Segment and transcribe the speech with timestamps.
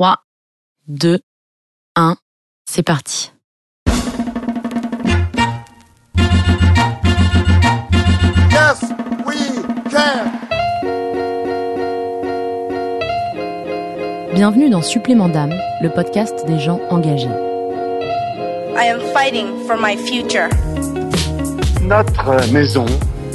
[0.00, 0.16] 3,
[0.88, 1.18] 2,
[1.94, 2.16] 1,
[2.64, 3.32] c'est parti.
[8.50, 8.80] Yes,
[9.26, 9.36] we
[9.90, 10.30] can.
[14.32, 17.28] Bienvenue dans Supplément d'âme, le podcast des gens engagés.
[18.78, 20.48] I am fighting for my future.
[21.82, 22.86] Notre maison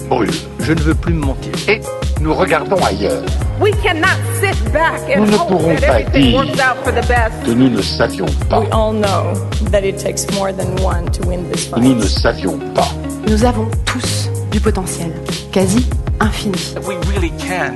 [0.10, 1.52] brûle Je ne veux plus me mentir.
[1.70, 1.82] et
[2.22, 3.22] nous regardons ailleurs.
[3.60, 6.78] We cannot sit back and Nous ne hope pourrons that pas everything dire works out
[6.84, 7.44] for the best.
[7.46, 8.60] que nous ne savions pas.
[8.60, 9.34] We all know
[9.72, 12.10] that it takes more than one to win this Nous ne fight.
[12.10, 12.88] savions pas.
[13.28, 15.12] Nous avons tous du potentiel,
[15.54, 15.86] quasi
[16.20, 16.58] infini.
[16.86, 17.76] We really can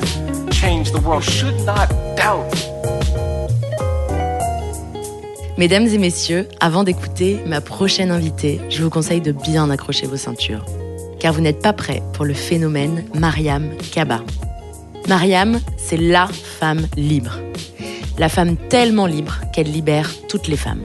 [0.51, 1.23] change the world.
[1.25, 1.87] You should not
[2.17, 2.45] doubt.
[5.57, 10.15] Mesdames et messieurs, avant d'écouter ma prochaine invitée, je vous conseille de bien accrocher vos
[10.17, 10.65] ceintures.
[11.19, 14.21] Car vous n'êtes pas prêts pour le phénomène Mariam Kaba.
[15.09, 17.39] Mariam, c'est la femme libre.
[18.19, 20.83] La femme tellement libre qu'elle libère toutes les femmes.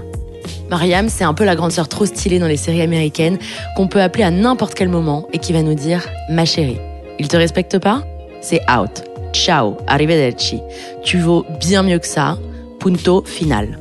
[0.71, 3.37] Mariam, c'est un peu la grande sœur trop stylée dans les séries américaines
[3.77, 6.79] qu'on peut appeler à n'importe quel moment et qui va nous dire Ma chérie,
[7.19, 8.03] il te respecte pas?
[8.41, 9.05] C'est out.
[9.35, 10.59] Ciao, arrivederci.
[11.03, 12.39] Tu vaux bien mieux que ça.
[12.81, 13.79] Punto final.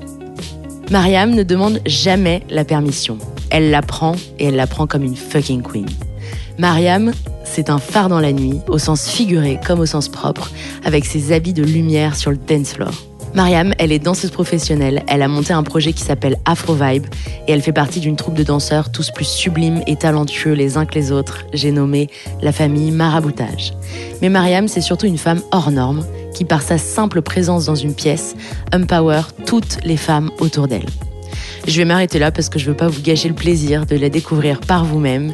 [0.92, 3.18] Mariam ne demande jamais la permission.
[3.50, 5.88] Elle la prend et elle la prend comme une fucking queen.
[6.58, 7.14] Mariam,
[7.54, 10.52] c'est un phare dans la nuit, au sens figuré comme au sens propre,
[10.84, 12.92] avec ses habits de lumière sur le dance floor.
[13.36, 17.06] Mariam, elle est danseuse professionnelle, elle a monté un projet qui s'appelle Afro Vibe
[17.48, 20.86] et elle fait partie d'une troupe de danseurs tous plus sublimes et talentueux les uns
[20.86, 21.46] que les autres.
[21.54, 22.10] J'ai nommé
[22.42, 23.74] la famille Maraboutage.
[24.22, 27.94] Mais Mariam, c'est surtout une femme hors norme qui, par sa simple présence dans une
[27.94, 28.36] pièce,
[28.74, 30.90] empower toutes les femmes autour d'elle.
[31.68, 34.10] Je vais m'arrêter là parce que je veux pas vous gâcher le plaisir de la
[34.10, 35.32] découvrir par vous-même.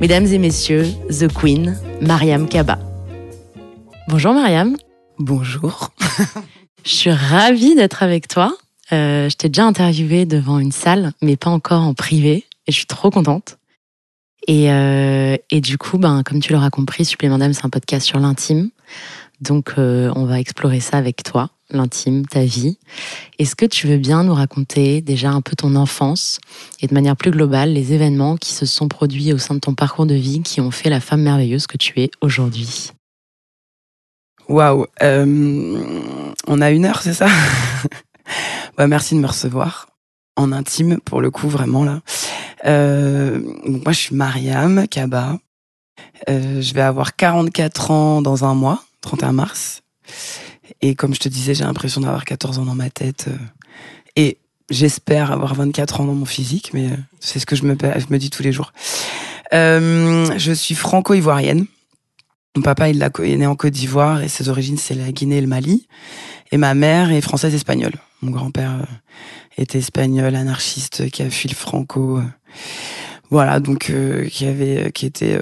[0.00, 2.78] Mesdames et messieurs, The Queen, Mariam Kaba.
[4.08, 4.74] Bonjour Mariam.
[5.18, 5.90] Bonjour.
[6.84, 8.56] Je suis ravie d'être avec toi.
[8.92, 12.46] Euh, je t'ai déjà interviewé devant une salle, mais pas encore en privé.
[12.66, 13.58] Et je suis trop contente.
[14.48, 18.06] Et, euh, et du coup, ben, comme tu l'auras compris, Supplément d'âme, c'est un podcast
[18.06, 18.70] sur l'intime.
[19.40, 22.78] Donc, euh, on va explorer ça avec toi, l'intime, ta vie.
[23.38, 26.38] Est-ce que tu veux bien nous raconter déjà un peu ton enfance
[26.80, 29.74] et de manière plus globale les événements qui se sont produits au sein de ton
[29.74, 32.92] parcours de vie qui ont fait la femme merveilleuse que tu es aujourd'hui?
[34.48, 34.86] Waouh.
[35.02, 35.78] euh,
[36.46, 37.28] on a une heure, c'est ça?
[38.76, 39.88] Bah, Merci de me recevoir
[40.36, 42.00] en intime, pour le coup, vraiment là.
[42.64, 45.38] Euh, moi, je suis Mariam Kaba.
[46.28, 49.82] Je vais avoir 44 ans dans un mois, 31 mars.
[50.80, 53.26] Et comme je te disais, j'ai l'impression d'avoir 14 ans dans ma tête.
[53.28, 53.36] euh,
[54.16, 54.38] et
[54.70, 58.30] j'espère avoir 24 ans dans mon physique, mais euh, c'est ce que je me, dis
[58.30, 58.72] tous les jours.
[59.52, 61.66] Euh, je suis franco-ivoirienne.
[62.56, 65.40] Mon papa, il est né en Côte d'Ivoire et ses origines, c'est la Guinée et
[65.40, 65.86] le Mali.
[66.50, 67.94] Et ma mère est française-espagnole.
[68.22, 68.84] Mon grand-père
[69.56, 72.20] était espagnol, anarchiste, qui a fui le franco.
[73.30, 73.92] Voilà, donc
[74.30, 75.40] qui avait, qui était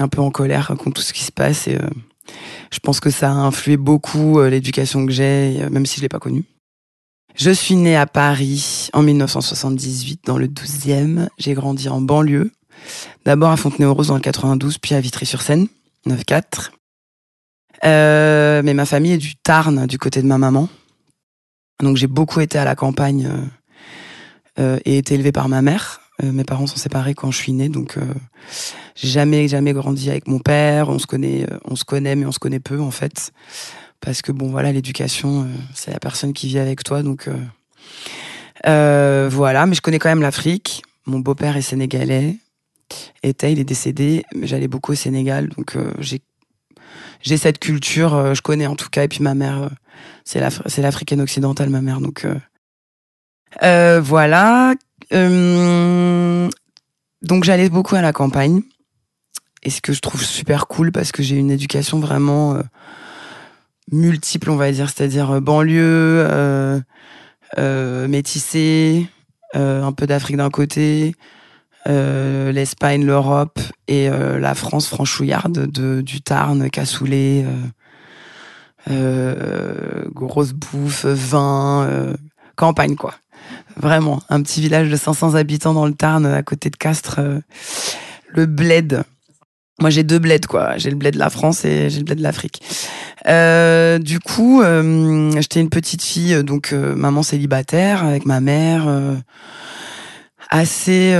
[0.00, 1.68] un peu en colère contre tout ce qui se passe.
[2.70, 6.02] Je pense que ça a influé beaucoup euh, l'éducation que j'ai, euh, même si je
[6.02, 6.44] l'ai pas connue.
[7.34, 11.28] Je suis née à Paris en 1978, dans le 12e.
[11.38, 12.50] J'ai grandi en banlieue.
[13.24, 15.68] D'abord à Fontenay-aux-Roses dans le 92, puis à Vitry-sur-Seine.
[16.06, 16.72] 9-4.
[17.84, 20.68] Euh, mais ma famille est du Tarn, du côté de ma maman.
[21.80, 23.28] Donc j'ai beaucoup été à la campagne
[24.58, 26.01] et été élevée par ma mère.
[26.22, 28.04] Euh, mes parents sont séparés quand je suis née, donc euh,
[28.94, 30.90] j'ai jamais jamais grandi avec mon père.
[30.90, 33.32] On se connaît, euh, on se connaît, mais on se connaît peu en fait,
[34.00, 37.28] parce que bon voilà, l'éducation, euh, c'est la personne qui vit avec toi, donc
[38.64, 39.66] voilà.
[39.66, 40.82] Mais je connais quand même l'Afrique.
[41.06, 42.36] Mon beau-père est sénégalais
[43.22, 46.20] était, il est décédé, mais j'allais beaucoup au Sénégal, donc j'ai
[47.22, 49.70] j'ai cette culture, je connais en tout cas, et puis ma mère,
[50.24, 52.26] c'est l'Af- c'est l'africaine occidentale, ma mère, donc
[53.60, 54.74] voilà.
[55.12, 56.48] Euh,
[57.22, 58.62] donc j'allais beaucoup à la campagne,
[59.62, 62.62] et ce que je trouve super cool parce que j'ai une éducation vraiment euh,
[63.90, 66.82] multiple, on va dire, c'est-à-dire euh, banlieue,
[68.08, 69.06] métissée,
[69.54, 71.14] un peu d'Afrique d'un côté,
[71.86, 77.44] l'Espagne, l'Europe et la France franchouillarde de, du Tarn, cassoulet,
[78.88, 82.14] grosse bouffe, vin,
[82.56, 83.14] campagne quoi.
[83.76, 87.40] Vraiment, un petit village de 500 habitants dans le Tarn, à côté de Castres, euh,
[88.28, 89.02] le bled.
[89.80, 90.76] Moi, j'ai deux bleds, quoi.
[90.76, 92.62] J'ai le bled de la France et j'ai le bled de l'Afrique.
[93.28, 98.88] Euh, du coup, euh, j'étais une petite fille, donc maman célibataire avec ma mère,
[100.50, 101.16] assez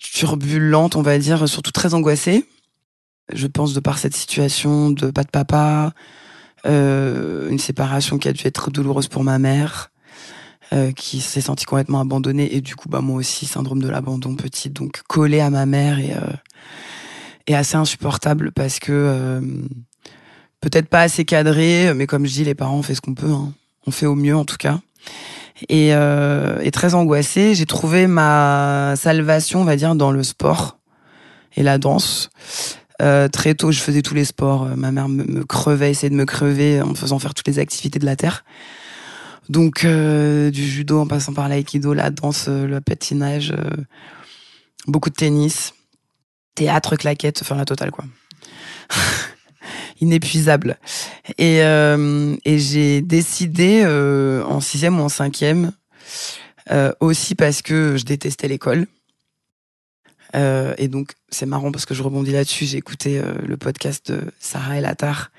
[0.00, 2.46] turbulente, on va dire, surtout très angoissée.
[3.32, 5.92] Je pense de par cette situation de pas de papa,
[6.64, 9.90] une séparation qui a dû être douloureuse pour ma mère.
[10.72, 14.34] Euh, qui s'est senti complètement abandonnée et du coup bah moi aussi syndrome de l'abandon
[14.34, 16.32] petite donc collée à ma mère et euh,
[17.46, 19.40] et assez insupportable parce que euh,
[20.60, 23.30] peut-être pas assez cadré mais comme je dis les parents on fait ce qu'on peut
[23.30, 23.52] hein.
[23.86, 24.80] on fait au mieux en tout cas
[25.68, 30.78] et, euh, et très angoissée j'ai trouvé ma salvation on va dire dans le sport
[31.56, 32.30] et la danse
[33.00, 34.64] euh, très tôt, je faisais tous les sports.
[34.76, 37.58] Ma mère me, me crevait, essayait de me crever en me faisant faire toutes les
[37.58, 38.44] activités de la terre.
[39.48, 43.70] Donc, euh, du judo en passant par l'aïkido, la danse, euh, le patinage, euh,
[44.86, 45.74] beaucoup de tennis,
[46.54, 48.04] théâtre, claquettes, enfin la totale quoi.
[50.00, 50.78] Inépuisable.
[51.38, 51.60] Et,
[52.44, 55.72] j'ai décidé en sixième ou en cinquième,
[57.00, 58.86] aussi parce que je détestais l'école.
[60.34, 62.64] Et donc, c'est marrant parce que je rebondis là-dessus.
[62.64, 65.32] J'ai écouté le podcast de Sarah El Attar,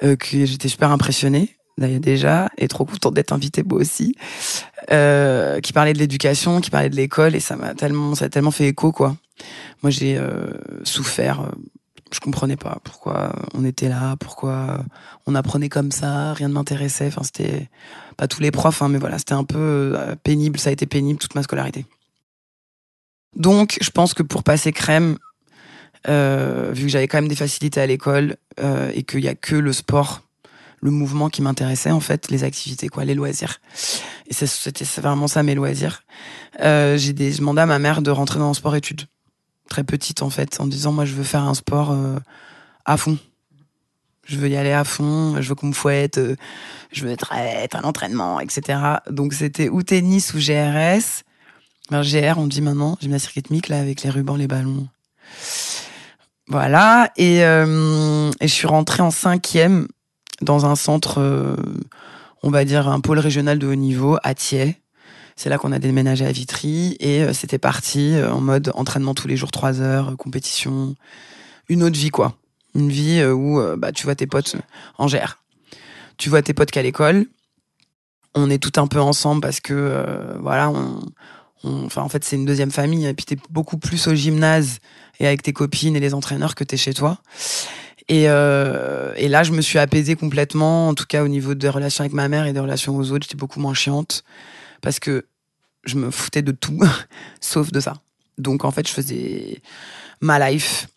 [0.00, 0.16] que
[0.46, 4.14] j'étais super impressionnée déjà, et trop contente d'être invitée moi aussi,
[4.90, 8.28] euh, qui parlait de l'éducation, qui parlait de l'école, et ça m'a tellement, ça a
[8.28, 9.16] tellement fait écho quoi.
[9.82, 10.52] Moi, j'ai euh,
[10.84, 11.40] souffert.
[11.40, 11.50] euh,
[12.12, 14.84] Je comprenais pas pourquoi on était là, pourquoi
[15.26, 17.08] on apprenait comme ça, rien ne m'intéressait.
[17.08, 17.68] Enfin, c'était
[18.16, 19.58] pas tous les profs, hein, mais voilà, c'était un peu
[19.96, 20.60] euh, pénible.
[20.60, 21.86] Ça a été pénible toute ma scolarité.
[23.34, 25.18] Donc, je pense que pour passer crème,
[26.06, 29.34] euh, vu que j'avais quand même des facilités à l'école euh, et qu'il y a
[29.34, 30.22] que le sport,
[30.84, 33.58] le mouvement qui m'intéressait en fait, les activités quoi, les loisirs.
[34.28, 36.02] Et c'était vraiment ça mes loisirs.
[36.60, 39.06] Euh, j'ai des- demandé à ma mère de rentrer dans le sport-études,
[39.70, 42.18] très petite en fait, en disant moi je veux faire un sport euh,
[42.84, 43.16] à fond.
[44.26, 46.36] Je veux y aller à fond, je veux qu'on me fouette, euh,
[46.92, 48.78] je veux être, à l'entraînement, etc.
[49.10, 51.24] Donc c'était ou tennis ou GRS.
[51.90, 54.86] Ben, GR, on dit maintenant, gymnastique rythmique, là, avec les rubans, les ballons.
[56.48, 57.10] Voilà.
[57.16, 59.88] Et, et je suis rentrée en cinquième
[60.40, 61.56] dans un centre, euh,
[62.42, 64.76] on va dire, un pôle régional de haut niveau, à Thiers.
[65.36, 66.96] C'est là qu'on a déménagé à Vitry.
[67.00, 70.94] Et euh, c'était parti euh, en mode entraînement tous les jours, trois heures, compétition.
[71.68, 72.34] Une autre vie, quoi.
[72.74, 74.56] Une vie où bah, tu vois tes potes
[74.98, 75.38] en GR.
[76.16, 77.26] Tu vois tes potes qu'à l'école.
[78.34, 80.04] On est tout un peu ensemble parce que,
[80.40, 84.80] voilà, en fait c'est une deuxième famille et puis t'es beaucoup plus au gymnase
[85.20, 87.18] et avec tes copines et les entraîneurs que t'es chez toi
[88.08, 91.68] et, euh, et là je me suis apaisée complètement en tout cas au niveau des
[91.68, 93.24] relations avec ma mère et des relations aux autres.
[93.24, 94.24] J'étais beaucoup moins chiante
[94.80, 95.26] parce que
[95.84, 96.80] je me foutais de tout
[97.40, 97.94] sauf de ça.
[98.38, 99.62] Donc en fait je faisais
[100.20, 100.88] ma life.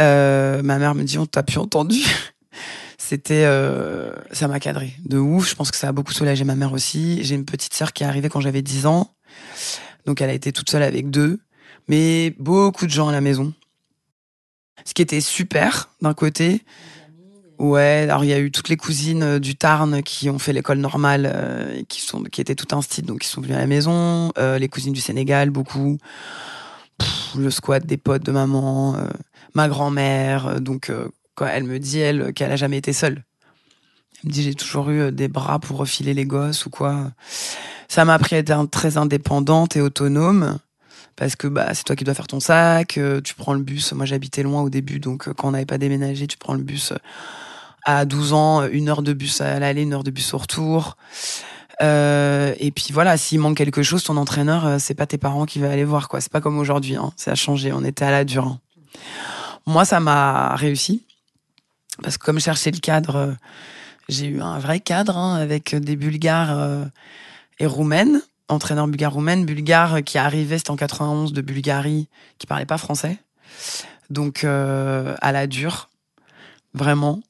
[0.00, 2.02] Euh, ma mère me dit on t'a plus entendu
[2.98, 5.48] c'était euh, ça m'a cadré de ouf.
[5.48, 7.22] Je pense que ça a beaucoup soulagé ma mère aussi.
[7.22, 9.14] J'ai une petite sœur qui est arrivée quand j'avais 10 ans.
[10.06, 11.38] Donc elle a été toute seule avec deux,
[11.88, 13.52] mais beaucoup de gens à la maison.
[14.84, 16.62] Ce qui était super d'un côté.
[17.58, 20.52] Ouais, alors il y a eu toutes les cousines euh, du Tarn qui ont fait
[20.52, 23.58] l'école normale, euh, qui sont, qui étaient tout un style, donc qui sont venues à
[23.58, 24.30] la maison.
[24.36, 25.96] Euh, les cousines du Sénégal, beaucoup.
[27.36, 28.96] Le squat des potes de maman,
[29.54, 30.60] ma grand-mère.
[30.62, 30.90] donc
[31.34, 33.24] quand elle me dit elle qu'elle a jamais été seule.
[34.22, 37.12] Elle me dit j'ai toujours eu des bras pour refiler les gosses ou quoi.
[37.88, 40.58] Ça m'a appris à être très indépendante et autonome
[41.16, 43.92] parce que bah c'est toi qui dois faire ton sac, euh, tu prends le bus.
[43.92, 46.62] Moi j'habitais loin au début donc euh, quand on n'avait pas déménagé, tu prends le
[46.62, 46.96] bus euh,
[47.84, 50.96] à 12 ans, une heure de bus à l'aller, une heure de bus au retour.
[51.80, 55.70] Et puis voilà, s'il manque quelque chose, ton entraîneur, c'est pas tes parents qui va
[55.70, 56.20] aller voir quoi.
[56.20, 57.12] C'est pas comme aujourd'hui, hein.
[57.16, 57.72] ça a changé.
[57.72, 58.46] On était à la dure.
[58.46, 58.60] hein.
[59.66, 61.02] Moi, ça m'a réussi
[62.02, 63.36] parce que comme je cherchais le cadre,
[64.08, 66.86] j'ai eu un vrai cadre hein, avec des Bulgares
[67.58, 72.66] et Roumaines, entraîneur bulgare roumaine, bulgare qui arrivait, c'était en 91 de Bulgarie, qui parlait
[72.66, 73.18] pas français.
[74.10, 75.90] Donc euh, à la dure,
[76.74, 77.20] vraiment.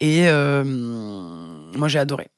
[0.00, 2.28] Et euh, moi j'ai adoré.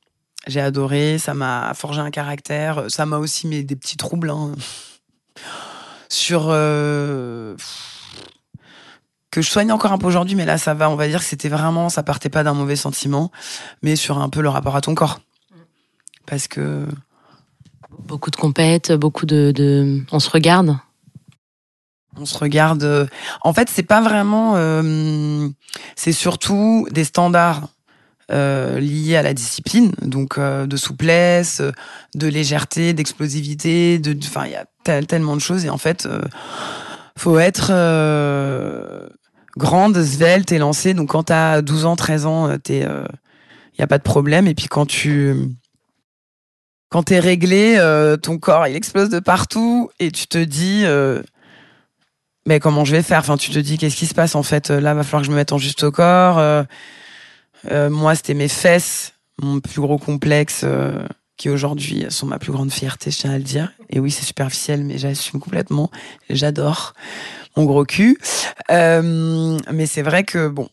[0.47, 4.53] J'ai adoré, ça m'a forgé un caractère, ça m'a aussi mis des petits troubles hein,
[6.11, 7.57] sur euh,
[9.31, 11.25] que je soigne encore un peu aujourd'hui, mais là ça va, on va dire que
[11.27, 13.31] c'était vraiment, ça partait pas d'un mauvais sentiment,
[13.83, 15.21] mais sur un peu le rapport à ton corps.
[16.27, 16.87] Parce que
[18.01, 20.03] Beaucoup de compètes, beaucoup de, de...
[20.13, 20.77] On se regarde
[22.17, 22.85] on se regarde.
[22.85, 23.07] euh,
[23.43, 24.53] En fait, c'est pas vraiment.
[24.57, 25.49] euh,
[25.97, 27.69] c'est surtout des standards
[28.31, 31.61] euh, liés à la discipline, donc euh, de souplesse,
[32.15, 33.99] de légèreté, d'explosivité.
[33.99, 36.23] De, enfin, il y a tel- tellement de choses et en fait, euh,
[37.19, 39.09] faut être euh,
[39.57, 40.95] grande, svelte et lancée.
[40.95, 44.47] Donc, quand t'as 12 ans, 13 ans, t'es, il y a pas de problème.
[44.47, 45.35] Et puis quand tu
[46.95, 51.25] quand t'es réglé, euh, ton corps il explose de partout et tu te dis euh,
[52.47, 53.19] mais comment je vais faire?
[53.19, 54.71] Enfin, tu te dis qu'est-ce qui se passe en fait?
[54.71, 56.39] Là, va falloir que je me mette en juste au corps.
[56.39, 56.63] Euh,
[57.91, 60.65] moi, c'était mes fesses, mon plus gros complexe.
[61.37, 63.73] qui aujourd'hui sont ma plus grande fierté, je tiens à le dire.
[63.91, 65.91] Et oui, c'est superficiel, mais j'assume complètement.
[66.31, 66.95] J'adore
[67.57, 68.21] mon gros cul.
[68.71, 70.69] Mais c'est vrai que bon.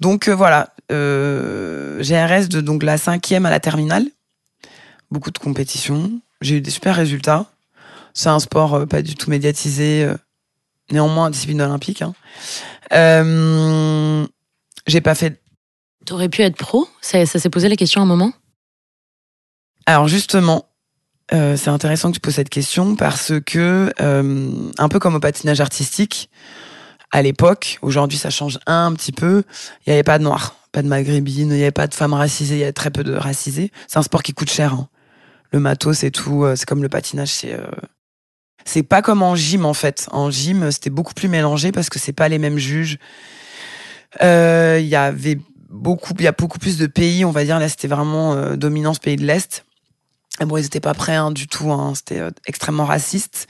[0.00, 4.06] Donc voilà, GRS de donc la cinquième à la terminale.
[5.10, 6.20] Beaucoup de compétitions.
[6.40, 7.46] J'ai eu des super résultats.
[8.14, 10.04] C'est un sport euh, pas du tout médiatisé.
[10.04, 10.16] euh,
[10.90, 12.02] néanmoins, discipline olympique.
[12.02, 12.14] Hein.
[12.92, 14.26] Euh,
[14.86, 15.40] j'ai pas fait
[16.06, 16.88] T'aurais pu être pro?
[17.00, 18.32] Ça, ça s'est posé la question à un moment?
[19.86, 20.66] Alors justement,
[21.32, 25.60] euh, c'est intéressant que tu poses cette question parce que, un peu comme au patinage
[25.60, 26.30] artistique,
[27.12, 29.44] à l'époque, aujourd'hui ça change un petit peu,
[29.86, 32.14] il n'y avait pas de noirs, pas de maghrébines, il n'y avait pas de femmes
[32.14, 33.70] racisées, il y avait très peu de racisés.
[33.86, 34.74] C'est un sport qui coûte cher.
[34.74, 34.88] hein.
[35.52, 37.54] Le matos et tout, euh, c'est comme le patinage, c'est...
[37.54, 37.66] euh,
[38.64, 40.08] C'est pas comme en gym en fait.
[40.12, 42.98] En gym, c'était beaucoup plus mélangé parce que c'est pas les mêmes juges.
[44.22, 45.38] Euh, Il y avait
[45.68, 47.58] beaucoup, il y a beaucoup plus de pays, on va dire.
[47.58, 49.64] Là, c'était vraiment euh, dominance pays de l'Est.
[50.40, 51.72] Bon, ils étaient pas prêts hein, du tout.
[51.72, 53.48] Hein, c'était euh, extrêmement raciste.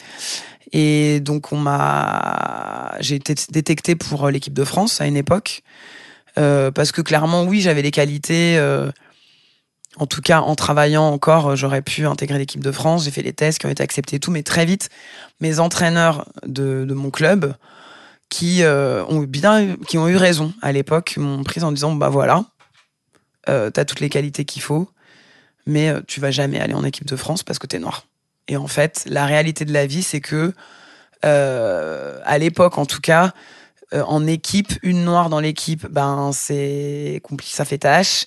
[0.73, 5.63] Et donc, on m'a, j'ai été détectée pour euh, l'équipe de France à une époque
[6.39, 8.57] Euh, parce que clairement, oui, j'avais les qualités.
[9.97, 13.05] En tout cas, en travaillant encore, euh, j'aurais pu intégrer l'équipe de France.
[13.05, 14.89] J'ai fait les tests qui ont été acceptés et tout, mais très vite,
[15.41, 17.55] mes entraîneurs de, mon club,
[18.29, 22.09] qui euh, ont bien, qui ont eu raison à l'époque, m'ont prise en disant bah
[22.09, 22.45] voilà,
[23.49, 24.89] euh, t'as toutes les qualités qu'il faut,
[25.67, 28.07] mais tu vas jamais aller en équipe de France parce que t'es noir.
[28.47, 30.53] Et en fait, la réalité de la vie, c'est que
[31.23, 33.33] à l'époque, en tout cas,
[33.93, 38.27] en équipe, une noire dans l'équipe, ben c'est compliqué, ça fait tâche.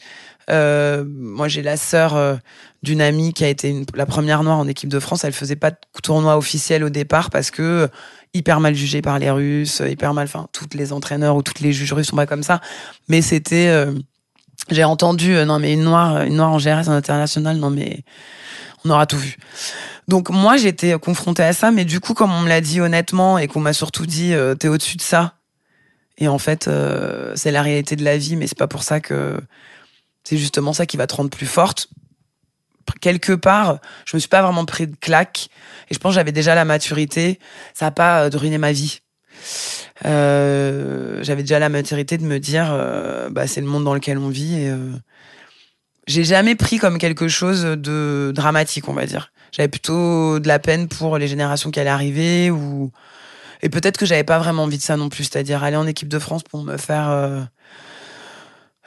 [0.50, 2.36] Euh, moi, j'ai la sœur euh,
[2.82, 5.24] d'une amie qui a été la première noire en équipe de France.
[5.24, 7.88] Elle faisait pas de tournoi officiel au départ parce que euh,
[8.34, 11.60] hyper mal jugée par les Russes, euh, hyper mal, enfin, toutes les entraîneurs ou toutes
[11.60, 12.62] les juges russes sont pas comme ça.
[13.08, 13.94] Mais c'était, euh,
[14.70, 18.04] j'ai entendu, non mais une noire, une noire en GRS en international, non mais
[18.86, 19.38] on aura tout vu.
[20.08, 23.38] Donc moi, j'étais confrontée à ça, mais du coup, comme on me l'a dit honnêtement
[23.38, 25.36] et qu'on m'a surtout dit, euh, t'es au-dessus de ça.
[26.18, 29.00] Et en fait, euh, c'est la réalité de la vie, mais c'est pas pour ça
[29.00, 29.40] que
[30.24, 31.88] c'est justement ça qui va te rendre plus forte.
[33.02, 35.50] Quelque part, je me suis pas vraiment pris de claque
[35.90, 37.40] et je pense que j'avais déjà la maturité.
[37.74, 39.00] Ça a pas euh, de ruiner ma vie.
[40.06, 44.18] Euh, j'avais déjà la maturité de me dire, euh, bah, c'est le monde dans lequel
[44.18, 44.92] on vit et euh,
[46.08, 49.32] j'ai jamais pris comme quelque chose de dramatique, on va dire.
[49.52, 52.92] J'avais plutôt de la peine pour les générations qui allaient arriver ou
[53.62, 56.10] et peut-être que j'avais pas vraiment envie de ça non plus, c'est-à-dire aller en équipe
[56.10, 57.48] de France pour me faire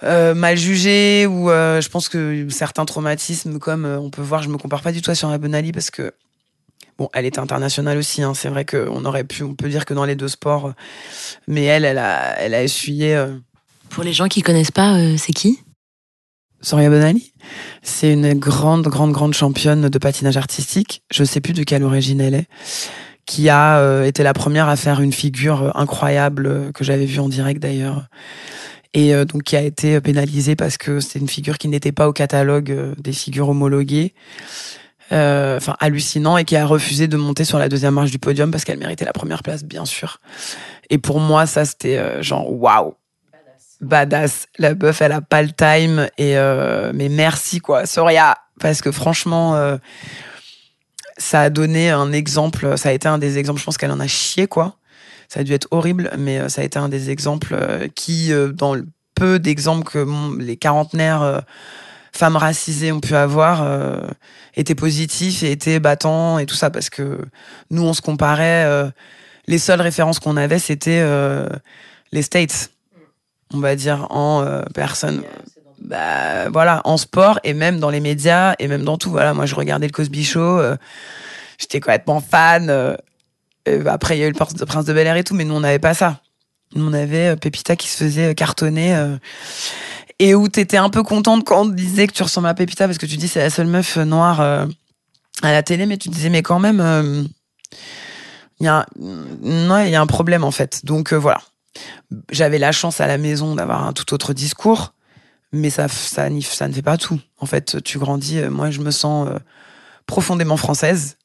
[0.02, 4.42] euh, mal juger ou euh, je pense que certains traumatismes comme euh, on peut voir,
[4.42, 6.12] je me compare pas du tout à Surya Bonali parce que
[6.98, 8.22] bon, elle était internationale aussi.
[8.22, 10.72] Hein, c'est vrai qu'on aurait pu, on peut dire que dans les deux sports, euh,
[11.48, 13.14] mais elle, elle a, elle a essuyé.
[13.16, 13.34] euh,
[13.90, 15.60] Pour les gens qui connaissent pas, euh, c'est qui?
[16.62, 17.32] Soria Bonali,
[17.82, 21.02] c'est une grande, grande, grande championne de patinage artistique.
[21.12, 22.46] Je sais plus de quelle origine elle est,
[23.26, 27.20] qui a euh, été la première à faire une figure incroyable euh, que j'avais vue
[27.20, 28.06] en direct d'ailleurs,
[28.96, 32.08] et euh, donc qui a été pénalisée parce que c'était une figure qui n'était pas
[32.08, 34.14] au catalogue euh, des figures homologuées.
[35.12, 38.50] Euh, Enfin, hallucinant et qui a refusé de monter sur la deuxième marche du podium
[38.50, 40.18] parce qu'elle méritait la première place, bien sûr.
[40.90, 42.94] Et pour moi, ça c'était euh, genre waouh,
[43.80, 44.46] badass.
[44.58, 46.08] La meuf, elle a pas le time.
[46.18, 49.76] Et euh, mais merci quoi, Soria, parce que franchement, euh,
[51.18, 52.76] ça a donné un exemple.
[52.78, 53.60] Ça a été un des exemples.
[53.60, 54.76] Je pense qu'elle en a chié quoi.
[55.28, 58.32] Ça a dû être horrible, mais euh, ça a été un des exemples euh, qui,
[58.32, 61.42] euh, dans le peu d'exemples que les quarantenaires
[62.12, 63.66] femmes racisées ont pu avoir,
[64.56, 67.20] étaient positifs et étaient battants et tout ça, parce que
[67.70, 68.68] nous, on se comparait.
[69.46, 71.02] les seules références qu'on avait, c'était
[72.12, 72.70] les States
[73.54, 75.22] on va dire, en personne.
[75.80, 79.10] Bah, voilà, en sport et même dans les médias et même dans tout.
[79.10, 80.60] Voilà, moi, je regardais le Cosby Show,
[81.58, 82.98] j'étais complètement fan.
[83.68, 84.54] Euh, après, il y a eu le Prince
[84.84, 86.20] de, Bel Air et tout, mais nous, on n'avait pas ça.
[86.74, 89.16] Nous, on avait euh, Pépita qui se faisait euh, cartonner.
[90.18, 92.98] et où t'étais un peu contente quand on disait que tu ressembles à Pépita parce
[92.98, 96.42] que tu dis c'est la seule meuf noire à la télé, mais tu disais, mais
[96.42, 97.28] quand même,
[98.60, 100.84] il y, a non, il y a un problème en fait.
[100.84, 101.40] Donc voilà
[102.30, 104.94] j'avais la chance à la maison d'avoir un tout autre discours,
[105.52, 107.20] mais ça, ça, ça ne fait pas tout.
[107.38, 108.40] En fait, tu grandis.
[108.44, 109.28] Moi, je me sens
[110.06, 111.18] profondément française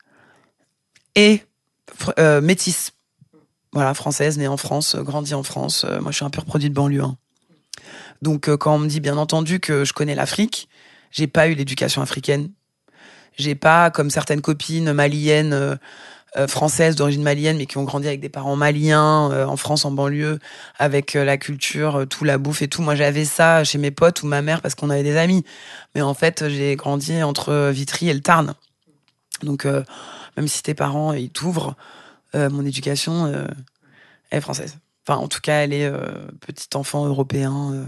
[1.16, 1.44] et
[2.20, 2.92] euh, métisse.
[3.74, 5.86] Voilà, française, née en France, euh, grandie en France.
[5.86, 7.04] Euh, moi, je suis un pur produit de banlieue.
[7.04, 7.16] hein.
[8.22, 10.68] Donc, euh, quand on me dit, bien entendu, que je connais l'Afrique,
[11.12, 12.50] j'ai pas eu l'éducation africaine.
[13.38, 15.80] J'ai pas, comme certaines copines maliennes,
[16.48, 20.40] françaises d'origine malienne, mais qui ont grandi avec des parents maliens en France, en banlieue,
[20.78, 22.82] avec la culture, tout la bouffe et tout.
[22.82, 25.44] Moi, j'avais ça chez mes potes ou ma mère parce qu'on avait des amis.
[25.96, 28.54] Mais en fait, j'ai grandi entre Vitry et le Tarn.
[29.44, 29.66] Donc,
[30.38, 31.76] même si tes parents ils t'ouvrent,
[32.34, 33.46] euh, mon éducation euh,
[34.32, 34.78] est française.
[35.06, 35.98] Enfin, en tout cas, elle est euh,
[36.40, 37.86] petit enfant européen.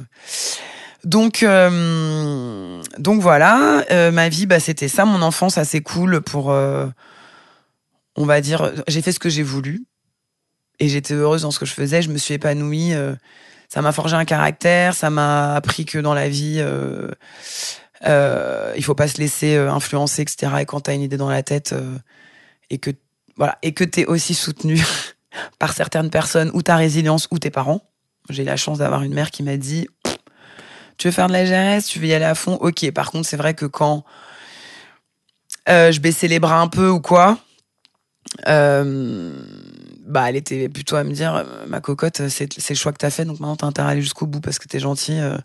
[1.04, 1.46] Donc,
[2.98, 8.72] donc voilà, ma vie, bah, c'était ça, mon enfance assez cool pour, on va dire,
[8.88, 9.84] j'ai fait ce que j'ai voulu
[10.80, 12.94] et j'étais heureuse dans ce que je faisais, je me suis épanouie.
[13.68, 17.12] ça m'a forgé un caractère, ça m'a appris que dans la vie, euh,
[18.78, 20.54] il faut pas se laisser influencer, etc.
[20.62, 21.76] Et quand t'as une idée dans la tête
[22.74, 22.90] et que
[23.38, 24.84] voilà, et que t'es aussi soutenu
[25.60, 27.82] par certaines personnes ou ta résilience ou tes parents.
[28.30, 29.88] J'ai la chance d'avoir une mère qui m'a dit
[30.98, 32.92] tu veux faire de la GRS, tu veux y aller à fond, ok.
[32.92, 34.04] Par contre, c'est vrai que quand
[35.70, 37.40] euh, je baissais les bras un peu ou quoi,
[38.48, 39.34] euh,
[40.06, 43.26] bah, elle était plutôt à me dire ma cocotte, c'est le choix que t'as fait,
[43.26, 45.20] donc maintenant t'as intérêt à aller jusqu'au bout parce que t'es gentil.
[45.20, 45.38] euh.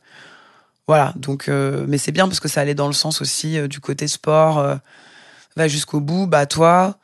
[0.87, 4.07] voilà, donc, mais c'est bien parce que ça allait dans le sens aussi du côté
[4.07, 4.79] sport.
[5.57, 6.99] va jusqu'au bout, bah toi,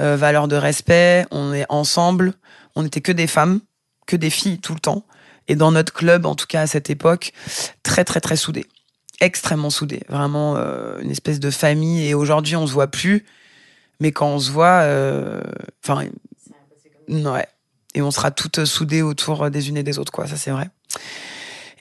[0.00, 2.34] euh, valeur de respect, on est ensemble.
[2.74, 3.60] On n'était que des femmes,
[4.06, 5.04] que des filles tout le temps.
[5.48, 7.32] Et dans notre club, en tout cas à cette époque,
[7.82, 8.66] très très très soudés,
[9.20, 12.06] extrêmement soudés, vraiment euh, une espèce de famille.
[12.06, 13.24] Et aujourd'hui, on se voit plus,
[14.00, 15.40] mais quand on se voit, euh,
[15.84, 16.04] enfin,
[17.08, 17.46] ouais,
[17.94, 20.26] et on sera toutes soudées autour des unes et des autres, quoi.
[20.26, 20.68] Ça c'est vrai.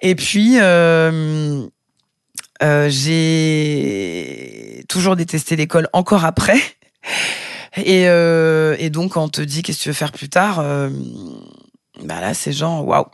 [0.01, 1.65] Et puis, euh,
[2.63, 6.59] euh, j'ai toujours détesté l'école encore après.
[7.77, 10.59] Et, euh, et donc, quand on te dit qu'est-ce que tu veux faire plus tard,
[10.59, 10.89] euh,
[12.03, 13.05] bah là, c'est genre, waouh.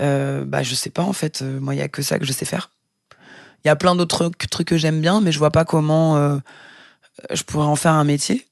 [0.00, 1.42] Euh, bah, je sais pas, en fait.
[1.42, 2.70] Euh, Moi, il y a que ça que je sais faire.
[3.64, 6.38] Il y a plein d'autres trucs- que j'aime bien, mais je vois pas comment euh,
[7.32, 8.46] je pourrais en faire un métier.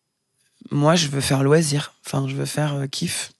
[0.71, 1.95] Moi, je veux faire loisir.
[2.05, 3.33] Enfin, je veux faire kiff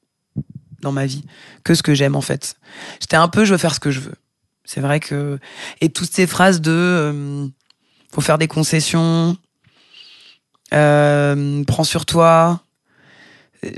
[0.81, 1.25] dans ma vie.
[1.65, 2.57] Que ce que j'aime, en fait.
[3.01, 4.15] J'étais un peu, je veux faire ce que je veux.
[4.65, 5.39] C'est vrai que.
[5.81, 6.71] Et toutes ces phrases de.
[6.73, 7.47] euh,
[8.13, 9.37] faut faire des concessions.
[10.75, 12.61] Euh, prends sur toi.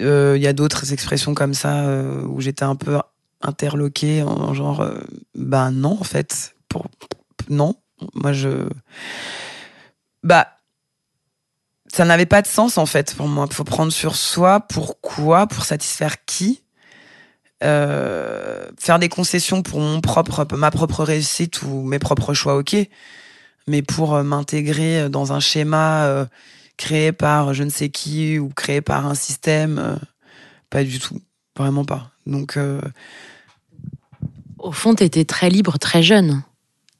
[0.01, 2.99] Euh, Il y a d'autres expressions comme ça euh, où j'étais un peu
[3.41, 4.99] interloquée en, en genre euh,
[5.35, 6.55] bah non en fait.
[6.69, 6.87] Pour
[7.49, 7.77] non.
[8.15, 8.69] Moi je
[10.23, 10.49] bah
[11.93, 13.47] ça n'avait pas de sens en fait pour moi.
[13.51, 14.61] Faut prendre sur soi.
[14.61, 15.47] Pourquoi?
[15.47, 16.63] Pour satisfaire qui?
[17.65, 22.77] Euh, faire des concessions pour mon propre ma propre réussite ou mes propres choix ok.
[23.67, 26.25] Mais pour euh, m'intégrer dans un schéma euh,
[26.79, 29.97] créé par je ne sais qui ou créé par un système, euh,
[30.71, 31.21] pas du tout,
[31.57, 32.11] vraiment pas.
[32.25, 32.81] Donc euh,
[34.59, 36.43] Au fond, tu étais très libre, très jeune,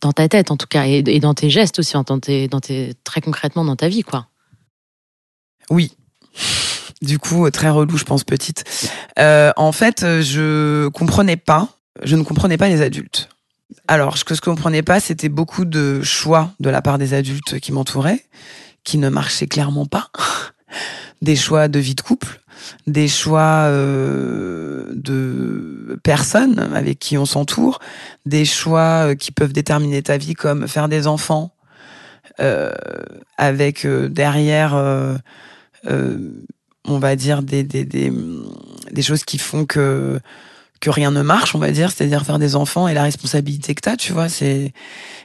[0.03, 2.61] dans ta tête en tout cas, et, et dans tes gestes aussi, dans tes, dans
[2.61, 4.27] tes, très concrètement dans ta vie, quoi.
[5.71, 5.93] oui.
[7.01, 8.65] Du coup, euh, très relou, je pense, petite.
[9.21, 11.69] Euh, en fait, je comprenais pas,
[12.03, 13.29] je ne comprenais pas les adultes.
[13.87, 17.61] Alors, ce que je comprenais pas, c'était beaucoup de choix de la part des adultes
[17.61, 18.25] qui m'entouraient,
[18.89, 20.11] qui ne marchaient clairement pas.
[21.21, 22.41] Des choix de vie de couple,
[22.87, 27.81] des choix euh, de personnes avec qui on s'entoure,
[28.25, 31.55] des choix euh, qui peuvent déterminer ta vie, comme faire des enfants,
[32.41, 32.73] euh,
[33.37, 34.75] avec derrière,
[35.85, 40.19] on va dire, des, des, des choses qui font que
[40.81, 43.81] que rien ne marche, on va dire, c'est-à-dire faire des enfants et la responsabilité que
[43.81, 44.73] t'as, tu vois, c'est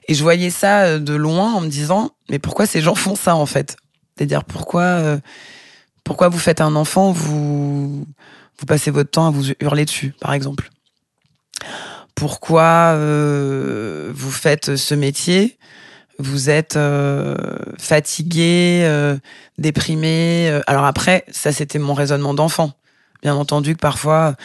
[0.07, 3.15] et je voyais ça euh, de loin en me disant mais pourquoi ces gens font
[3.15, 3.77] ça en fait?
[4.15, 5.17] C'est-à-dire pourquoi euh,
[6.03, 8.05] pourquoi vous faites un enfant, vous
[8.57, 10.69] vous passez votre temps à vous hurler dessus, par exemple?
[12.15, 15.57] Pourquoi euh, vous faites ce métier?
[16.19, 16.77] Vous êtes
[17.79, 19.17] fatigué,
[19.57, 20.61] déprimé.
[20.67, 22.73] Alors après, ça c'était mon raisonnement d'enfant
[23.23, 24.35] bien entendu que parfois.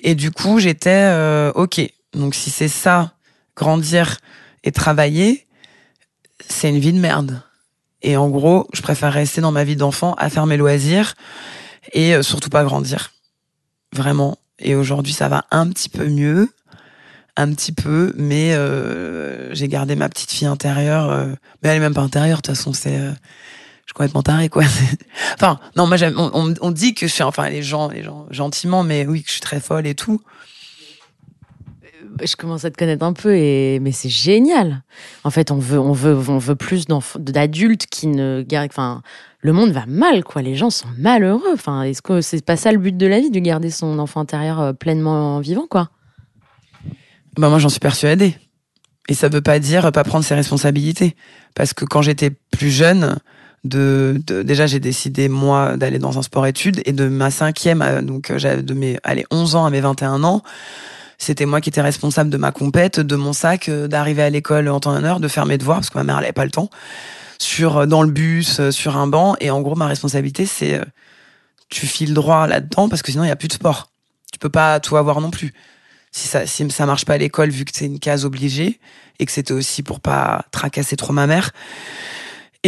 [0.00, 1.80] Et du coup, j'étais euh, ok.
[2.12, 3.12] Donc si c'est ça,
[3.56, 4.18] grandir
[4.62, 5.46] et travailler,
[6.46, 7.42] c'est une vie de merde.
[8.02, 11.14] Et en gros, je préfère rester dans ma vie d'enfant à faire mes loisirs
[11.92, 13.12] et euh, surtout pas grandir.
[13.92, 14.38] Vraiment.
[14.60, 16.48] Et aujourd'hui, ça va un petit peu mieux,
[17.36, 21.26] un petit peu, mais euh, j'ai gardé ma petite fille intérieure.
[21.62, 23.00] mais elle est même pas intérieure, de toute façon, c'est.
[23.88, 24.64] Je suis complètement tarée, quoi.
[25.34, 25.96] enfin, non, moi,
[26.60, 29.32] on, dit que je suis, enfin, les gens, les gens, gentiment, mais oui, que je
[29.32, 30.20] suis très folle et tout.
[32.22, 33.80] Je commence à te connaître un peu, et...
[33.80, 34.82] mais c'est génial.
[35.24, 36.84] En fait, on veut, on veut, on veut plus
[37.18, 38.44] d'adultes qui ne.
[38.66, 39.00] Enfin,
[39.40, 40.42] le monde va mal, quoi.
[40.42, 41.54] Les gens sont malheureux.
[41.54, 44.20] Enfin, est-ce que c'est pas ça le but de la vie, de garder son enfant
[44.20, 45.88] intérieur euh, pleinement vivant, quoi?
[47.38, 48.34] Bah, moi, j'en suis persuadée.
[49.08, 51.16] Et ça veut pas dire pas prendre ses responsabilités.
[51.54, 53.16] Parce que quand j'étais plus jeune,
[53.64, 57.82] de, de- déjà j'ai décidé moi d'aller dans un sport études et de ma cinquième
[57.82, 60.42] à- donc euh, j'avais de mes allez 11 ans à mes 21 ans
[61.18, 64.68] c'était moi qui étais responsable de ma compète de mon sac euh, d'arriver à l'école
[64.68, 66.32] en temps et en heure de faire mes devoirs parce que ma mère elle avait
[66.32, 66.70] pas le temps
[67.38, 70.74] sur euh, dans le bus euh, sur un banc et en gros ma responsabilité c'est
[70.74, 70.84] euh,
[71.68, 73.90] tu files droit là-dedans parce que sinon il y a plus de sport.
[74.32, 75.52] Tu peux pas tout avoir non plus.
[76.12, 78.80] Si ça si ça marche pas à l'école vu que c'est une case obligée
[79.18, 81.50] et que c'était aussi pour pas tracasser trop ma mère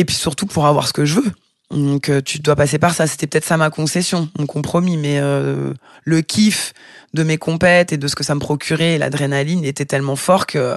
[0.00, 1.32] et puis surtout pour avoir ce que je veux.
[1.70, 3.06] Donc euh, tu dois passer par ça.
[3.06, 5.72] C'était peut-être ça ma concession, mon compromis, mais euh,
[6.04, 6.72] le kiff
[7.14, 10.76] de mes compètes et de ce que ça me procurait, l'adrénaline était tellement fort que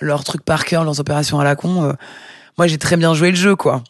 [0.00, 1.92] leurs trucs par cœur, leurs opérations à la con, euh,
[2.58, 3.82] moi j'ai très bien joué le jeu quoi.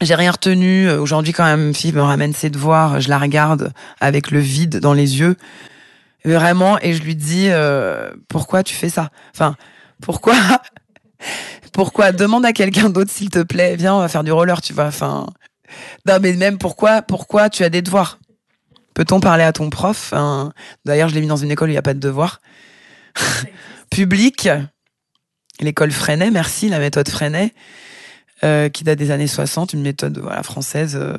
[0.00, 0.88] J'ai rien retenu.
[0.88, 4.80] Euh, Aujourd'hui quand même, fille me ramène ses devoirs, je la regarde avec le vide
[4.80, 5.36] dans les yeux,
[6.24, 9.10] vraiment, et je lui dis euh, pourquoi tu fais ça?
[9.32, 9.54] Enfin
[10.02, 10.34] pourquoi
[11.72, 12.12] pourquoi?
[12.12, 13.76] Demande à quelqu'un d'autre s'il te plaît.
[13.76, 15.26] Viens on va faire du roller tu vois enfin.
[16.06, 18.18] Non mais même pourquoi pourquoi tu as des devoirs?
[18.94, 20.10] Peut-on parler à ton prof?
[20.12, 20.52] Enfin,
[20.84, 22.40] d'ailleurs je l'ai mis dans une école où il n'y a pas de devoirs.
[23.90, 24.48] Public.
[25.60, 27.54] L'école Freinet merci la méthode Freinet
[28.42, 31.16] euh, qui date des années 60 une méthode voilà française euh,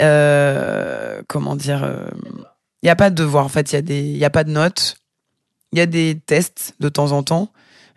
[0.00, 1.88] euh, comment dire
[2.82, 4.30] il n'y a pas de devoirs en fait il y a des il y a
[4.30, 4.96] pas de notes.
[5.72, 7.52] Il y a des tests de temps en temps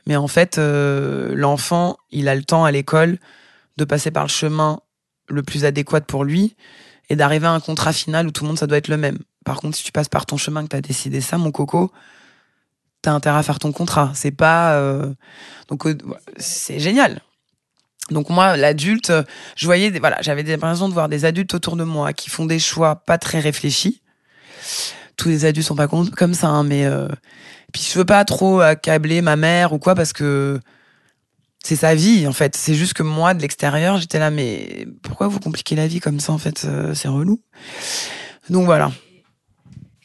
[0.07, 3.19] mais en fait, euh, l'enfant, il a le temps à l'école
[3.75, 4.79] de passer par le chemin
[5.27, 6.55] le plus adéquat pour lui
[7.09, 9.19] et d'arriver à un contrat final où tout le monde, ça doit être le même.
[9.43, 11.91] Par contre, si tu passes par ton chemin, que tu as décidé ça, mon coco,
[13.01, 14.11] t'as intérêt à faire ton contrat.
[14.15, 14.75] C'est pas...
[14.75, 15.13] euh,
[15.67, 15.97] Donc, euh,
[16.37, 17.21] c'est génial.
[18.09, 19.11] Donc moi, l'adulte,
[19.57, 19.99] je voyais, des...
[19.99, 23.17] voilà, j'avais l'impression de voir des adultes autour de moi qui font des choix pas
[23.17, 24.01] très réfléchis.
[25.17, 27.07] Tous les adultes sont pas comme ça, hein, mais euh,
[27.73, 30.59] puis je veux pas trop accabler ma mère ou quoi parce que
[31.63, 32.55] c'est sa vie en fait.
[32.55, 36.19] C'est juste que moi de l'extérieur, j'étais là mais pourquoi vous compliquez la vie comme
[36.19, 37.41] ça en fait euh, C'est relou.
[38.49, 38.91] Donc voilà.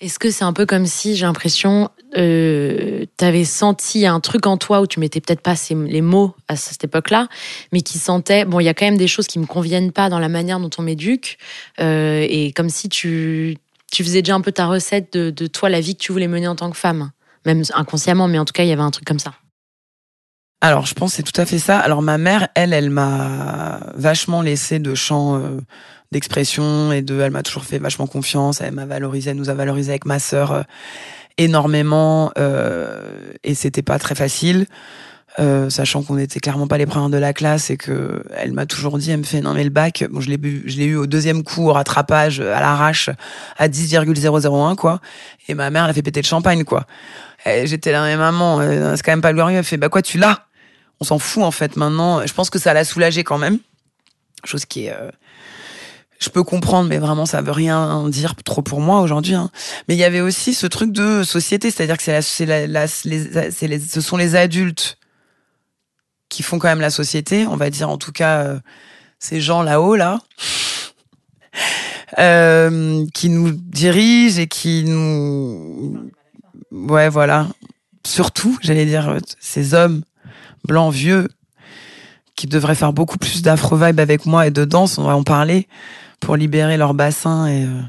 [0.00, 4.56] Est-ce que c'est un peu comme si, j'ai l'impression, euh, t'avais senti un truc en
[4.56, 7.28] toi où tu mettais peut-être pas ces- les mots à cette époque-là,
[7.70, 10.08] mais qui sentait, bon, il y a quand même des choses qui me conviennent pas
[10.08, 11.38] dans la manière dont on m'éduque,
[11.78, 13.58] euh, et comme si tu,
[13.92, 16.48] tu faisais déjà un peu ta recette de, toi, la vie que tu voulais mener
[16.48, 17.12] en tant que femme?
[17.44, 19.34] Même inconsciemment, mais en tout cas, il y avait un truc comme ça.
[20.60, 21.78] Alors je pense que c'est tout à fait ça.
[21.78, 25.58] Alors ma mère, elle, elle m'a vachement laissé de champ euh,
[26.12, 28.60] d'expression et de, elle m'a toujours fait vachement confiance.
[28.60, 30.62] Elle m'a valorisé, elle nous a valorisé avec ma sœur euh,
[31.36, 34.66] énormément euh, et c'était pas très facile.
[35.38, 38.66] Euh, sachant qu'on était clairement pas les premières de la classe et que elle m'a
[38.66, 40.84] toujours dit, elle me fait non mais le bac, bon je l'ai eu, je l'ai
[40.84, 43.08] eu au deuxième coup au rattrapage à l'arrache
[43.56, 45.00] à 10,001 quoi.
[45.48, 46.84] Et ma mère elle a fait péter le champagne quoi.
[47.46, 49.56] J'étais là mais maman, euh, c'est quand même pas glorieux.
[49.56, 50.44] Elle fait bah quoi tu l'as?
[51.00, 52.26] On s'en fout en fait maintenant.
[52.26, 53.58] Je pense que ça l'a soulagé quand même,
[54.44, 55.10] chose qui est euh,
[56.20, 59.34] je peux comprendre, mais vraiment, ça veut rien dire trop pour moi aujourd'hui.
[59.34, 59.50] hein.
[59.88, 63.48] Mais il y avait aussi ce truc de société, c'est-à-dire que c'est la, la, la-
[63.62, 64.98] les- ce sont les adultes
[66.32, 68.58] qui font quand même la société, on va dire en tout cas euh,
[69.18, 70.18] ces gens là-haut là,
[72.18, 76.10] euh, qui nous dirigent et qui nous,
[76.72, 77.48] ouais voilà,
[78.06, 80.02] surtout j'allais dire euh, ces hommes
[80.66, 81.28] blancs vieux
[82.34, 85.24] qui devraient faire beaucoup plus d'afro vibe avec moi et de danse, on va en
[85.24, 85.68] parler
[86.18, 87.82] pour libérer leur bassin et euh,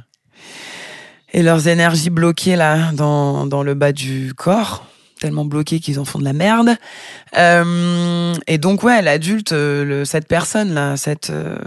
[1.35, 4.85] et leurs énergies bloquées là dans dans le bas du corps
[5.23, 6.75] tellement bloquées qu'ils en font de la merde.
[7.37, 11.57] Euh, et donc ouais l'adulte euh, cette personne là cette euh,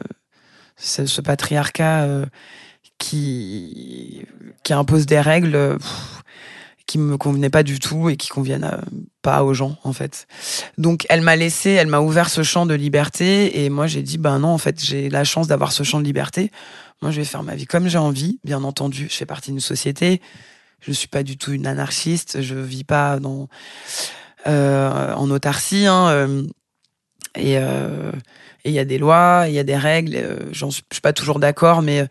[0.76, 2.06] ce, patriarcat
[2.98, 4.22] qui
[4.62, 6.22] qui impose des règles pff,
[6.86, 8.70] qui me convenaient pas du tout et qui conviennent
[9.22, 10.26] pas aux gens en fait.
[10.76, 14.18] Donc elle m'a laissé elle m'a ouvert ce champ de liberté et moi j'ai dit
[14.18, 16.50] ben non en fait j'ai la chance d'avoir ce champ de liberté.
[17.00, 19.60] Moi je vais faire ma vie comme j'ai envie bien entendu je fais partie d'une
[19.60, 20.20] société
[20.80, 23.48] je suis pas du tout une anarchiste je vis pas dans
[24.46, 26.42] euh, en autarcie hein, euh,
[27.34, 28.12] et euh,
[28.64, 31.12] et il y a des lois il y a des règles j'en suis, suis pas
[31.12, 32.06] toujours d'accord mais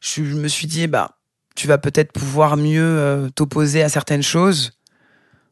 [0.00, 1.12] je, me suis dit bah
[1.54, 4.72] tu vas peut-être pouvoir mieux t'opposer à certaines choses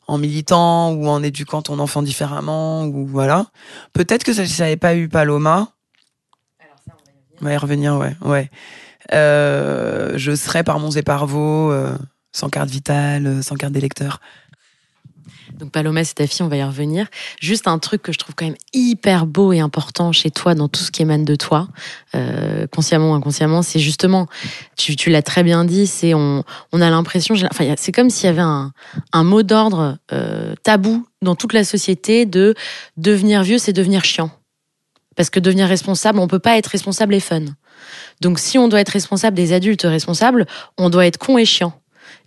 [0.09, 3.47] en militant ou en éduquant ton enfant différemment ou voilà.
[3.93, 5.73] Peut-être que ça- si ça n'avait pas eu Paloma.
[7.41, 7.97] On va y revenir.
[7.97, 8.51] Ouais ouais.
[9.11, 11.03] Je serais par Mons et
[12.37, 14.21] sans carte vitale euh, sans carte d'électeur
[15.59, 17.07] Donc Paloma, c'est ta fille, on va y revenir.
[17.41, 20.69] Juste un truc que je trouve quand même hyper beau et important chez toi, dans
[20.69, 21.69] tout ce qui émane de toi,
[22.15, 24.27] euh, consciemment ou inconsciemment, c'est justement,
[24.77, 28.41] tu, l'as très bien dit, c'est on, a l'impression, enfin, c'est comme s'il y avait
[28.41, 28.73] un,
[29.13, 32.55] un mot d'ordre euh, tabou dans toute la société de
[32.99, 34.31] devenir vieux, c'est devenir chiant.
[35.17, 37.47] Parce que devenir responsable, on peut pas être responsable et fun.
[38.21, 40.47] Donc si on doit être responsable des adultes responsables,
[40.77, 41.73] on doit être con et chiant.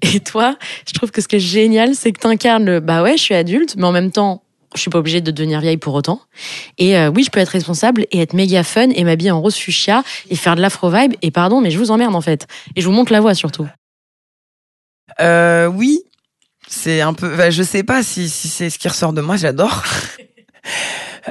[0.01, 0.55] Et toi,
[0.87, 3.21] je trouve que ce qui est génial, c'est que tu incarnes le bah ouais, je
[3.23, 4.43] suis adulte, mais en même temps,
[4.75, 6.21] je suis pas obligée de devenir vieille pour autant.
[6.77, 9.55] Et euh, oui, je peux être responsable et être méga fun et m'habiller en rose
[9.55, 11.13] fuchsia et faire de l'afro vibe.
[11.21, 12.47] Et pardon, mais je vous emmerde en fait.
[12.75, 13.67] Et je vous montre la voix surtout.
[15.19, 16.01] Euh, oui,
[16.67, 17.35] c'est un peu.
[17.35, 19.35] Bah, je sais pas si, si c'est ce qui ressort de moi.
[19.37, 19.83] J'adore.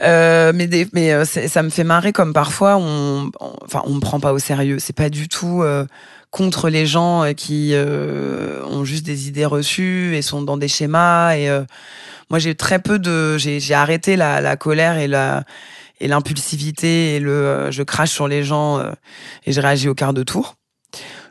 [0.02, 3.94] Euh, mais des, mais euh, ça me fait marrer comme parfois on, on- enfin on
[3.94, 4.78] me prend pas au sérieux.
[4.78, 5.86] C'est pas du tout euh,
[6.30, 10.68] contre les gens euh, qui euh, ont juste des idées reçues et sont dans des
[10.68, 11.36] schémas.
[11.36, 11.64] Et euh,
[12.30, 15.44] moi j'ai très peu de, j'ai arrêté la, la colère et la
[16.00, 18.92] et l'impulsivité et le euh, je crache sur les gens euh,
[19.46, 20.57] et je réagis au quart de tour.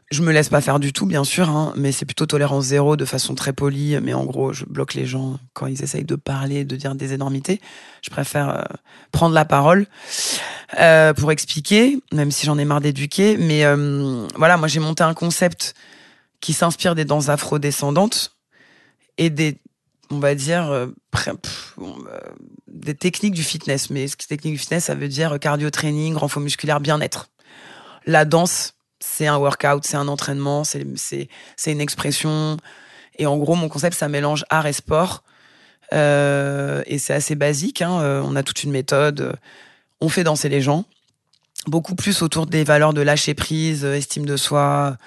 [0.10, 2.96] Je me laisse pas faire du tout, bien sûr, hein, mais c'est plutôt tolérance zéro
[2.96, 3.98] de façon très polie.
[4.02, 7.12] Mais en gros, je bloque les gens quand ils essayent de parler, de dire des
[7.12, 7.60] énormités.
[8.02, 8.62] Je préfère euh,
[9.12, 9.86] prendre la parole
[10.80, 13.36] euh, pour expliquer, même si j'en ai marre d'éduquer.
[13.36, 15.74] Mais euh, voilà, moi j'ai monté un concept
[16.40, 18.38] qui s'inspire des danses afro-descendantes
[19.18, 19.60] et des,
[20.10, 22.20] on va dire, euh, pff, euh,
[22.68, 23.90] des techniques du fitness.
[23.90, 27.30] Mais ce qui technique du fitness, ça veut dire cardio training, renfort musculaire, bien-être.
[28.06, 31.28] La danse, c'est un workout, c'est un entraînement, c'est
[31.66, 32.58] une expression.
[33.18, 35.24] Et en gros, mon concept, ça mélange art et sport.
[35.94, 37.82] Euh, et c'est assez basique.
[37.82, 38.00] Hein.
[38.02, 39.38] euh, On a toute une méthode.
[40.02, 40.86] On fait danser les gens.
[41.66, 44.98] Beaucoup plus autour des valeurs de lâcher prise, euh, estime de soi,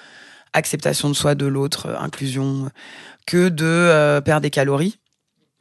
[0.53, 2.69] acceptation de soi, de l'autre, inclusion,
[3.25, 4.97] que de perdre des calories.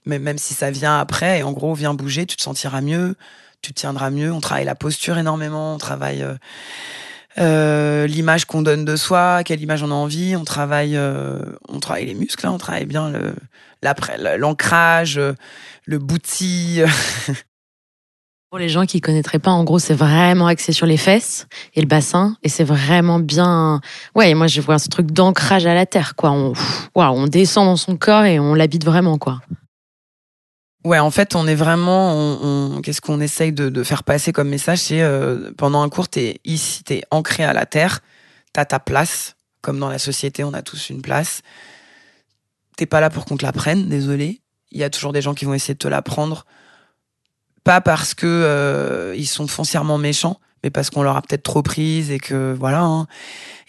[0.06, 3.14] Mais même si ça vient après, et en gros, viens bouger, tu te sentiras mieux,
[3.62, 4.32] tu te tiendras mieux.
[4.32, 6.26] On travaille la posture énormément, on travaille
[7.38, 10.36] euh, l'image qu'on donne de soi, quelle image on a envie.
[10.36, 13.34] On travaille, euh, on travaille les muscles, hein, on travaille bien le,
[14.36, 15.20] l'ancrage,
[15.86, 16.80] le bouti.
[18.50, 21.80] Pour les gens qui connaîtraient pas, en gros, c'est vraiment axé sur les fesses et
[21.80, 23.80] le bassin, et c'est vraiment bien.
[24.16, 26.32] Ouais, moi je vois ce truc d'ancrage à la terre, quoi.
[26.32, 26.54] On,
[26.96, 29.40] waouh, on descend dans son corps et on l'habite vraiment, quoi.
[30.84, 34.32] Ouais, en fait, on est vraiment, on, on- qu'est-ce qu'on essaye de, de faire passer
[34.32, 38.00] comme message, c'est euh, pendant un cours, t'es ici, t'es ancré à la terre,
[38.54, 41.42] t'as ta place, comme dans la société, on a tous une place.
[42.78, 44.40] T'es pas là pour qu'on te la prenne, désolé.
[44.72, 46.46] Il y a toujours des gens qui vont essayer de te la prendre,
[47.62, 51.62] pas parce que euh, ils sont foncièrement méchants, mais parce qu'on leur a peut-être trop
[51.62, 52.80] prise et que voilà.
[52.80, 53.06] hein.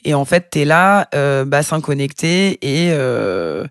[0.06, 3.66] Et en fait, t'es là, euh, bassin connecté et euh,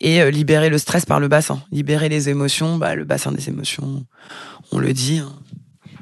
[0.00, 3.48] et euh, libérer le stress par le bassin, libérer les émotions, bah, le bassin des
[3.48, 4.04] émotions,
[4.72, 5.18] on le dit.
[5.18, 5.32] hein.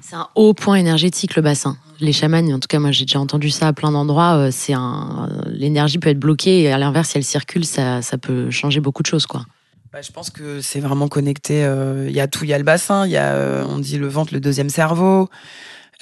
[0.00, 1.76] C'est un haut point énergétique, le bassin.
[2.00, 4.37] Les chamans, en tout cas, moi j'ai déjà entendu ça à plein d'endroits.
[4.37, 8.16] euh, C'est un, l'énergie peut être bloquée et à l'inverse, si elle circule, ça, ça
[8.18, 9.44] peut changer beaucoup de choses, quoi.
[9.92, 11.64] Bah, je pense que c'est vraiment connecté.
[11.64, 13.78] euh, Il y a tout, il y a le bassin, il y a, euh, on
[13.78, 15.28] dit le ventre, le deuxième cerveau.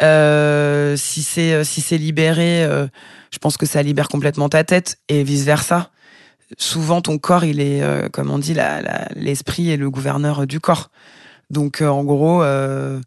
[0.03, 2.87] Euh, si c'est euh, si c'est libéré, euh,
[3.33, 5.91] je pense que ça libère complètement ta tête et vice versa.
[6.59, 8.55] Souvent, ton corps, il est, euh, comme on dit,
[9.15, 10.91] l'esprit est le gouverneur du corps.
[11.51, 13.01] Donc, euh, en gros, euh,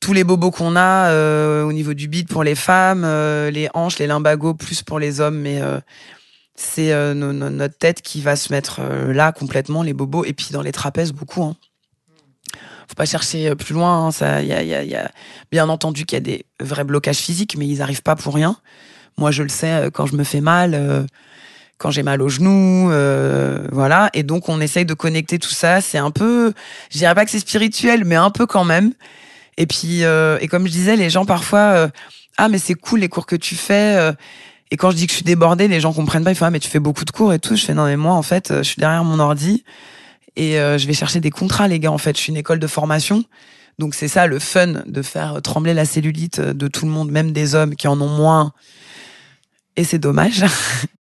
[0.00, 3.68] tous les bobos qu'on a euh, au niveau du bide pour les femmes, euh, les
[3.74, 5.78] hanches, les limbagos plus pour les hommes, mais euh,
[6.56, 10.24] c'est euh, no- no- notre tête qui va se mettre euh, là complètement, les bobos,
[10.24, 11.42] et puis dans les trapèzes beaucoup.
[11.42, 11.56] Hein.
[12.88, 14.06] Faut pas chercher euh, plus loin.
[14.06, 15.10] hein, ça, y a,
[15.50, 18.56] bien entendu qu'il y a des vrais blocages physiques, mais ils arrivent pas pour rien.
[19.18, 21.04] Moi, je le sais euh, quand je me fais mal, euh,
[21.82, 24.08] quand j'ai mal aux genoux, euh, voilà.
[24.14, 25.80] Et donc, on essaye de connecter tout ça.
[25.80, 26.52] C'est un peu,
[26.90, 28.92] je dirais pas que c'est spirituel, mais un peu quand même.
[29.58, 31.88] Et puis, euh, et comme je disais, les gens parfois, euh,
[32.38, 33.96] ah mais c'est cool les cours que tu fais.
[33.98, 34.12] euh,
[34.70, 36.30] et quand je dis que je suis débordée, les gens comprennent pas.
[36.30, 37.56] Ils font ah mais tu fais beaucoup de cours et tout.
[37.56, 39.64] Je fais non mais moi en fait, euh, je suis derrière mon ordi
[40.36, 41.92] et je vais chercher des contrats les gars.
[41.92, 43.22] En fait, je suis une école de formation.
[43.78, 47.32] Donc c'est ça le fun de faire trembler la cellulite de tout le monde, même
[47.32, 48.52] des hommes qui en ont moins.
[49.76, 50.42] Et c'est dommage.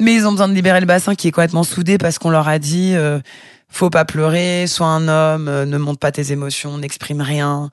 [0.00, 2.48] Mais ils ont besoin de libérer le bassin qui est complètement soudé parce qu'on leur
[2.48, 3.20] a dit euh,
[3.74, 7.70] faut pas pleurer, sois un homme, euh, ne monte pas tes émotions, n'exprime rien,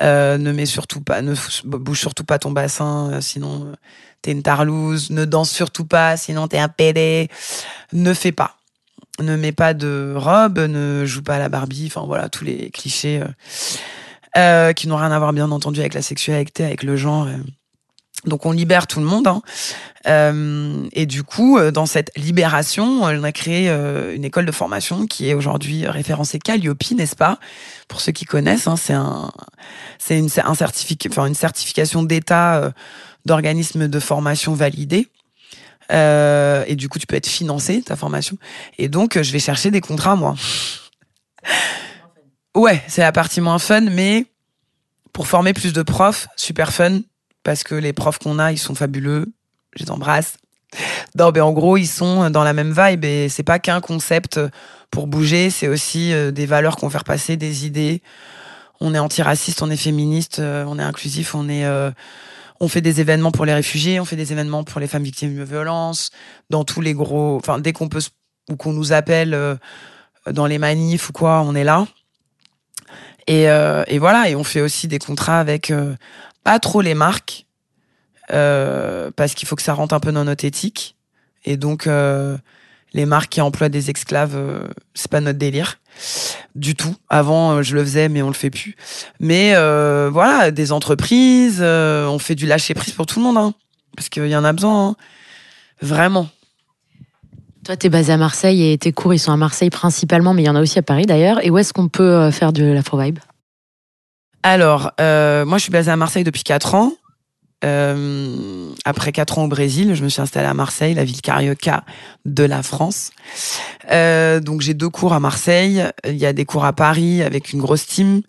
[0.00, 3.72] euh, ne mets surtout pas, ne bouge surtout pas ton bassin, euh, sinon
[4.22, 7.28] t'es une tarlouse, ne danse surtout pas, sinon t'es un pédé,
[7.92, 8.56] ne fais pas.
[9.18, 12.70] Ne mets pas de robe, ne joue pas à la Barbie, enfin voilà, tous les
[12.70, 13.20] clichés
[14.34, 17.26] qui n'ont rien à voir bien entendu avec la sexualité, avec le genre.
[18.26, 19.26] Donc on libère tout le monde.
[19.26, 19.42] hein.
[20.06, 24.52] Euh, et du coup, euh, dans cette libération, on a créé euh, une école de
[24.52, 27.38] formation qui est aujourd'hui référencée Calliope, n'est-ce pas?
[27.88, 29.30] Pour ceux qui connaissent, hein, c'est un,
[29.98, 32.70] c'est une, un certificat, enfin une certification d'État euh,
[33.24, 35.08] d'organisme de formation validé.
[35.92, 38.36] Euh, et du coup, tu peux être financé ta formation.
[38.78, 40.36] Et donc, je vais chercher des contrats moi.
[42.54, 44.26] Ouais, c'est la partie moins fun, mais
[45.12, 47.00] pour former plus de profs, super fun,
[47.42, 49.26] parce que les profs qu'on a, ils sont fabuleux.
[49.76, 50.36] Je les embrasse.
[51.18, 54.38] Non, mais en gros, ils sont dans la même vibe et c'est pas qu'un concept
[54.90, 58.02] pour bouger, c'est aussi euh, des valeurs qu'on faire passer, des idées.
[58.80, 61.90] On est antiraciste, on est féministe, euh, on est inclusif, on est, euh,
[62.60, 65.36] on fait des événements pour les réfugiés, on fait des événements pour les femmes victimes
[65.36, 66.10] de violences,
[66.50, 68.00] dans tous les gros, enfin dès qu'on peut
[68.48, 69.38] ou qu'on nous appelle
[70.28, 71.86] dans les manifs ou quoi, on est là.
[73.28, 75.72] Et, et voilà, et on fait aussi des contrats avec
[76.44, 77.46] pas trop les marques,
[78.32, 80.96] euh, parce qu'il faut que ça rentre un peu dans notre éthique.
[81.44, 82.36] Et donc, euh,
[82.92, 85.78] les marques qui emploient des esclaves, euh, c'est pas notre délire
[86.54, 86.94] du tout.
[87.08, 88.76] Avant, je le faisais, mais on le fait plus.
[89.18, 89.54] Mais
[90.10, 93.54] voilà, des entreprises, on fait du lâcher prise pour tout le monde, hein,
[93.96, 94.96] parce qu'il y en a besoin, hein.
[95.82, 96.28] vraiment.
[97.64, 100.42] Toi, tu es basé à Marseille et tes cours, ils sont à Marseille principalement, mais
[100.42, 101.44] il y en a aussi à Paris d'ailleurs.
[101.44, 103.18] Et où est-ce qu'on peut faire de l'afro-vibe
[104.42, 106.92] Alors, moi, je suis basée à Marseille depuis 4 ans.
[107.62, 111.84] Euh, après quatre ans au Brésil, je me suis installée à Marseille, la ville carioca
[112.24, 113.10] de la France.
[113.90, 115.84] Euh, donc j'ai deux cours à Marseille.
[116.06, 118.22] Il y a des cours à Paris avec une grosse team.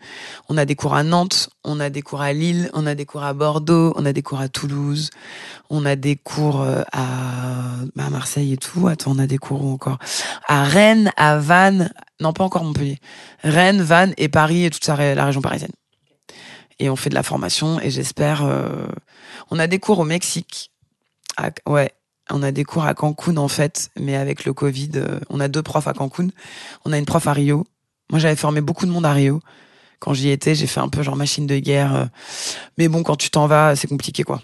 [0.50, 3.06] On a des cours à Nantes, on a des cours à Lille, on a des
[3.06, 5.12] cours à Bordeaux, on a des cours à Toulouse,
[5.70, 7.06] on a des cours euh, à,
[7.98, 8.88] à Marseille et tout.
[8.90, 10.00] Attends, on a des cours encore
[10.48, 11.94] à Rennes, à Vannes.
[12.20, 13.00] Non, pas encore Montpellier.
[13.44, 15.72] Rennes, Vannes et Paris et toute la région parisienne
[16.82, 18.44] et on fait de la formation et j'espère.
[18.44, 18.88] Euh,
[19.52, 20.72] on a des cours au Mexique.
[21.68, 21.92] ouais,
[22.32, 25.48] on a des cours à Cancun en fait, mais avec le Covid, euh, on a
[25.48, 26.30] deux profs à Cancun.
[26.84, 27.68] On a une prof à Rio.
[28.10, 29.42] Moi, j'avais formé beaucoup de monde à Rio.
[30.00, 31.96] Quand j'y étais, j'ai fait un peu genre machine de guerre.
[31.96, 32.06] Euh.
[32.80, 34.42] mais bon, quand tu t'en vas, c'est compliqué quoi.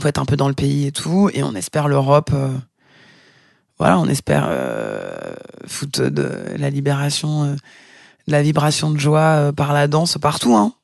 [0.00, 2.30] Faut être un peu dans le pays et tout, et on espère l'Europe.
[3.78, 4.50] voilà, on espère
[5.66, 6.28] foutre de
[6.58, 7.56] la libération, de
[8.26, 10.75] la vibration de joie par la danse partout, hein.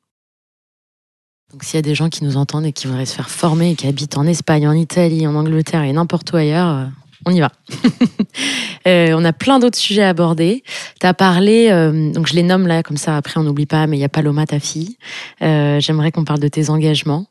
[1.52, 3.72] Donc s'il y a des gens qui nous entendent et qui voudraient se faire former
[3.72, 6.86] et qui habitent en Espagne, en Italie, en Angleterre et n'importe où ailleurs, euh,
[7.24, 7.50] on y va.
[8.86, 10.62] euh, on a plein d'autres sujets à aborder.
[11.00, 13.86] Tu as parlé, euh, donc je les nomme là, comme ça après on n'oublie pas,
[13.86, 14.96] mais il y a Paloma, ta fille.
[15.42, 17.26] Euh, J'aimerais qu'on parle de tes engagements.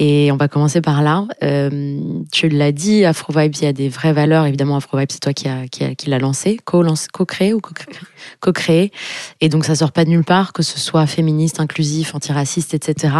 [0.00, 1.26] Et on va commencer par là.
[2.32, 4.46] Tu l'as dit, Afrovibes, il y a des vraies valeurs.
[4.46, 7.60] Évidemment, Afrovibes, c'est toi qui, a, qui, a, qui l'a lancé, co-créé ou
[8.40, 8.92] co-créé.
[9.40, 13.14] Et donc ça sort pas de nulle part, que ce soit féministe, inclusif, antiraciste, etc.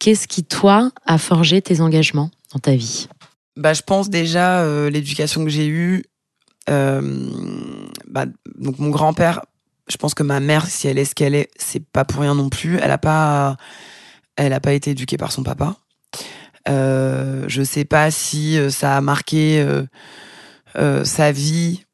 [0.00, 3.08] Qu'est-ce qui, toi, a forgé tes engagements dans ta vie?
[3.56, 6.04] Bah, je pense déjà euh, l'éducation que j'ai eue.
[6.68, 7.00] Euh,
[8.06, 8.26] bah,
[8.58, 9.40] donc mon grand-père,
[9.88, 12.34] je pense que ma mère, si elle est ce qu'elle est, c'est pas pour rien
[12.34, 12.78] non plus.
[12.78, 13.56] Elle a pas,
[14.36, 15.76] elle a pas été éduquée par son papa.
[16.68, 19.84] Euh, je sais pas si euh, ça a marqué euh,
[20.76, 21.84] euh, sa vie,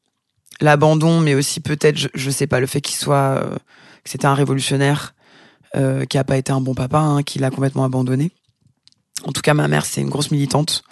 [0.61, 3.43] l'abandon, mais aussi peut-être, je, je, sais pas, le fait qu'il soit,
[4.03, 5.13] que c'était un révolutionnaire,
[6.09, 8.31] qui a pas été un bon papa, hein, qui l'a complètement abandonné.
[9.23, 10.83] En tout cas, ma mère, c'est une grosse militante.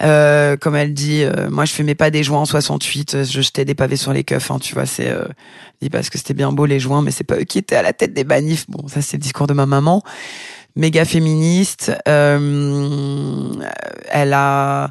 [0.00, 3.40] Euh, comme elle dit, euh, moi je fumais pas des joints en 68, euh, je
[3.40, 5.24] jetais des pavés sur les keufs, hein, tu vois, c'est euh,
[5.82, 7.82] dit parce que c'était bien beau les joints, mais c'est pas eux qui étaient à
[7.82, 8.66] la tête des manifs.
[8.68, 10.02] Bon, ça c'est le discours de ma maman,
[10.76, 11.92] méga féministe.
[12.06, 13.52] Euh,
[14.08, 14.90] elle a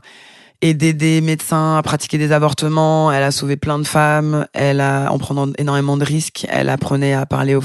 [0.61, 5.11] aidé des médecins à pratiquer des avortements, elle a sauvé plein de femmes, elle a
[5.11, 7.63] en prenant énormément de risques, elle apprenait à parler aux,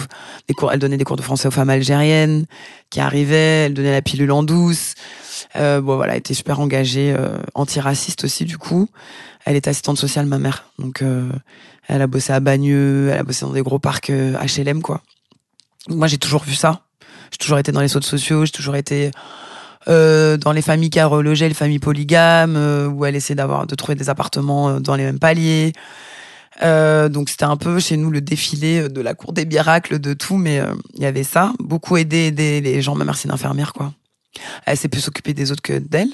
[0.48, 2.46] des cours, elle donnait des cours de français aux femmes algériennes
[2.90, 4.94] qui arrivaient, elle donnait la pilule en douce.
[5.56, 8.88] Euh, bon voilà, elle était super engagée, euh, antiraciste aussi du coup.
[9.44, 10.66] Elle est assistante sociale, ma mère.
[10.78, 11.30] Donc euh,
[11.88, 15.02] elle a bossé à Bagneux, elle a bossé dans des gros parcs HLM euh, quoi.
[15.88, 16.82] moi j'ai toujours vu ça.
[17.30, 19.10] J'ai toujours été dans les sauts sociaux, j'ai toujours été
[19.88, 23.74] euh, dans les familles a relogé, les familles polygames, euh, où elle essaie d'avoir de
[23.74, 25.72] trouver des appartements dans les mêmes paliers.
[26.62, 30.14] Euh, donc c'était un peu chez nous le défilé de la cour des miracles, de
[30.14, 30.60] tout, mais
[30.94, 31.52] il y avait ça.
[31.58, 32.94] Beaucoup aider, aider les gens.
[32.94, 33.92] Ma mère c'est une infirmière quoi.
[34.66, 36.10] Elle s'est plus s'occuper des autres que d'elle.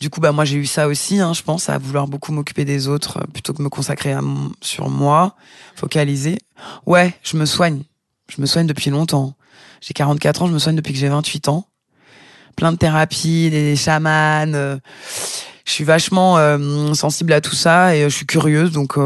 [0.00, 2.64] Du coup, bah moi j'ai eu ça aussi, hein, je pense, à vouloir beaucoup m'occuper
[2.64, 4.20] des autres euh, plutôt que me consacrer à
[4.60, 5.36] sur moi,
[5.76, 6.38] focaliser.
[6.84, 7.82] Ouais, je me soigne.
[8.28, 9.34] Je me soigne depuis longtemps.
[9.80, 11.66] J'ai 44 ans, je me soigne depuis que j'ai 28 ans.
[12.56, 14.52] Plein de thérapies, des chamans.
[14.54, 14.76] Euh,
[15.64, 18.96] je suis vachement euh, sensible à tout ça et je suis curieuse, donc.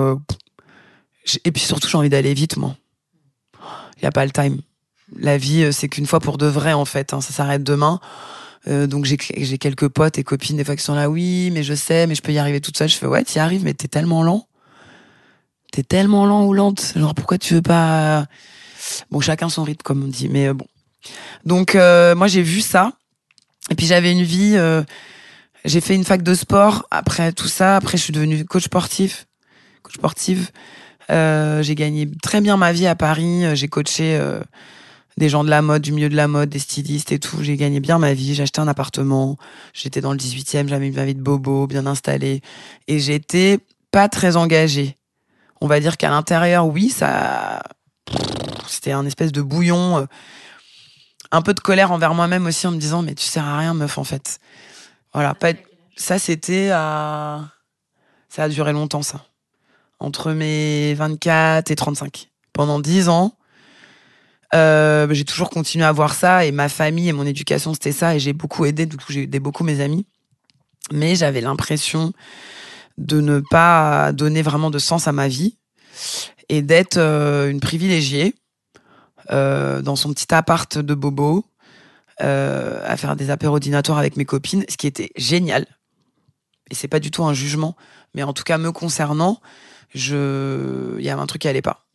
[1.45, 2.75] et puis surtout, j'ai envie d'aller vite, moi.
[3.97, 4.61] Il n'y a pas le time
[5.17, 7.13] la vie, euh, c'est qu'une fois pour de vrai, en fait.
[7.13, 8.01] Hein, ça s'arrête demain.
[8.67, 11.75] Euh, donc j'ai quelques potes et copines des fois qui sont là, oui, mais je
[11.75, 12.89] sais, mais je peux y arriver toute seule.
[12.89, 14.47] Je fais, ouais, y arrives, mais t'es tellement lent.
[15.73, 16.93] T'es tellement lent ou lente.
[16.97, 18.27] Genre, pourquoi tu veux pas...
[19.11, 20.67] Bon, chacun son rythme, comme on dit, mais euh, bon.
[21.45, 22.93] Donc, moi, j'ai vu ça.
[23.71, 24.57] Et puis, j'avais une vie...
[25.65, 27.77] j'ai fait une fac de sport après tout ça.
[27.77, 29.27] Après, je suis devenue coach sportif.
[29.83, 30.51] Coach sportive.
[31.09, 33.45] j'ai gagné très bien ma vie à Paris.
[33.55, 34.21] J'ai coaché
[35.19, 37.43] des gens de la mode, du milieu de la mode, des stylistes et tout.
[37.43, 38.35] J'ai gagné bien ma vie.
[38.35, 39.37] J'ai acheté un appartement.
[39.75, 40.69] J'étais dans le 18e.
[40.69, 42.41] J'avais ma vie de bobo, bien installée.
[42.87, 43.59] Et j'étais
[43.91, 44.97] pas très engagée.
[45.61, 47.63] On va dire qu'à l'intérieur, oui, ça,
[48.69, 50.07] c'était un espèce de bouillon.
[51.31, 53.75] Un peu de colère envers moi-même aussi en me disant, mais tu sers à rien,
[53.75, 54.41] meuf, en fait.
[55.13, 55.35] Voilà.
[55.35, 55.53] Pas...
[55.97, 57.49] Ça, c'était à,
[58.29, 59.25] ça a duré longtemps, ça.
[59.99, 62.29] Entre mes 24 et 35.
[62.53, 63.37] Pendant 10 ans,
[64.55, 68.15] euh, j'ai toujours continué à voir ça et ma famille et mon éducation, c'était ça.
[68.15, 70.07] Et j'ai beaucoup aidé, du coup, j'ai aidé beaucoup mes amis.
[70.93, 72.13] Mais j'avais l'impression
[72.97, 75.59] de ne pas donner vraiment de sens à ma vie
[76.49, 78.35] et d'être euh, une privilégiée
[79.31, 81.45] euh, dans son petit appart de bobo
[82.21, 85.67] euh, à faire des apéros dînatoires avec mes copines, ce qui était génial.
[86.71, 87.77] Et c'est pas du tout un jugement,
[88.15, 89.41] mais en tout cas me concernant,
[89.95, 91.87] je, il y avait un truc qui allait pas.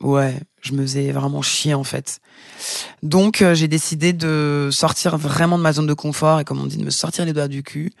[0.00, 2.20] Ouais, je me faisais vraiment chier en fait.
[3.04, 6.66] Donc euh, j'ai décidé de sortir vraiment de ma zone de confort et comme on
[6.66, 7.92] dit de me sortir les doigts du cul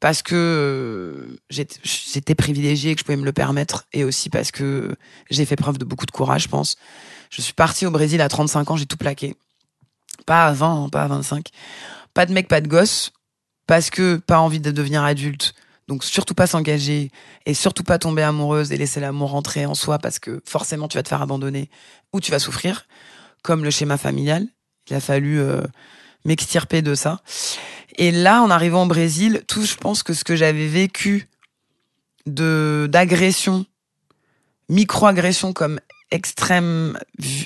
[0.00, 4.28] parce que euh, j'étais j'étais privilégiée et que je pouvais me le permettre et aussi
[4.28, 4.96] parce que
[5.30, 6.76] j'ai fait preuve de beaucoup de courage, je pense.
[7.36, 9.36] Je suis partie au Brésil à 35 ans, j'ai tout plaqué.
[10.24, 11.48] Pas à 20, hein, pas à 25.
[12.14, 13.12] Pas de mec, pas de gosse
[13.66, 15.52] parce que pas envie de devenir adulte.
[15.86, 17.10] Donc surtout pas s'engager
[17.44, 20.96] et surtout pas tomber amoureuse et laisser l'amour rentrer en soi parce que forcément tu
[20.96, 21.68] vas te faire abandonner
[22.14, 22.86] ou tu vas souffrir,
[23.42, 24.46] comme le schéma familial.
[24.88, 25.60] Il a fallu euh,
[26.24, 27.20] m'extirper de ça.
[27.98, 31.28] Et là, en arrivant au Brésil, tout, je pense que ce que j'avais vécu
[32.24, 33.66] de d'agression,
[34.70, 35.80] micro-agression comme
[36.10, 36.98] extrême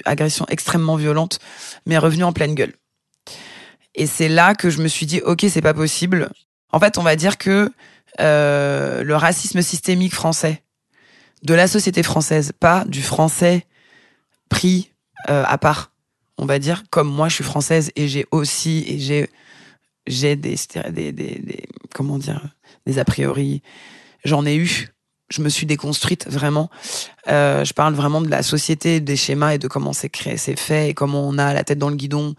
[0.04, 1.38] agression extrêmement violente,
[1.86, 2.74] m'est revenu en pleine gueule.
[3.94, 6.30] Et c'est là que je me suis dit, ok, c'est pas possible.
[6.72, 7.70] En fait, on va dire que
[8.20, 10.62] euh, le racisme systémique français
[11.42, 13.66] de la société française, pas du français
[14.48, 14.92] pris
[15.28, 15.92] euh, à part.
[16.38, 19.30] On va dire, comme moi, je suis française et j'ai aussi et j'ai
[20.06, 20.56] j'ai des,
[20.90, 22.56] des comment dire
[22.86, 23.62] des a priori.
[24.24, 24.88] J'en ai eu.
[25.30, 26.70] Je me suis déconstruite vraiment.
[27.28, 30.58] Euh, je parle vraiment de la société, des schémas et de comment c'est créé, c'est
[30.58, 32.34] fait et comment on a la tête dans le guidon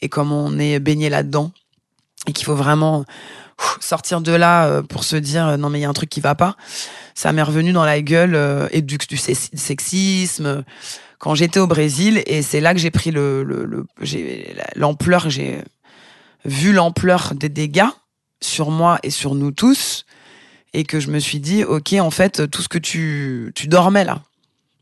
[0.00, 1.52] et comment on est baigné là-dedans
[2.26, 3.04] et qu'il faut vraiment
[3.80, 6.08] sortir de là euh, pour se dire euh, non mais il y a un truc
[6.08, 6.56] qui va pas.
[7.14, 10.64] Ça m'est revenu dans la gueule euh, et du, du sex- sexisme
[11.18, 15.28] quand j'étais au Brésil et c'est là que j'ai pris le le- le- j'ai l'ampleur
[15.28, 15.62] j'ai
[16.46, 17.90] vu l'ampleur des dégâts
[18.40, 20.06] sur moi et sur nous tous
[20.72, 24.04] et que je me suis dit ok en fait tout ce que tu tu dormais
[24.04, 24.22] là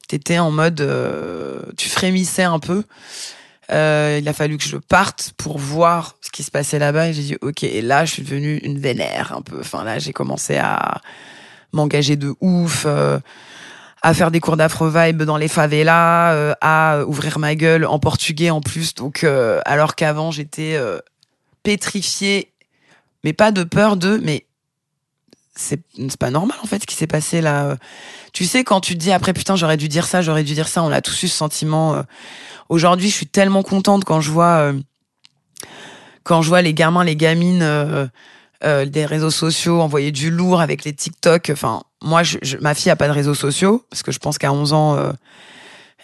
[0.08, 2.82] t'étais en mode euh, tu frémissais un peu.
[3.70, 7.12] Euh, il a fallu que je parte pour voir ce qui se passait là-bas et
[7.12, 9.60] j'ai dit ok et là je suis devenue une vénère un peu.
[9.60, 11.02] Enfin là j'ai commencé à
[11.72, 13.18] m'engager de ouf euh,
[14.00, 17.98] à faire des cours d'afro vibe dans les favelas euh, à ouvrir ma gueule en
[17.98, 18.94] portugais en plus.
[18.94, 20.98] Donc euh, alors qu'avant j'étais euh,
[21.62, 22.52] pétrifiée
[23.22, 24.46] mais pas de peur de mais
[25.58, 25.82] c'est
[26.18, 27.76] pas normal en fait ce qui s'est passé là.
[28.32, 30.68] Tu sais quand tu te dis après putain j'aurais dû dire ça j'aurais dû dire
[30.68, 32.02] ça on a tous eu ce sentiment euh.
[32.68, 34.72] aujourd'hui je suis tellement contente quand je vois euh,
[36.22, 40.84] quand je vois les gamins les gamines euh, des réseaux sociaux envoyer du lourd avec
[40.84, 41.50] les TikTok.
[41.52, 42.22] Enfin moi
[42.60, 45.12] ma fille a pas de réseaux sociaux parce que je pense qu'à 11 ans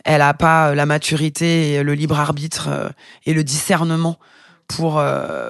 [0.05, 2.93] elle a pas la maturité le libre arbitre
[3.25, 4.19] et le discernement
[4.67, 5.01] pour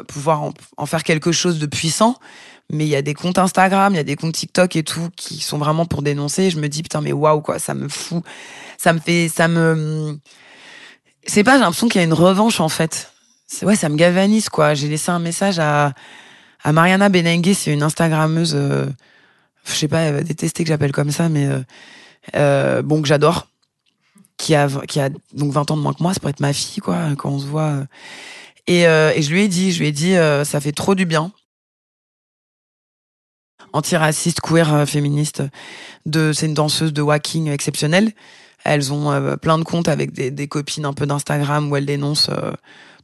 [0.09, 2.19] pouvoir en faire quelque chose de puissant
[2.71, 5.09] mais il y a des comptes Instagram, il y a des comptes TikTok et tout
[5.17, 6.51] qui sont vraiment pour dénoncer.
[6.51, 8.25] Je me dis putain mais waouh quoi, ça me fout,
[8.79, 10.19] ça me fait, ça me,
[11.27, 13.13] c'est pas j'ai l'impression qu'il y a une revanche en fait.
[13.63, 14.75] Ouais ça me galvanise quoi.
[14.75, 15.93] J'ai laissé un message à
[16.65, 18.87] à Mariana Benengue, c'est une Instagrammeuse, euh,
[19.67, 21.61] je sais pas, détester que j'appelle comme ça, mais euh,
[22.37, 23.49] euh, bon que j'adore,
[24.39, 26.55] qui a qui a donc 20 ans de moins que moi, ça pourrait être ma
[26.55, 27.63] fille quoi quand on se voit.
[27.63, 27.85] euh.
[28.67, 31.31] Et, et je lui ai dit, je lui ai dit, ça fait trop du bien
[33.75, 35.43] antiraciste, queer, euh, féministe.
[36.07, 38.13] De, c'est une danseuse de walking exceptionnelle.
[38.65, 41.85] Elles ont euh, plein de comptes avec des, des copines un peu d'Instagram où elles
[41.85, 42.53] dénoncent euh,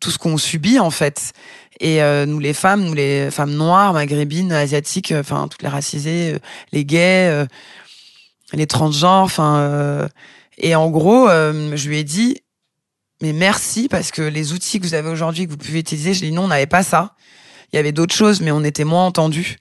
[0.00, 1.32] tout ce qu'on subit en fait.
[1.80, 6.38] Et euh, nous les femmes, nous les femmes noires, maghrébines, asiatiques, enfin toutes les racisées,
[6.72, 7.46] les gays,
[8.52, 10.08] les transgenres, enfin.
[10.58, 12.38] et en gros, je lui ai dit,
[13.22, 16.20] mais merci parce que les outils que vous avez aujourd'hui que vous pouvez utiliser, je
[16.20, 17.14] dit non, on n'avait pas ça.
[17.72, 19.58] Il y avait d'autres choses, mais on était moins entendus.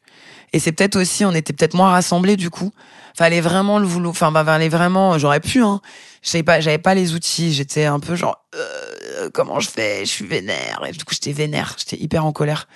[0.53, 2.71] Et c'est peut-être aussi, on était peut-être moins rassemblés du coup.
[3.15, 4.11] Fallait vraiment le vouloir.
[4.11, 5.17] Enfin, bah, fallait vraiment.
[5.17, 5.61] J'aurais pu.
[5.61, 5.81] Hein.
[6.21, 7.53] J'avais pas, j'avais pas les outils.
[7.53, 10.05] J'étais un peu genre, euh, comment je fais?
[10.05, 10.81] Je suis vénère.
[10.87, 11.75] Et du coup, j'étais vénère.
[11.77, 12.67] J'étais hyper en colère.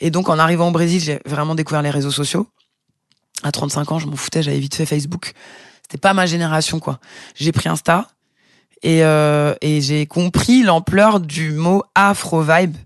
[0.00, 2.48] Et donc, en arrivant au Brésil, j'ai vraiment découvert les réseaux sociaux.
[3.44, 4.42] À 35 ans, je m'en foutais.
[4.42, 5.32] J'avais vite fait Facebook.
[5.82, 6.98] C'était pas ma génération, quoi.
[7.34, 8.08] J'ai pris Insta.
[8.82, 12.76] Et, euh, et j'ai compris l'ampleur du mot afro vibe,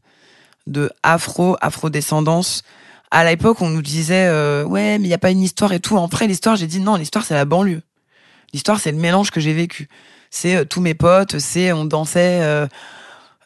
[0.66, 2.62] de afro, afro-descendance.
[3.14, 5.80] À l'époque, on nous disait euh, ouais, mais il y a pas une histoire et
[5.80, 5.98] tout.
[5.98, 7.82] Après l'histoire, j'ai dit non, l'histoire c'est la banlieue.
[8.54, 9.90] L'histoire c'est le mélange que j'ai vécu.
[10.30, 12.66] C'est euh, tous mes potes, c'est on dansait euh,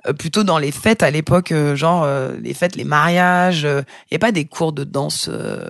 [0.07, 3.65] euh, plutôt dans les fêtes à l'époque, euh, genre euh, les fêtes, les mariages.
[3.65, 5.69] Il n'y a pas des cours de danse euh,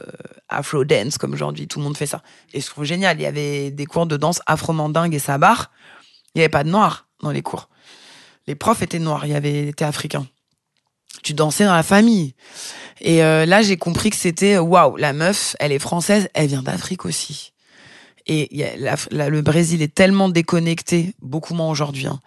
[0.50, 2.20] afro dance comme aujourd'hui, tout le monde fait ça.
[2.52, 3.18] Et je trouve génial.
[3.18, 5.70] Il y avait des cours de danse afro mandingue et sabar.
[6.34, 7.70] Il n'y avait pas de noirs dans les cours.
[8.46, 10.26] Les profs étaient noirs, il y avait étaient africains.
[11.22, 12.34] Tu dansais dans la famille.
[13.00, 16.62] Et euh, là, j'ai compris que c'était waouh, la meuf, elle est française, elle vient
[16.62, 17.52] d'Afrique aussi.
[18.26, 18.50] Et
[19.12, 22.20] le Brésil est tellement déconnecté, beaucoup moins aujourd'hui, hein,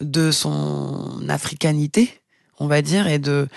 [0.00, 2.20] de son africanité,
[2.60, 3.48] on va dire, et de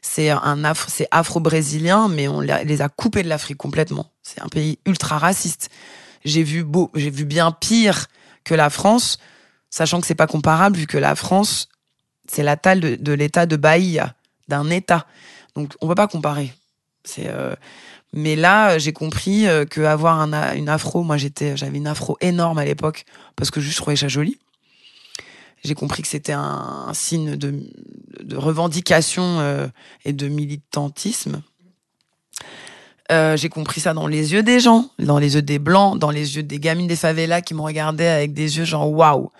[0.00, 4.12] c'est un afro, c'est afro-brésilien, mais on les a coupés de l'Afrique complètement.
[4.22, 5.68] C'est un pays ultra raciste.
[6.24, 8.06] J'ai vu beau, j'ai vu bien pire
[8.44, 9.18] que la France,
[9.68, 11.68] sachant que c'est pas comparable vu que la France
[12.28, 14.14] c'est la de, de l'État de Bahia,
[14.48, 15.06] d'un État.
[15.54, 16.52] Donc on peut pas comparer.
[17.18, 17.54] Euh,
[18.12, 22.16] mais là j'ai compris euh, que avoir un, une afro, moi j'étais j'avais une afro
[22.20, 23.04] énorme à l'époque
[23.36, 24.38] parce que je trouvais ça joli.
[25.64, 27.66] J'ai compris que c'était un, signe de,
[28.36, 29.66] revendication euh,
[30.04, 31.42] et de militantisme.
[33.08, 36.36] J'ai compris ça dans les yeux des gens, dans les yeux des blancs, dans les
[36.36, 39.30] yeux des gamines des favelas qui me regardaient avec des yeux genre waouh,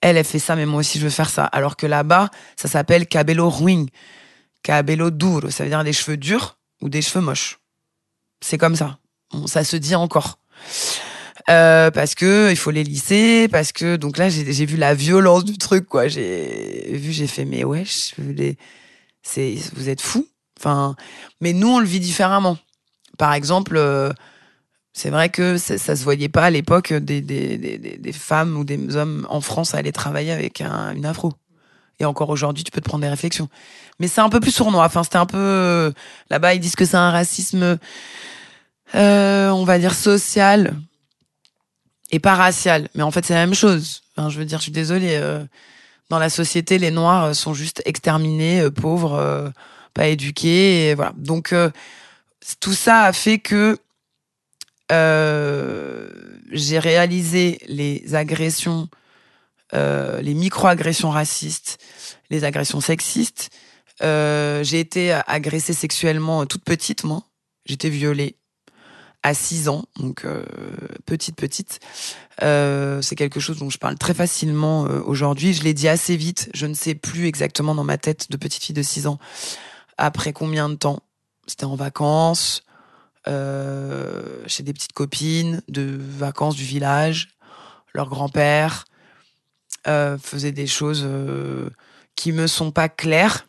[0.00, 1.44] elle, elle fait ça, mais moi aussi je veux faire ça.
[1.44, 3.86] Alors que là-bas, ça s'appelle cabello ruin,
[4.62, 7.58] cabello duro, ça veut dire des cheveux durs ou des cheveux moches.
[8.40, 8.98] C'est comme ça.
[9.46, 10.38] Ça se dit encore.
[11.48, 14.94] Euh, parce que il faut les lisser, parce que donc là j'ai j'ai vu la
[14.94, 16.06] violence du truc quoi.
[16.08, 18.56] J'ai vu, j'ai fait mais wesh, les-
[19.22, 20.28] c'est vous êtes fous.
[20.58, 20.94] Enfin,
[21.40, 22.58] mais nous on le vit différemment.
[23.18, 24.10] Par exemple, euh,
[25.00, 28.58] c'est vrai que ça, ça se voyait pas à l'époque des, des, des, des- femmes
[28.58, 31.32] ou des hommes en France à aller travailler avec un- une afro.
[32.00, 33.48] Et encore aujourd'hui, tu peux te prendre des réflexions.
[33.98, 34.84] Mais c'est un peu plus sournois.
[34.84, 35.90] Enfin, c'était un peu euh,
[36.28, 37.78] là-bas, ils disent que c'est un racisme,
[38.94, 40.76] euh, on va dire social
[42.10, 42.88] et pas racial.
[42.94, 44.02] Mais en fait, c'est la même chose.
[44.18, 45.16] Je veux dire, je suis désolée.
[45.16, 45.42] euh,
[46.10, 49.52] dans la société, les Noirs sont juste exterminés, pauvres,
[49.94, 50.92] pas éduqués.
[50.94, 51.12] Voilà.
[51.16, 51.54] Donc,
[52.58, 53.78] tout ça a fait que
[54.90, 58.88] j'ai réalisé les agressions,
[59.74, 61.78] euh, les micro-agressions racistes,
[62.30, 63.50] les agressions sexistes.
[64.02, 67.22] Euh, j'ai été agressée sexuellement toute petite, moi.
[67.66, 68.36] J'étais violée
[69.22, 70.44] à 6 ans, donc euh,
[71.04, 71.80] petite, petite.
[72.42, 75.52] Euh, c'est quelque chose dont je parle très facilement euh, aujourd'hui.
[75.52, 78.64] Je l'ai dit assez vite, je ne sais plus exactement dans ma tête de petite
[78.64, 79.18] fille de 6 ans
[79.98, 81.00] après combien de temps.
[81.46, 82.62] C'était en vacances,
[83.28, 87.28] euh, chez des petites copines de vacances du village.
[87.92, 88.86] Leur grand-père
[89.86, 91.68] euh, faisait des choses euh,
[92.16, 93.46] qui me sont pas claires,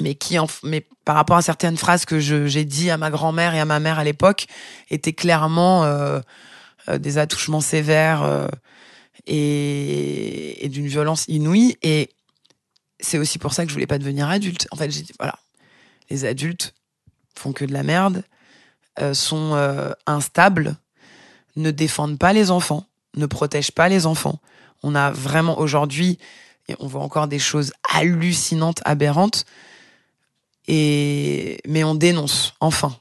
[0.00, 3.54] mais qui, en, mais par rapport à certaines phrases que j'ai dit à ma grand-mère
[3.54, 4.46] et à ma mère à l'époque,
[4.90, 5.86] étaient clairement
[6.88, 8.48] des attouchements sévères
[9.26, 11.76] et, d'une violence inouïe.
[11.82, 12.10] Et
[13.00, 14.68] c'est aussi pour ça que je voulais pas devenir adulte.
[14.70, 15.38] En fait, j'ai dit voilà,
[16.10, 16.74] les adultes
[17.34, 18.22] font que de la merde,
[19.12, 20.76] sont euh, instables,
[21.56, 22.86] ne défendent pas les enfants,
[23.16, 24.40] ne protègent pas les enfants.
[24.82, 26.18] On a vraiment aujourd'hui,
[26.68, 29.44] et on voit encore des choses hallucinantes, aberrantes,
[30.68, 32.96] et mais on dénonce enfin.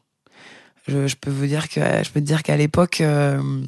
[0.88, 3.62] Je, peux vous dire que je peux dire qu'à l'époque, euh,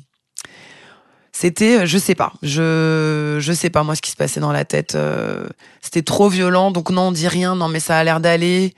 [1.31, 4.65] c'était, je sais pas, je je sais pas moi ce qui se passait dans la
[4.65, 4.95] tête.
[4.95, 5.47] euh,
[5.81, 8.73] c'était trop violent, donc non, on dit rien, non mais ça a l'air d'aller,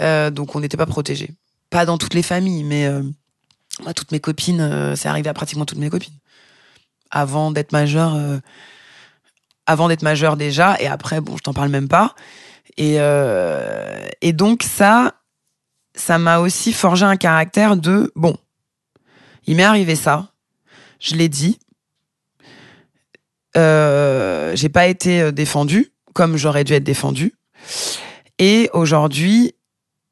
[0.00, 1.30] euh, donc on n'était pas protégés.
[1.70, 3.02] Pas dans toutes les familles, mais euh,
[3.82, 6.18] moi, toutes mes copines, euh, c'est arrivé à pratiquement toutes mes copines.
[7.10, 8.38] Avant d'être majeure, euh,
[9.66, 12.14] avant d'être majeure déjà, et après, bon, je t'en parle même pas.
[12.76, 12.96] Et,
[14.22, 15.14] et donc ça,
[15.94, 18.38] ça m'a aussi forgé un caractère de bon,
[19.46, 20.28] il m'est arrivé ça,
[20.98, 21.58] je l'ai dit,
[23.54, 27.34] j'ai pas été défendue comme j'aurais dû être défendue.
[28.38, 29.54] Et aujourd'hui,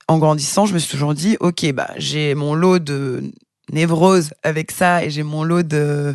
[0.08, 3.22] en grandissant, je me suis toujours dit, ok, bah j'ai mon lot de
[3.70, 6.14] névrose avec ça et j'ai mon lot de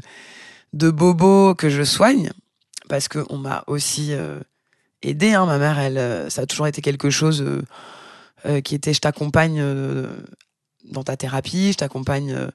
[0.74, 2.32] de bobos que je soigne
[2.90, 4.40] parce que on m'a aussi euh,
[5.04, 5.34] aidé.
[5.34, 5.46] Hein.
[5.46, 7.62] Ma mère, elle, euh, ça a toujours été quelque chose euh,
[8.46, 9.64] euh, qui était, je t'accompagne
[10.86, 12.50] dans ta thérapie, je t'accompagne.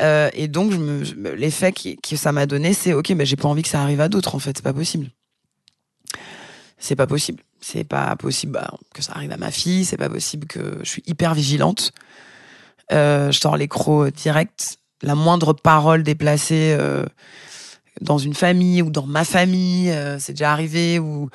[0.00, 0.72] et donc,
[1.36, 4.08] l'effet que ça m'a donné, c'est ok, mais j'ai pas envie que ça arrive à
[4.08, 4.34] d'autres.
[4.34, 5.10] En fait, c'est pas possible.
[6.78, 7.42] C'est pas possible.
[7.60, 9.84] C'est pas possible bah, que ça arrive à ma fille.
[9.84, 11.92] C'est pas possible que je suis hyper vigilante.
[12.92, 14.78] Euh, je sors les crocs direct.
[15.02, 17.04] La moindre parole déplacée euh,
[18.00, 21.28] dans une famille ou dans ma famille, euh, c'est déjà arrivé, ou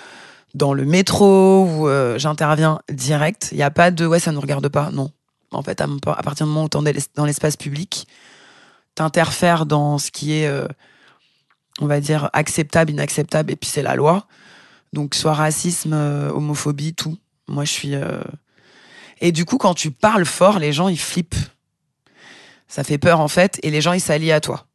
[0.54, 3.50] dans le métro, où euh, j'interviens direct.
[3.52, 4.90] Il n'y a pas de ouais, ça ne nous regarde pas.
[4.92, 5.12] Non.
[5.52, 5.88] En fait, à,
[6.24, 6.78] partir du moment où tu
[7.16, 8.08] dans l'espace public,
[8.96, 10.68] tu interfères dans ce qui est, euh,
[11.80, 14.28] on va dire, acceptable, inacceptable, et puis c'est la loi.
[14.96, 17.18] Donc, soit racisme, homophobie, tout.
[17.48, 17.94] Moi, je suis.
[19.22, 21.36] Et du coup, quand tu parles fort, les gens, ils flippent.
[22.68, 24.66] Ça fait peur, en fait, et les gens, ils s'allient à toi.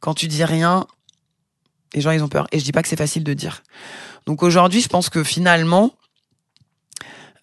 [0.00, 0.86] Quand tu dis rien,
[1.94, 2.46] les gens, ils ont peur.
[2.50, 3.62] Et je dis pas que c'est facile de dire.
[4.26, 5.94] Donc aujourd'hui, je pense que finalement,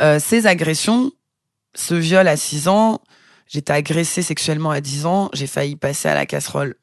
[0.02, 1.12] euh, ces agressions,
[1.76, 3.02] ce viol à 6 ans,
[3.48, 6.76] j'étais agressée sexuellement à 10 ans, j'ai failli passer à la casserole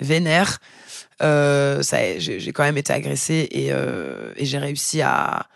[0.00, 0.58] vénère.
[1.22, 5.46] Euh, ça, j'ai quand même été agressée et, euh, et j'ai réussi à,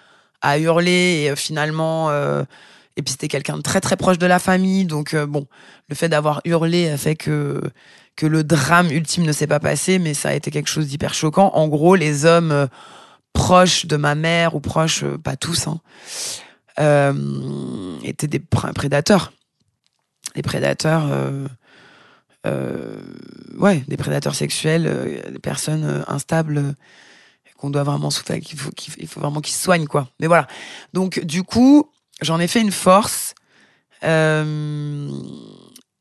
[0.40, 2.44] à, hurler et euh, finalement, euh,
[2.96, 5.46] et puis c'était quelqu'un de très très proche de la famille, donc euh, bon,
[5.88, 7.60] le fait d'avoir hurlé a fait que
[8.16, 11.14] que le drame ultime ne s'est pas passé, mais ça a été quelque chose d'hyper
[11.14, 11.50] choquant.
[11.54, 12.66] En gros, les hommes euh,
[13.32, 15.80] proches de ma mère ou proches, pas tous, hein,
[18.02, 19.32] étaient des prédateurs.
[20.34, 21.08] Des prédateurs,
[22.44, 26.74] ouais, des prédateurs sexuels, des personnes instables
[27.56, 30.08] qu'on doit vraiment souffrir, qu'il faut, vraiment qu'ils se soignent, quoi.
[30.18, 30.46] Mais voilà.
[30.94, 31.90] Donc, du coup,
[32.22, 33.34] j'en ai fait une force.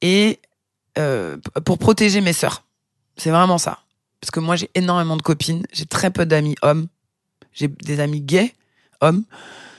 [0.01, 0.39] et
[0.99, 2.65] euh, pour protéger mes sœurs.
[3.15, 3.79] C'est vraiment ça.
[4.19, 6.87] Parce que moi, j'ai énormément de copines, j'ai très peu d'amis hommes,
[7.53, 8.53] j'ai des amis gays
[8.99, 9.23] hommes,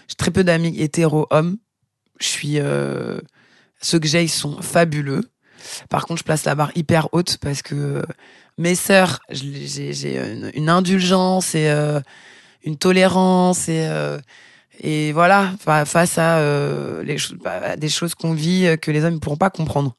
[0.08, 1.58] j'ai très peu d'amis hétéros hommes.
[2.20, 3.20] Je suis, euh,
[3.82, 5.28] ceux que j'ai, ils sont fabuleux.
[5.88, 8.02] Par contre, je place la barre hyper haute parce que
[8.60, 10.18] mes sœurs, j'ai
[10.54, 12.00] une, indulgence et euh,
[12.62, 14.20] une tolérance et euh,
[15.14, 15.52] voilà
[15.86, 17.02] face à euh,
[17.42, 19.96] bah, des choses qu'on vit que les hommes ne pourront pas comprendre.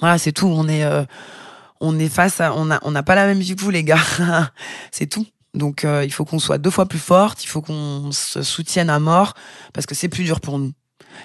[0.00, 0.48] Voilà, c'est tout.
[0.48, 4.02] On est, face à, on on n'a pas la même vie que vous, les gars.
[4.90, 5.26] c'est tout.
[5.54, 7.44] Donc, il faut qu'on soit deux fois plus forte.
[7.44, 9.34] Il faut qu'on se soutienne à mort
[9.72, 10.72] parce que c'est plus dur pour nous.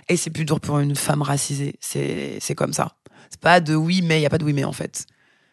[0.08, 1.76] Et c'est plus dur pour une femme racisée.
[1.80, 2.94] C'est comme ça.
[3.30, 4.20] C'est pas de oui mais.
[4.20, 5.06] Il y a pas de oui mais en fait.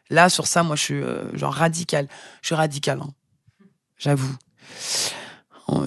[0.09, 2.09] Là, sur ça, moi, je suis euh, genre radical.
[2.41, 3.01] Je suis radical.
[3.03, 3.11] Hein.
[3.99, 4.35] J'avoue.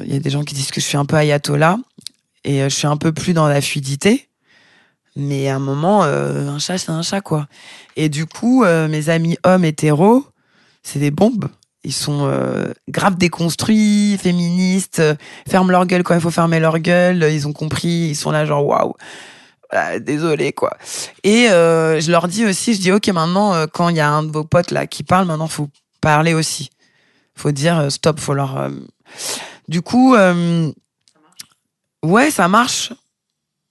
[0.03, 1.77] Il y a des gens qui disent que je suis un peu ayatollah
[2.43, 4.29] et je suis un peu plus dans la fluidité.
[5.15, 7.47] Mais à un moment, euh, un chat, c'est un chat, quoi.
[7.95, 10.25] Et du coup, euh, mes amis hommes hétéros,
[10.83, 11.49] c'est des bombes.
[11.83, 15.01] Ils sont euh, grave déconstruits, féministes,
[15.49, 17.27] ferment leur gueule quand il faut fermer leur gueule.
[17.31, 18.93] Ils ont compris, ils sont là genre waouh.
[19.99, 20.77] Désolé quoi.
[21.23, 24.31] Et je leur dis aussi, je dis ok maintenant quand il y a un de
[24.31, 25.69] vos potes là qui parle, maintenant faut
[26.01, 26.69] parler aussi.
[27.35, 28.69] Faut dire stop, faut leur.
[29.67, 30.15] Du coup,
[32.03, 32.91] ouais ça marche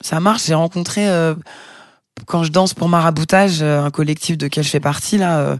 [0.00, 0.44] ça marche.
[0.46, 1.34] J'ai rencontré euh,
[2.26, 5.56] quand je danse pour Maraboutage, euh, un collectif de quel je fais partie là, euh,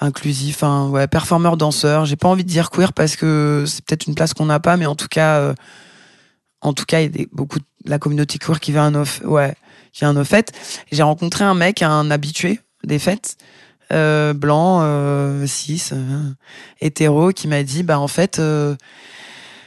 [0.00, 2.04] inclusif, hein, ouais, performeur danseur.
[2.06, 4.76] J'ai pas envie de dire queer parce que c'est peut-être une place qu'on n'a pas,
[4.76, 5.54] mais en tout cas,
[6.60, 9.20] en tout cas, il y a beaucoup de la communauté queer qui vient un off,
[9.24, 9.54] ouais,
[9.92, 10.52] qui un fait.
[10.92, 13.36] J'ai rencontré un mec, un habitué des fêtes.
[13.90, 15.90] blanc, cis,
[16.80, 18.40] hétéro, qui m'a dit bah en fait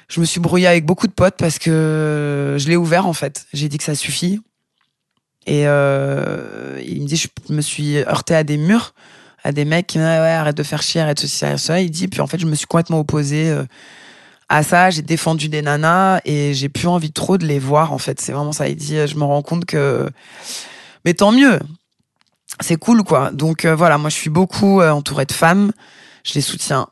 [0.07, 3.45] je me suis brouillée avec beaucoup de potes parce que je l'ai ouvert en fait.
[3.53, 4.41] J'ai dit que ça suffit.
[5.45, 8.93] Et euh, il me dit, je me suis heurté à des murs,
[9.43, 11.80] à des mecs qui me disent, ouais, arrête de faire chier, arrête ceci, arrête ça.
[11.80, 13.63] Il dit, puis en fait, je me suis complètement opposée euh,
[14.49, 14.89] à ça.
[14.89, 18.19] J'ai défendu des nanas et j'ai plus envie trop de les voir en fait.
[18.21, 18.67] C'est vraiment ça.
[18.67, 20.09] Il dit, je me rends compte que,
[21.05, 21.59] mais tant mieux.
[22.59, 23.31] C'est cool quoi.
[23.31, 25.71] Donc euh, voilà, moi je suis beaucoup euh, entourée de femmes.
[26.23, 26.87] Je les soutiens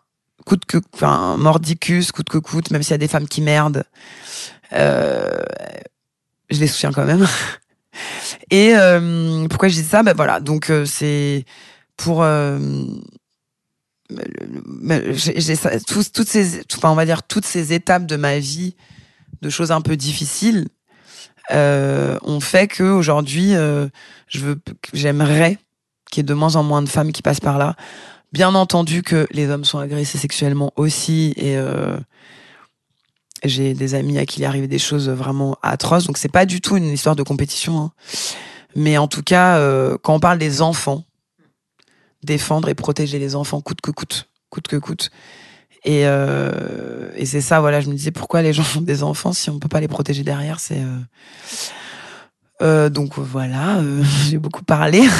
[0.46, 3.84] coûte que, enfin, mordicus, coûte que coûte, même s'il y a des femmes qui merdent,
[4.74, 5.44] euh,
[6.50, 7.28] je les soutiens quand même.
[8.52, 10.04] Et euh, pourquoi je dis ça?
[10.04, 11.46] Ben voilà, donc euh, c'est
[11.98, 12.26] pour
[14.12, 18.76] euh, j'ai toutes ces, enfin on va dire toutes ces étapes de ma vie,
[19.42, 20.68] de choses un peu difficiles,
[21.52, 24.60] euh, ont fait que aujourd'hui, je veux,
[24.94, 25.60] j'aimerais
[26.12, 27.76] qu'il y ait de moins en moins de femmes qui passent par là.
[28.32, 31.98] Bien entendu que les hommes sont agressés sexuellement aussi et euh,
[33.44, 36.06] j'ai des amis à qui il arrive des choses vraiment atroces.
[36.06, 37.80] Donc c'est pas du tout une histoire de compétition.
[37.80, 37.92] Hein.
[38.76, 41.06] Mais en tout cas, euh, quand on parle des enfants,
[42.26, 45.12] défendre et protéger les enfants coûte que coûte, coûte que coûte.
[45.84, 49.34] Et, euh, et c'est ça, voilà, je me disais pourquoi les gens font des enfants
[49.34, 50.82] si on peut pas les protéger derrière, c'est
[52.60, 53.82] donc voilà,
[54.30, 55.02] j'ai beaucoup parlé.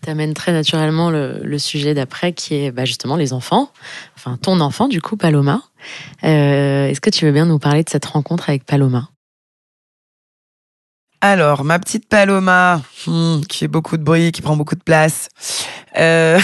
[0.00, 3.70] t'amènes très naturellement le, sujet d'après qui est bah, justement les enfants,
[4.16, 5.62] enfin ton enfant du coup, Paloma.
[6.24, 9.10] Euh, Est-ce que tu veux bien nous parler de cette rencontre avec Paloma?
[11.20, 15.28] Alors, ma petite Paloma, hmm, qui fait beaucoup de bruit, qui prend beaucoup de place.
[15.96, 16.38] Euh,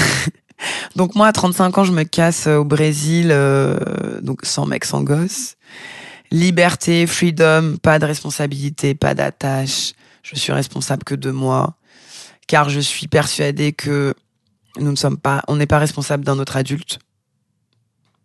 [0.97, 5.03] donc moi, à 35 ans, je me casse au Brésil, euh, donc sans mec, sans
[5.03, 5.55] gosse.
[6.33, 9.93] Liberté, freedom, pas de responsabilité, pas d'attache.
[10.25, 11.77] Je suis responsable que de moi,
[12.49, 14.15] car je suis persuadée que
[14.81, 16.99] nous ne sommes pas, on n'est pas responsable d'un autre adulte.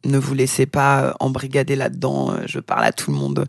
[0.03, 2.37] Ne vous laissez pas embrigader là-dedans.
[2.47, 3.45] Je parle à tout le monde.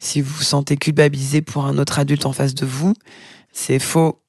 [0.00, 2.94] Si vous vous sentez culpabilisé pour un autre adulte en face de vous,
[3.52, 4.22] c'est faux.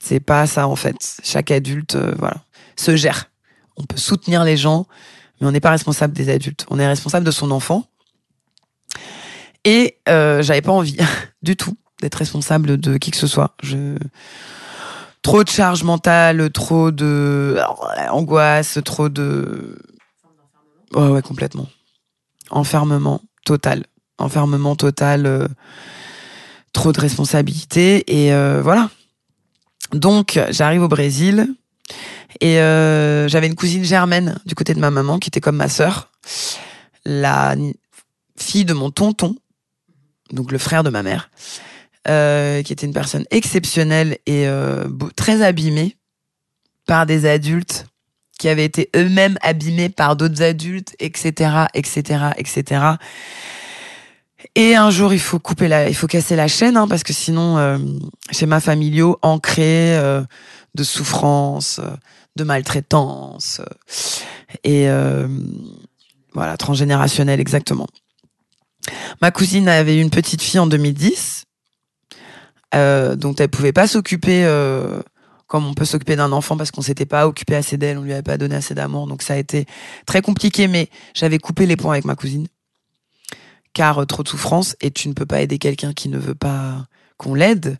[0.00, 0.96] C'est pas ça en fait.
[1.24, 2.44] Chaque adulte, euh, voilà,
[2.76, 3.30] se gère.
[3.76, 4.86] On peut soutenir les gens,
[5.40, 6.66] mais on n'est pas responsable des adultes.
[6.68, 7.88] On est responsable de son enfant.
[9.64, 10.98] Et euh, j'avais pas envie
[11.42, 13.54] du tout d'être responsable de qui que ce soit.
[13.62, 13.96] Je
[15.22, 17.58] trop de charge mentale, trop de
[18.10, 19.78] angoisse, trop de
[20.94, 21.68] ouais ouais complètement
[22.52, 23.84] enfermement total,
[24.18, 25.48] enfermement total, euh,
[26.72, 28.90] trop de responsabilités et euh, voilà.
[29.92, 31.54] Donc j'arrive au Brésil
[32.40, 35.68] et euh, j'avais une cousine germaine du côté de ma maman qui était comme ma
[35.68, 36.10] sœur,
[37.04, 37.54] la
[38.36, 39.36] fille de mon tonton,
[40.30, 41.30] donc le frère de ma mère.
[42.04, 44.48] Qui était une personne exceptionnelle et
[45.14, 45.96] très abîmée
[46.84, 47.86] par des adultes
[48.42, 52.80] qui avaient été eux-mêmes abîmés par d'autres adultes, etc., etc., etc.
[54.54, 57.12] Et un jour, il faut couper la, il faut casser la chaîne, hein, parce que
[57.12, 57.78] sinon, euh,
[58.30, 60.22] schéma familiaux ancrés euh,
[60.74, 61.80] de souffrance,
[62.36, 63.60] de maltraitance,
[64.64, 65.28] et euh,
[66.32, 67.86] voilà, transgénérationnel exactement.
[69.20, 71.44] Ma cousine avait une petite fille en 2010
[72.74, 75.00] euh, dont elle pouvait pas s'occuper euh,
[75.46, 78.14] comme on peut s'occuper d'un enfant parce qu'on s'était pas occupé assez d'elle, on lui
[78.14, 79.66] avait pas donné assez d'amour, donc ça a été
[80.06, 80.66] très compliqué.
[80.66, 82.46] Mais j'avais coupé les ponts avec ma cousine,
[83.72, 86.34] car euh, trop de souffrance et tu ne peux pas aider quelqu'un qui ne veut
[86.34, 87.76] pas qu'on l'aide.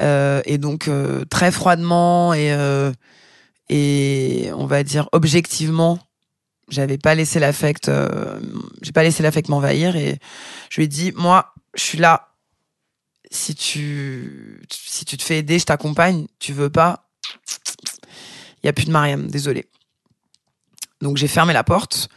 [0.00, 2.56] Euh, et donc euh, très froidement et
[3.68, 5.98] et on va dire objectivement,
[6.68, 7.90] j'avais pas laissé l'affect,
[8.82, 10.18] j'ai pas laissé l'affect m'envahir et
[10.68, 12.32] je lui ai dit moi je suis là
[13.30, 16.26] si tu si tu te fais aider, je t'accompagne.
[16.38, 17.08] Tu veux pas,
[18.62, 19.28] il y a plus de Mariam.
[19.28, 19.68] Désolé.
[21.00, 22.08] Donc j'ai fermé la porte.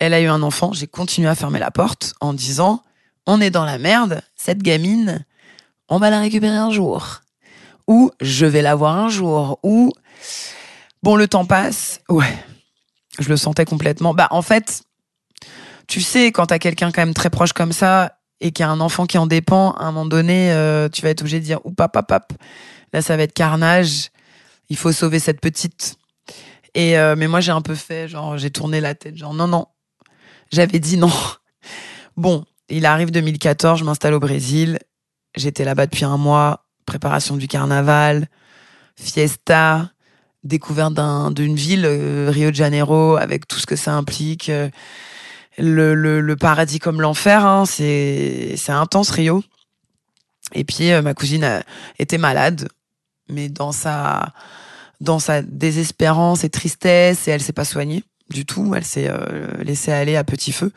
[0.00, 0.72] Elle a eu un enfant.
[0.72, 2.82] J'ai continué à fermer la porte en disant
[3.26, 4.22] on est dans la merde.
[4.34, 5.24] Cette gamine,
[5.88, 7.20] on va la récupérer un jour.
[7.86, 9.60] Ou je vais la voir un jour.
[9.62, 9.92] Ou
[11.02, 12.00] bon, le temps passe.
[12.08, 12.34] Ouais,
[13.18, 14.14] je le sentais complètement.
[14.14, 14.82] Bah en fait,
[15.86, 18.80] tu sais quand t'as quelqu'un quand même très proche comme ça et qu'il a un
[18.80, 21.60] enfant qui en dépend, à un moment donné, euh, tu vas être obligé de dire
[21.64, 22.32] ou pap, pap,
[22.92, 24.10] là ça va être carnage,
[24.70, 25.96] il faut sauver cette petite.
[26.74, 29.48] Et euh, mais moi j'ai un peu fait, genre j'ai tourné la tête, genre non
[29.48, 29.66] non,
[30.52, 31.12] j'avais dit non.
[32.16, 34.78] Bon, il arrive 2014, je m'installe au Brésil,
[35.36, 38.28] j'étais là-bas depuis un mois, préparation du carnaval,
[38.96, 39.90] fiesta,
[40.44, 44.48] découverte d'un, d'une ville, euh, Rio de Janeiro, avec tout ce que ça implique.
[44.48, 44.68] euh,
[45.58, 47.44] le, le, le paradis comme l'enfer.
[47.44, 49.42] Hein, c'est c'est intense Rio.
[50.54, 51.62] Et puis euh, ma cousine a-
[51.98, 52.68] était malade,
[53.28, 54.32] mais dans sa
[55.00, 58.74] dans sa désespérance et tristesse, et elle s'est pas soignée du tout.
[58.74, 60.72] Elle s'est euh, laissée aller à petit feu.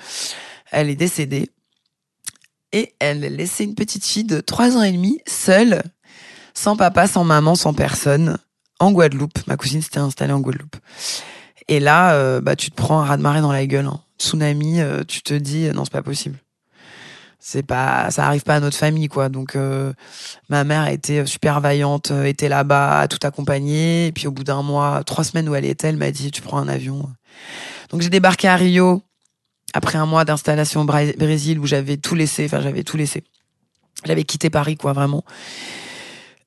[0.72, 1.50] Elle est décédée.
[2.72, 5.84] Et elle a laissé une petite fille de trois ans et demi, seule,
[6.56, 8.38] sans papa, sans maman, sans personne,
[8.80, 9.46] en Guadeloupe.
[9.48, 10.76] Ma cousine s'était installée en Guadeloupe.
[11.68, 13.86] Et là, euh, bah, tu te prends un raz-de-marée dans la gueule.
[13.86, 14.02] hein.
[14.20, 16.38] Tsunami, euh, tu te dis, non, c'est pas possible.
[17.40, 19.28] C'est pas, ça arrive pas à notre famille, quoi.
[19.28, 19.58] Donc,
[20.48, 24.08] ma mère été super vaillante, était là-bas, tout accompagné.
[24.08, 26.42] Et puis, au bout d'un mois, trois semaines où elle était, elle m'a dit, tu
[26.42, 27.12] prends un avion.
[27.90, 29.04] Donc, j'ai débarqué à Rio
[29.74, 32.46] après un mois d'installation au Brésil où j'avais tout laissé.
[32.46, 33.24] Enfin, j'avais tout laissé.
[34.06, 35.24] J'avais quitté Paris, quoi, vraiment.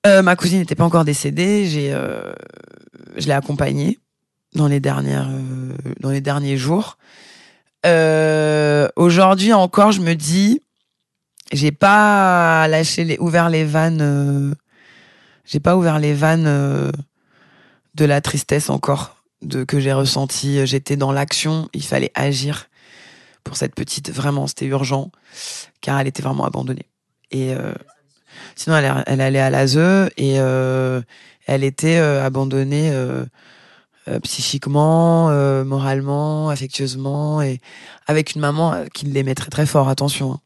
[0.06, 1.66] Euh, ma cousine n'était pas encore décédée.
[1.66, 2.32] J'ai, euh,
[3.16, 3.98] je l'ai accompagnée
[4.54, 6.98] dans les euh, derniers jours.
[8.96, 10.62] Aujourd'hui encore, je me dis,
[11.52, 14.54] j'ai pas lâché ouvert les vannes,
[15.44, 16.92] j'ai pas ouvert les vannes
[17.94, 19.15] de la tristesse encore
[19.46, 20.66] de que j'ai ressenti.
[20.66, 22.68] J'étais dans l'action, il fallait agir
[23.44, 24.10] pour cette petite.
[24.10, 25.10] Vraiment, c'était urgent
[25.80, 26.86] car elle était vraiment abandonnée.
[27.30, 27.72] Et euh,
[28.54, 29.76] sinon, elle, allait à l'ASE
[30.16, 31.00] et euh,
[31.46, 32.90] elle était euh, abandonnée.
[32.92, 33.24] euh,
[34.08, 37.58] euh, psychiquement, euh, moralement, affectueusement, et
[38.06, 40.40] avec une maman euh, qui l'aimait très très fort, attention, hein,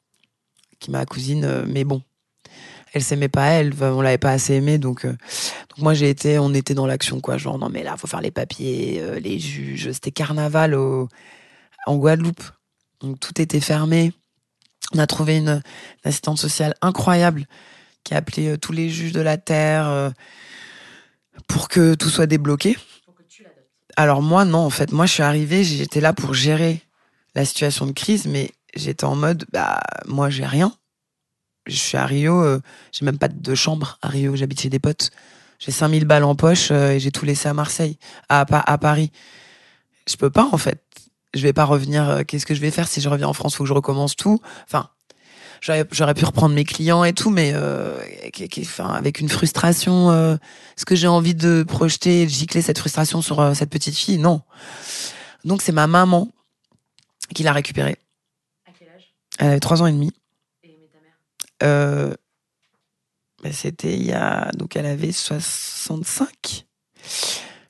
[0.79, 2.01] qui ma cousine, euh, mais bon,
[2.93, 5.11] elle s'aimait pas elle, on l'avait pas assez aimée, donc, euh,
[5.69, 8.21] donc moi j'ai été, on était dans l'action quoi, genre non mais là faut faire
[8.21, 11.09] les papiers, euh, les juges, c'était carnaval au,
[11.87, 12.43] en Guadeloupe,
[13.01, 14.13] donc tout était fermé.
[14.93, 15.63] On a trouvé une, une
[16.05, 17.47] assistante sociale incroyable
[18.03, 20.13] qui a appelé euh, tous les juges de la terre
[21.47, 22.77] pour que tout soit débloqué.
[23.97, 26.83] Alors moi, non, en fait, moi, je suis arrivée, j'étais là pour gérer
[27.35, 30.73] la situation de crise, mais j'étais en mode, bah, moi, j'ai rien.
[31.71, 32.61] Je suis à Rio, euh,
[32.93, 35.11] j'ai même pas de chambre à Rio, j'habite chez des potes.
[35.59, 37.99] J'ai 5000 balles en poche euh, et j'ai tout laissé à Marseille,
[38.29, 39.13] à, Pa- à Paris.
[40.09, 40.83] Je peux pas, en fait.
[41.35, 43.55] Je vais pas revenir, euh, qu'est-ce que je vais faire si je reviens en France?
[43.55, 44.41] Faut que je recommence tout.
[44.65, 44.89] Enfin,
[45.61, 47.97] j'aurais j'aurais pu reprendre mes clients et tout, mais euh,
[48.33, 50.11] qui- qui- enfin, avec une frustration.
[50.11, 50.35] euh,
[50.77, 54.19] Est-ce que j'ai envie de projeter, de gicler cette frustration sur euh, cette petite fille?
[54.19, 54.41] Non.
[55.45, 56.29] Donc c'est ma maman
[57.35, 57.97] qui l'a récupérée.
[58.67, 59.13] À quel âge?
[59.39, 60.11] Elle avait trois ans et demi.
[61.63, 62.15] Euh,
[63.43, 64.51] ben, C'était il y a.
[64.53, 66.67] Donc elle avait 65.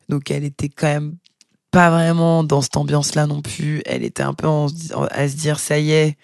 [0.08, 1.16] Donc elle était quand même
[1.70, 3.82] pas vraiment dans cette ambiance-là non plus.
[3.86, 4.48] Elle était un peu
[5.10, 6.16] à se dire ça y est,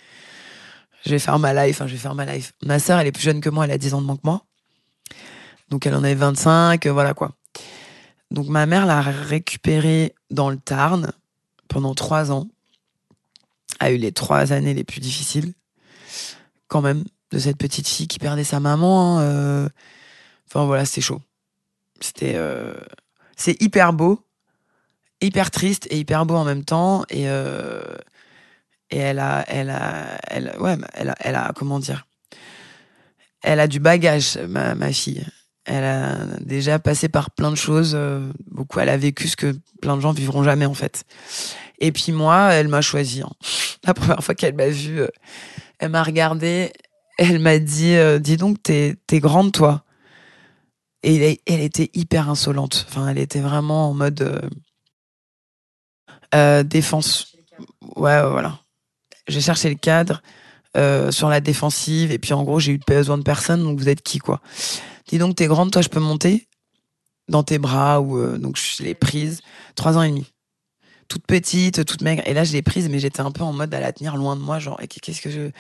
[1.05, 2.53] je vais faire ma life, hein, je vais faire ma life.
[2.65, 4.23] Ma sœur, elle est plus jeune que moi, elle a 10 ans de moins que
[4.25, 4.45] moi.
[5.71, 7.33] Donc elle en avait 25, euh, voilà quoi.
[8.31, 11.13] Donc ma mère l'a récupérée dans le Tarn
[11.69, 12.49] pendant trois ans.
[13.79, 15.53] A eu les trois années les plus difficiles,
[16.67, 19.19] quand même, de cette petite fille qui perdait sa maman.
[19.19, 19.69] hein, euh.
[20.49, 21.21] Enfin voilà, c'était chaud.
[22.01, 22.75] C'était, euh,
[23.37, 24.25] c'est hyper beau,
[25.21, 27.05] hyper triste et hyper beau en même temps.
[27.11, 27.83] Et euh,
[28.91, 32.07] et elle a, elle a, elle, ouais, elle a, elle a, comment dire,
[33.43, 35.27] elle a du bagage, ma, ma fille.
[35.65, 37.99] Elle a déjà passé par plein de choses.
[38.49, 41.03] beaucoup, elle a vécu ce que plein de gens vivront jamais en fait.
[41.81, 43.23] Et puis moi, elle m'a choisi.
[43.23, 43.31] hein.
[43.85, 45.03] La première fois qu'elle m'a vue,
[45.81, 46.73] elle m'a regardée,
[47.17, 49.85] elle m'a dit, euh, dis donc, t'es, grande toi.
[51.03, 52.87] Et elle, était hyper insolente.
[52.89, 54.41] Enfin, elle était vraiment en mode euh,
[56.35, 57.37] euh, défense.
[57.97, 58.59] Ouais, voilà.
[59.29, 60.23] J'ai cherché le cadre
[61.11, 64.03] sur la défensive et puis en gros j'ai eu besoin de personne donc vous êtes
[64.03, 64.43] qui quoi
[65.09, 66.49] Dis donc t'es grande toi je peux monter?
[67.29, 69.41] Dans tes bras ou donc je l'ai prise
[69.75, 70.31] trois ans et demi
[71.09, 73.73] toute petite toute maigre et là je l'ai prise mais j'étais un peu en mode
[73.73, 75.51] à la tenir loin de moi genre qu'est-ce que je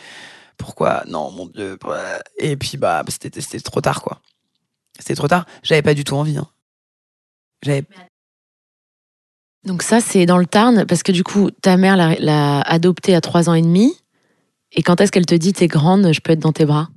[0.56, 2.02] pourquoi non mon dieu pourquoi
[2.38, 4.20] et puis bah c'était c'était trop tard quoi
[4.98, 6.48] c'était trop tard j'avais pas du tout envie hein.
[7.62, 7.84] j'avais
[9.64, 13.16] Donc ça, c'est dans le Tarn, parce que du coup, ta mère l'a- l'a adoptée
[13.16, 13.92] à trois ans et demi.
[14.70, 16.88] Et quand est-ce qu'elle te dit, t'es grande, je peux être dans tes bras?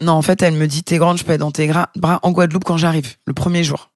[0.00, 2.18] Non, en fait, elle me dit T'es grande, je peux être dans tes gra- bras
[2.22, 3.90] en Guadeloupe quand j'arrive, le premier jour.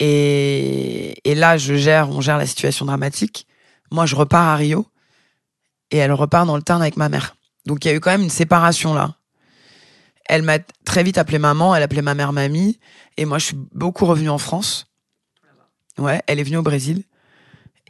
[0.00, 3.46] Et, et là, je gère, on gère la situation dramatique.
[3.90, 4.86] Moi, je repars à Rio
[5.90, 7.36] et elle repart dans le Tarn avec ma mère.
[7.66, 9.14] Donc, il y a eu quand même une séparation là.
[10.26, 12.78] Elle m'a très vite appelé maman, elle appelait ma mère mamie.
[13.16, 14.86] Et moi, je suis beaucoup revenue en France.
[15.96, 17.04] Ouais, elle est venue au Brésil.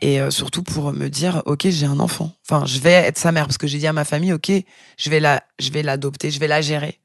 [0.01, 2.33] Et euh, surtout pour me dire, ok, j'ai un enfant.
[2.49, 4.53] Enfin, je vais être sa mère parce que j'ai dit à ma famille, ok,
[4.97, 7.01] je vais la, je l'adopter, je vais la gérer.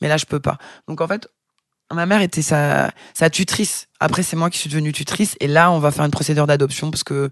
[0.00, 0.58] Mais là, je peux pas.
[0.86, 1.28] Donc en fait,
[1.92, 2.92] ma mère était sa
[3.32, 3.88] tutrice.
[4.00, 5.36] Après, c'est moi qui suis devenue tutrice.
[5.40, 7.30] Et là, on va faire une procédure d'adoption parce que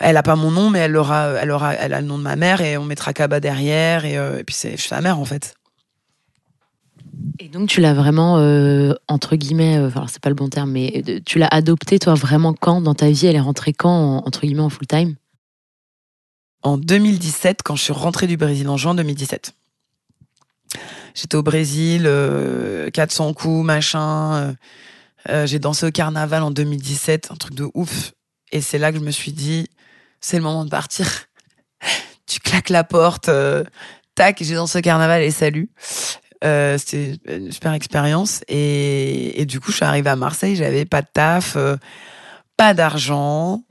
[0.00, 2.22] elle a pas mon nom, mais elle aura, elle aura, elle a le nom de
[2.22, 4.04] ma mère et on mettra Kaba derrière.
[4.04, 5.54] Et, euh, et puis c'est, je suis sa mère en fait.
[7.38, 11.02] Et donc, tu l'as vraiment, euh, entre guillemets, euh, c'est pas le bon terme, mais
[11.08, 13.26] euh, tu l'as adoptée, toi, vraiment quand dans ta vie?
[13.26, 15.16] Elle est rentrée quand, en- entre guillemets, en full time?
[16.62, 19.52] En 2017 quand je suis rentrée du Brésil en juin 2017.
[21.14, 24.54] J'étais au Brésil, euh, 400 coups, machin.
[25.44, 28.12] j'ai dansé au carnaval en 2017, un truc de ouf.
[28.52, 29.68] Et c'est là que je me suis dit,
[30.20, 31.26] c'est le moment de partir.
[32.26, 33.64] tu claques la porte, euh,
[34.14, 35.70] tac, j'ai dansé au carnaval et salut.
[36.44, 38.42] Euh, C'était une super expérience.
[38.48, 41.76] Et, du coup, je suis arrivée à Marseille, j'avais pas de taf, euh,
[42.56, 43.62] pas d'argent.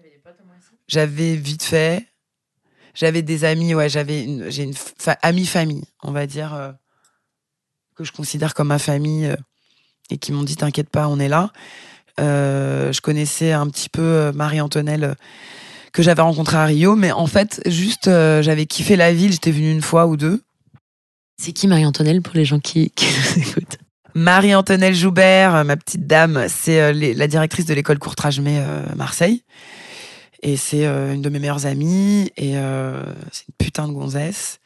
[0.88, 2.06] J'avais vite fait.
[2.94, 4.74] J'avais des amis, ouais, j'avais une, j'ai une
[5.22, 6.76] amie famille, on va dire,
[7.96, 9.36] que je considère comme ma famille
[10.10, 11.52] et qui m'ont dit t'inquiète pas, on est là.
[12.18, 15.16] Je connaissais un petit peu Marie-Antonelle euh,
[15.96, 19.52] que j'avais rencontrée à Rio, mais en fait, juste, euh, j'avais kiffé la ville, j'étais
[19.52, 20.44] venue une fois ou deux.
[21.42, 23.78] C'est qui Marie-Antonelle pour les gens qui, qui nous écoutent?
[24.14, 29.44] Marie-Antonelle Joubert, euh, ma petite dame, c'est euh, la directrice de l'école Courtrage-May euh, Marseille.
[30.42, 32.32] Et c'est une de mes meilleures amies.
[32.38, 32.54] Et
[33.32, 34.60] c'est une putain de gonzesse.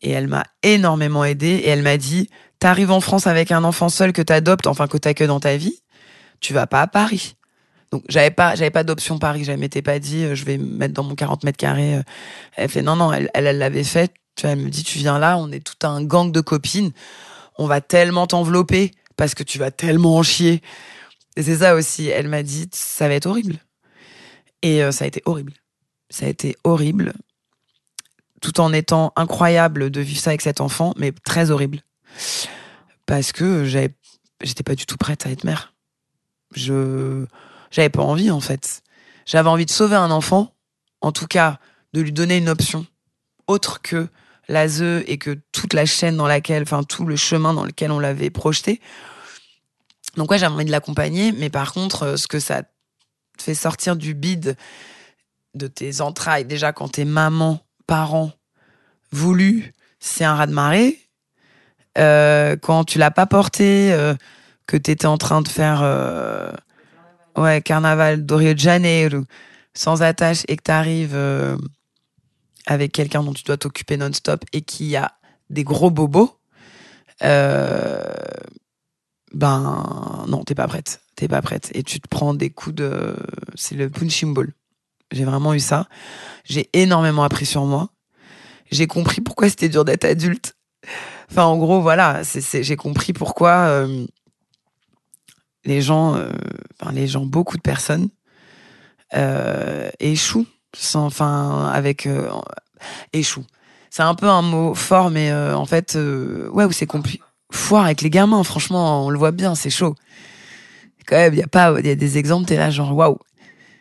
[0.00, 1.60] Et elle m'a énormément aidée.
[1.64, 4.96] Et elle m'a dit T'arrives en France avec un enfant seul que t'adoptes, enfin que
[4.96, 5.82] t'as que dans ta vie,
[6.38, 7.34] tu vas pas à Paris.
[7.90, 10.66] Donc j'avais pas j'avais pas d'option Paris, je m'étais pas dit euh, je vais me
[10.76, 11.96] mettre dans mon 40 mètres carrés.
[11.96, 12.02] euh.
[12.56, 14.12] Elle fait non non, elle elle l'avait fait.
[14.36, 16.92] Tu vois, elle me dit tu viens là, on est tout un gang de copines,
[17.56, 20.62] on va tellement t'envelopper parce que tu vas tellement en chier.
[21.36, 23.56] Et c'est ça aussi, elle m'a dit ça va être horrible.
[24.62, 25.52] Et euh, ça a été horrible.
[26.10, 27.12] Ça a été horrible
[28.40, 31.82] tout en étant incroyable de vivre ça avec cet enfant, mais très horrible.
[33.06, 33.94] Parce que j'avais,
[34.42, 35.74] j'étais pas du tout prête à être mère.
[36.54, 37.26] Je,
[37.70, 38.82] j'avais pas envie en fait.
[39.26, 40.54] J'avais envie de sauver un enfant,
[41.00, 41.58] en tout cas
[41.92, 42.86] de lui donner une option
[43.46, 44.08] autre que
[44.48, 47.98] l'ASE et que toute la chaîne dans laquelle, enfin tout le chemin dans lequel on
[47.98, 48.80] l'avait projeté.
[50.16, 53.54] Donc ouais, j'avais envie de l'accompagner, mais par contre, euh, ce que ça te fait
[53.54, 54.56] sortir du bide
[55.54, 58.32] de tes entrailles, déjà quand t'es maman, parent,
[59.12, 60.98] voulu, c'est un raz-de-marée.
[61.98, 64.14] Euh, quand tu l'as pas porté, euh,
[64.66, 65.82] que t'étais en train de faire
[67.40, 69.24] ouais, carnaval de Rio de Janeiro,
[69.74, 71.56] sans attache, et que t'arrives euh,
[72.66, 75.12] avec quelqu'un dont tu dois t'occuper non-stop et qui a
[75.50, 76.38] des gros bobos,
[77.22, 78.02] euh,
[79.32, 81.00] ben non, t'es pas prête.
[81.16, 81.70] T'es pas prête.
[81.74, 83.16] Et tu te prends des coups de.
[83.54, 84.52] C'est le punching ball.
[85.10, 85.88] J'ai vraiment eu ça.
[86.44, 87.90] J'ai énormément appris sur moi.
[88.70, 90.54] J'ai compris pourquoi c'était dur d'être adulte.
[91.30, 94.06] Enfin, en gros, voilà, j'ai compris pourquoi euh,
[95.68, 96.30] les gens, euh,
[96.80, 98.08] enfin, les gens, beaucoup de personnes
[99.14, 102.28] euh, échouent, sans, enfin, avec euh.
[103.90, 107.22] C'est un peu un mot fort, mais euh, en fait, ouais, où c'est compliqué.
[107.50, 109.94] Foire avec les gamins, franchement, on le voit bien, c'est chaud.
[111.06, 113.18] Quand même, il y a pas, y a des exemples, t'es là, genre, waouh.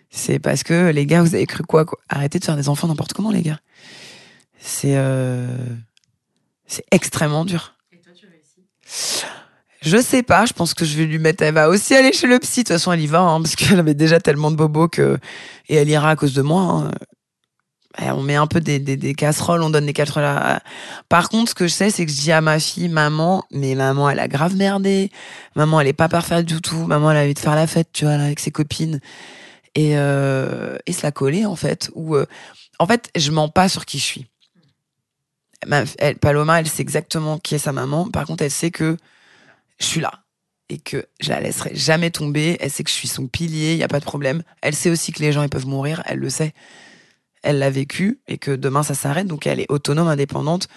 [0.10, 2.00] C'est parce que les gars, vous avez cru quoi, quoi?
[2.10, 3.60] Arrêtez de faire des enfants n'importe comment, les gars.
[4.60, 4.98] C'est,
[6.66, 7.76] c'est extrêmement dur.
[9.88, 11.44] Je sais pas, je pense que je vais lui mettre.
[11.44, 12.60] Elle va aussi aller chez le psy.
[12.60, 15.18] De toute façon, elle y va, hein, parce qu'elle avait déjà tellement de bobos que.
[15.70, 16.62] Et elle ira à cause de moi.
[16.62, 16.92] hein.
[18.00, 20.62] On met un peu des, des, des casseroles, on donne des casseroles à.
[21.10, 23.74] Par contre, ce que je sais, c'est que je dis à ma fille, maman, mais
[23.74, 25.10] maman, elle a grave merdé.
[25.56, 26.86] Maman, elle est pas parfaite du tout.
[26.86, 29.00] Maman, elle a envie de faire la fête, tu vois, là, avec ses copines.
[29.74, 31.90] Et, euh, et se la coller, en fait.
[31.96, 32.26] Ou, euh,
[32.78, 34.26] en fait, je mens pas sur qui je suis.
[35.66, 38.10] Ma- elle, Paloma, elle sait exactement qui est sa maman.
[38.10, 38.98] Par contre, elle sait que
[39.80, 40.24] je suis là
[40.70, 42.58] et que je la laisserai jamais tomber.
[42.60, 44.44] Elle sait que je suis son pilier, il y a pas de problème.
[44.62, 46.54] Elle sait aussi que les gens ils peuvent mourir, elle le sait.
[47.44, 50.68] Elle l'a vécu et que demain ça s'arrête, donc elle est autonome, indépendante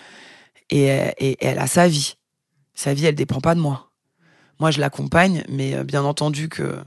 [0.71, 0.87] et,
[1.19, 2.17] et elle a sa vie.
[2.75, 3.91] Sa vie, elle dépend pas de moi.
[4.61, 6.79] Moi, je l'accompagne, mais euh, bien entendu que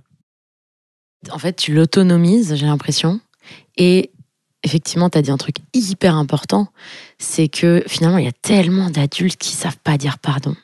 [1.30, 3.20] En fait, tu l'autonomises, j'ai l'impression.
[3.78, 4.12] Et
[4.64, 6.68] effectivement, tu as dit un truc hyper important,
[7.18, 10.56] c'est que finalement, il y a tellement d'adultes qui savent pas dire pardon,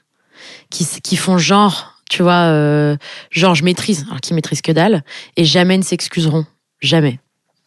[0.69, 2.95] qui, font genre, tu vois, euh,
[3.31, 5.03] genre je maîtrise, alors qu'ils maîtrisent que dalle,
[5.35, 6.45] et jamais ne s'excuseront,
[6.81, 7.19] jamais.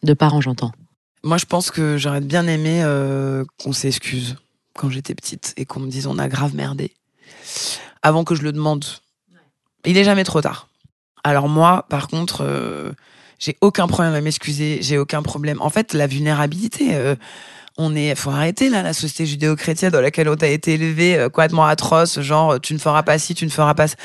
[0.03, 0.71] De parents, j'entends.
[1.23, 4.35] moi, je pense que j'aurais bien aimé euh, qu'on s'excuse
[4.75, 6.93] quand j'étais petite et qu'on me dise on a grave merdé
[8.01, 8.85] avant que je le demande.
[9.85, 10.67] Il est jamais trop tard.
[11.23, 12.91] Alors moi, par contre, euh,
[13.43, 15.61] j'ai aucun problème à m'excuser, j'ai aucun problème.
[15.61, 17.15] En fait, la vulnérabilité, euh,
[17.77, 21.27] on est, faut arrêter là la société judéo-chrétienne dans laquelle on a été élevé, euh,
[21.27, 23.95] complètement atroce, genre tu ne feras pas ci, tu ne feras pas, ça.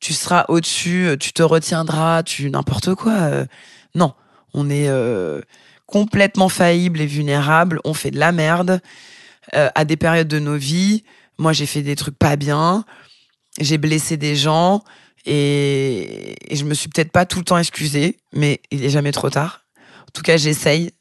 [0.00, 3.12] tu seras au-dessus, euh, tu te retiendras, tu n'importe quoi.
[3.12, 3.46] euh.
[3.94, 4.12] non,
[4.52, 5.40] on est euh,
[5.86, 8.82] complètement faillible et vulnérable, on fait de la merde
[9.54, 11.04] euh, à des périodes de nos vies.
[11.38, 12.84] Moi, j'ai fait des trucs pas bien,
[13.60, 14.84] j'ai blessé des gens
[15.26, 19.12] et, et je me suis peut-être pas tout le temps excusée, mais il est jamais
[19.12, 19.64] trop tard.
[20.02, 20.92] En tout cas, j'essaye.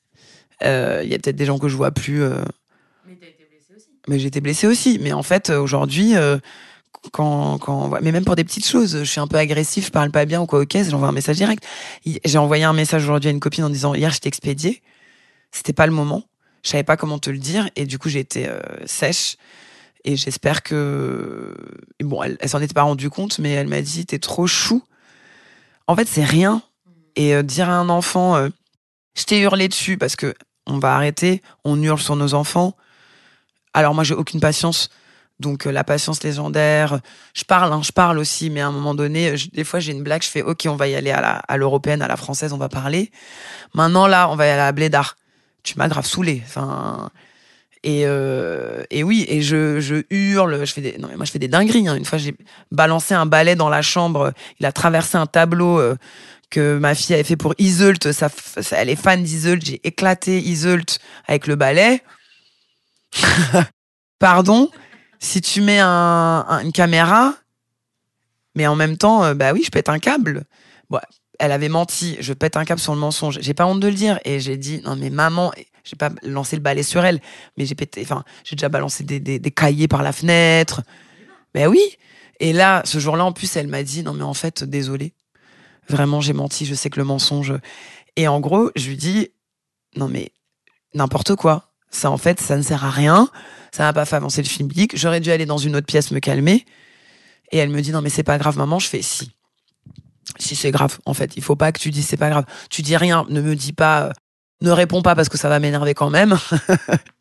[0.63, 2.23] Euh, Il y a peut-être des gens que je vois plus.
[2.23, 2.43] euh,
[4.07, 4.99] mais j'ai été blessée aussi.
[5.01, 6.37] Mais en fait, aujourd'hui, euh,
[7.11, 10.11] quand, quand, mais même pour des petites choses, je suis un peu agressif, je parle
[10.11, 11.63] pas bien ou quoi, ok, j'envoie un message direct.
[12.05, 14.81] J'ai envoyé un message aujourd'hui à une copine en disant hier je t'ai expédié.
[15.51, 16.23] C'était pas le moment.
[16.63, 19.35] Je savais pas comment te le dire et du coup j'ai été euh, sèche.
[20.05, 21.55] Et j'espère que
[22.01, 24.83] bon, elle, s'en était pas rendue compte, mais elle m'a dit t'es trop chou.
[25.87, 26.61] En fait, c'est rien.
[27.15, 28.49] Et euh, dire à un enfant, euh,
[29.15, 30.33] je t'ai hurlé dessus parce que
[30.65, 32.75] on va arrêter, on hurle sur nos enfants.
[33.73, 34.89] Alors moi, j'ai aucune patience.
[35.39, 36.99] Donc euh, la patience légendaire,
[37.33, 40.03] je parle, hein, je parle aussi, mais à un moment donné, des fois j'ai une
[40.03, 42.53] blague, je fais ok, on va y aller à la à l'européenne, à la française,
[42.53, 43.11] on va parler.
[43.73, 45.17] Maintenant là, on va y aller à la Blédard.
[45.63, 46.43] Tu m'as grave saoulé.
[46.45, 47.09] Enfin
[47.83, 51.39] et euh, et oui, et je je hurle, je fais des non moi je fais
[51.39, 51.87] des dingueries.
[51.87, 51.95] hein.
[51.95, 52.35] Une fois j'ai
[52.71, 55.79] balancé un balai dans la chambre, il a traversé un tableau.
[55.79, 55.95] euh,
[56.49, 58.29] que ma fille avait fait pour Iseult, ça,
[58.73, 62.03] elle est fan d'Iseult, j'ai éclaté Iseult avec le balai.
[64.19, 64.69] Pardon,
[65.19, 67.35] si tu mets un, un- une caméra,
[68.55, 70.43] mais en même temps, euh, bah oui, je pète un câble.
[70.89, 70.99] Bon,
[71.39, 73.39] elle avait menti, je pète un câble sur le mensonge.
[73.41, 75.51] J'ai pas honte de le dire et j'ai dit non mais maman,
[75.83, 77.19] j'ai pas lancé le balai sur elle,
[77.57, 80.81] mais j'ai pété, enfin j'ai déjà balancé des, des, des cahiers par la fenêtre.
[81.53, 81.81] Ben oui.
[82.39, 85.13] Et là, ce jour-là, en plus, elle m'a dit non mais en fait, désolé,
[85.89, 87.53] vraiment j'ai menti, je sais que le mensonge.
[88.15, 89.29] Et en gros, je lui dis
[89.95, 90.31] non mais
[90.93, 91.69] n'importe quoi.
[91.89, 93.29] Ça en fait, ça ne sert à rien.
[93.71, 94.69] Ça n'a pas fait avancer le film.
[94.93, 96.65] J'aurais dû aller dans une autre pièce me calmer.
[97.51, 98.79] Et elle me dit non mais c'est pas grave maman.
[98.79, 99.31] Je fais si.
[100.39, 102.45] Si c'est grave, en fait, il faut pas que tu dis c'est pas grave.
[102.69, 104.11] Tu dis rien, ne me dis pas, euh,
[104.63, 106.37] ne réponds pas parce que ça va m'énerver quand même.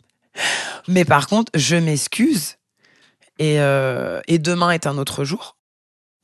[0.88, 2.56] Mais par contre, je m'excuse
[3.38, 5.56] et, euh, et demain est un autre jour.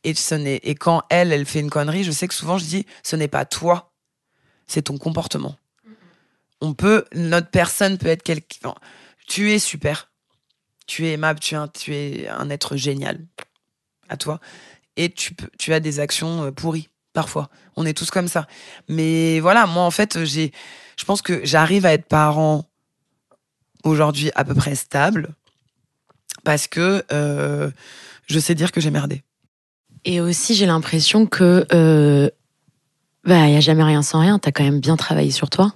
[0.04, 2.64] Et, ce n'est- et quand elle, elle fait une connerie, je sais que souvent je
[2.64, 3.92] dis ce n'est pas toi,
[4.66, 5.56] c'est ton comportement.
[6.60, 8.74] On peut, notre personne peut être quelqu'un.
[9.26, 10.10] tu es super,
[10.86, 13.26] tu es aimable, tu es un, tu es un être génial.
[14.08, 14.40] À toi.
[14.96, 16.88] Et tu, peux, tu as des actions euh, pourries,
[17.18, 17.48] parfois.
[17.74, 18.46] On est tous comme ça.
[18.86, 20.52] Mais voilà, moi, en fait, j'ai,
[20.96, 22.64] je pense que j'arrive à être parent
[23.82, 25.30] aujourd'hui à peu près stable
[26.44, 27.72] parce que euh,
[28.28, 29.24] je sais dire que j'ai merdé.
[30.04, 32.30] Et aussi, j'ai l'impression que euh,
[33.24, 34.38] bah, il y a jamais rien sans rien.
[34.38, 35.74] T'as quand même bien travaillé sur toi.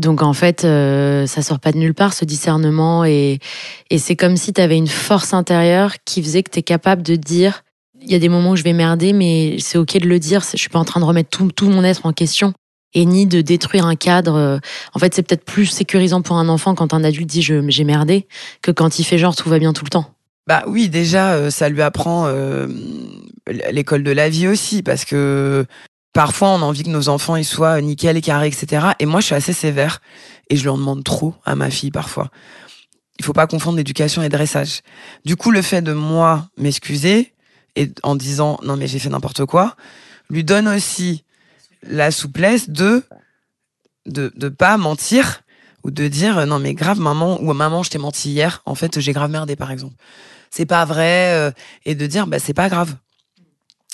[0.00, 3.38] Donc en fait, euh, ça sort pas de nulle part ce discernement et,
[3.90, 7.62] et c'est comme si t'avais une force intérieure qui faisait que t'es capable de dire
[8.02, 10.42] il y a des moments où je vais merder, mais c'est ok de le dire.
[10.52, 12.52] Je suis pas en train de remettre tout, mon être en question
[12.94, 14.34] et ni de détruire un cadre.
[14.34, 14.58] Euh,
[14.94, 18.26] En fait, c'est peut-être plus sécurisant pour un enfant quand un adulte dit j'ai merdé
[18.62, 20.10] que quand il fait genre tout va bien tout le temps.
[20.46, 22.66] Bah oui, déjà, euh, ça lui apprend euh,
[23.70, 25.66] l'école de la vie aussi, parce que
[26.14, 28.86] parfois on a envie que nos enfants ils soient nickel et carrés, etc.
[28.98, 30.00] Et moi, je suis assez sévère
[30.48, 32.30] et je en demande trop à ma fille parfois.
[33.18, 34.80] Il faut pas confondre éducation et dressage.
[35.26, 37.34] Du coup, le fait de moi m'excuser
[37.78, 39.76] et en disant non mais j'ai fait n'importe quoi,
[40.30, 41.24] lui donne aussi
[41.82, 43.04] la souplesse de
[44.06, 45.42] de de pas mentir
[45.84, 48.98] ou de dire non mais grave maman ou maman je t'ai menti hier en fait
[48.98, 49.94] j'ai grave merdé par exemple.
[50.50, 51.50] C'est pas vrai euh,
[51.84, 52.96] et de dire bah c'est pas grave.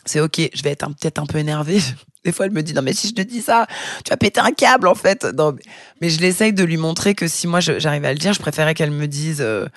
[0.07, 1.81] C'est ok je vais être peut-être un peu énervée.
[2.25, 3.67] Des fois elle me dit non mais si je te dis ça
[4.03, 5.25] tu vas péter un câble en fait.
[5.25, 5.55] Non,
[6.01, 8.73] mais, je l'essaye de lui montrer que si moi j'arrive à le dire je préférais
[8.73, 9.69] qu'elle me dise euh, euh,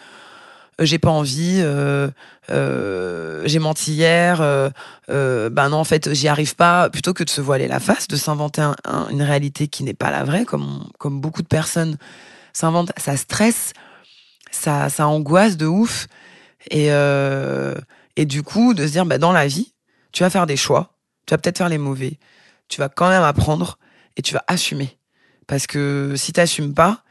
[0.79, 2.09] j'ai pas envie euh,
[2.51, 4.69] euh, j'ai menti hier euh,
[5.09, 6.89] euh, ben non en fait j'y arrive pas.
[6.89, 9.93] Plutôt que de se voiler la face de s'inventer un- un- une réalité qui n'est
[9.95, 11.97] pas la vraie comme beaucoup de personnes
[12.53, 13.73] s'inventent ça stresse
[14.51, 16.07] ça angoisse de ouf.
[16.71, 17.75] Et euh,
[18.15, 19.73] et du coup de se dire bah dans la vie
[20.11, 20.93] tu vas faire des choix
[21.25, 22.19] tu vas peut-être faire les mauvais
[22.69, 23.77] tu vas quand même apprendre
[24.17, 24.97] et tu vas assumer.
[25.47, 27.03] Parce que si t'assumes pas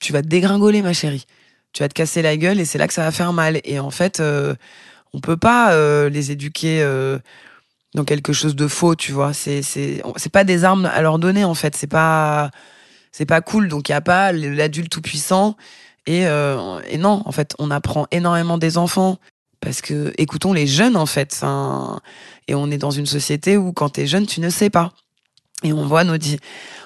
[0.00, 1.26] tu vas dégringoler ma chérie
[1.72, 3.60] tu vas te casser la gueule et c'est là que ça va faire mal.
[3.64, 4.54] Et en fait euh,
[5.12, 7.18] on peut pas euh, les éduquer euh,
[7.94, 9.32] dans quelque chose de faux tu vois.
[9.32, 10.02] C'est c'est
[10.32, 11.76] pas des armes à leur donner en fait.
[11.76, 12.50] C'est pas
[13.12, 13.68] c'est pas cool.
[13.68, 15.56] Donc il y a pas l'adulte tout puissant
[16.06, 19.18] et, euh, et non en fait on apprend énormément des enfants.
[19.60, 21.44] Parce que écoutons les jeunes en fait.
[22.46, 24.92] Et on est dans une société où quand t'es jeune tu ne sais pas.
[25.64, 26.16] Et on voit nos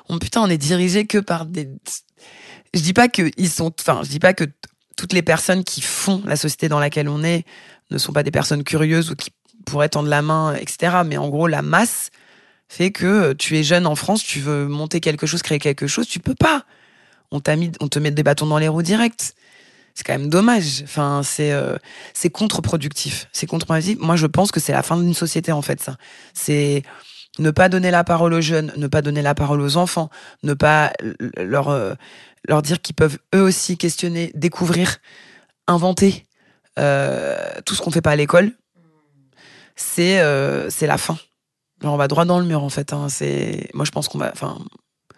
[0.08, 1.68] on putain on est dirigé que par des
[2.74, 4.44] je dis pas que ils sont enfin je dis pas que
[5.02, 7.44] toutes les personnes qui font la société dans laquelle on est
[7.90, 9.30] ne sont pas des personnes curieuses ou qui
[9.66, 12.10] pourraient tendre la main etc mais en gros la masse
[12.68, 15.88] fait que euh, tu es jeune en France tu veux monter quelque chose créer quelque
[15.88, 16.64] chose tu peux pas.
[17.32, 19.34] On te met des bâtons dans les roues direct.
[19.94, 20.82] C'est quand même dommage.
[20.84, 21.76] Enfin c'est euh,
[22.14, 23.98] c'est contre-productif c'est contre-productif.
[23.98, 25.96] Moi je pense que c'est la fin d'une société en fait ça.
[26.32, 26.84] C'est
[27.38, 30.10] ne pas donner la parole aux jeunes ne pas donner la parole aux enfants
[30.42, 30.92] ne pas
[31.36, 31.94] leur euh,
[32.46, 34.98] leur dire qu'ils peuvent eux aussi questionner découvrir
[35.66, 36.26] inventer
[36.78, 38.52] euh, tout ce qu'on fait pas à l'école.
[39.76, 41.18] C'est euh, la fin.
[41.82, 43.08] On va droit dans le mur en fait hein.
[43.74, 44.56] moi je pense qu'on va enfin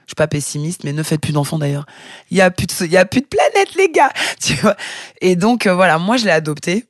[0.06, 1.84] je suis pas pessimiste mais ne faites plus d'enfants d'ailleurs.
[2.30, 4.12] Il y a plus de a plus de planète les gars
[5.20, 6.86] et donc voilà moi je l'ai adopté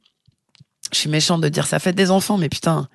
[0.93, 2.89] je suis méchante de dire ça fait des enfants mais putain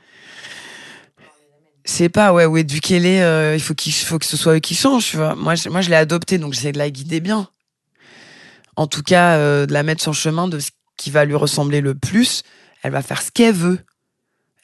[1.89, 4.75] c'est pas ouais où éduquez-les euh, il faut qu'il faut que ce soit eux qui
[4.75, 5.35] changent tu vois.
[5.35, 7.49] Moi je, moi je l'ai adopté donc j'essaie de la guider bien.
[8.75, 11.35] En tout cas euh, de la mettre sur le chemin de ce qui va lui
[11.35, 12.43] ressembler le plus
[12.83, 13.79] elle va faire ce qu'elle veut.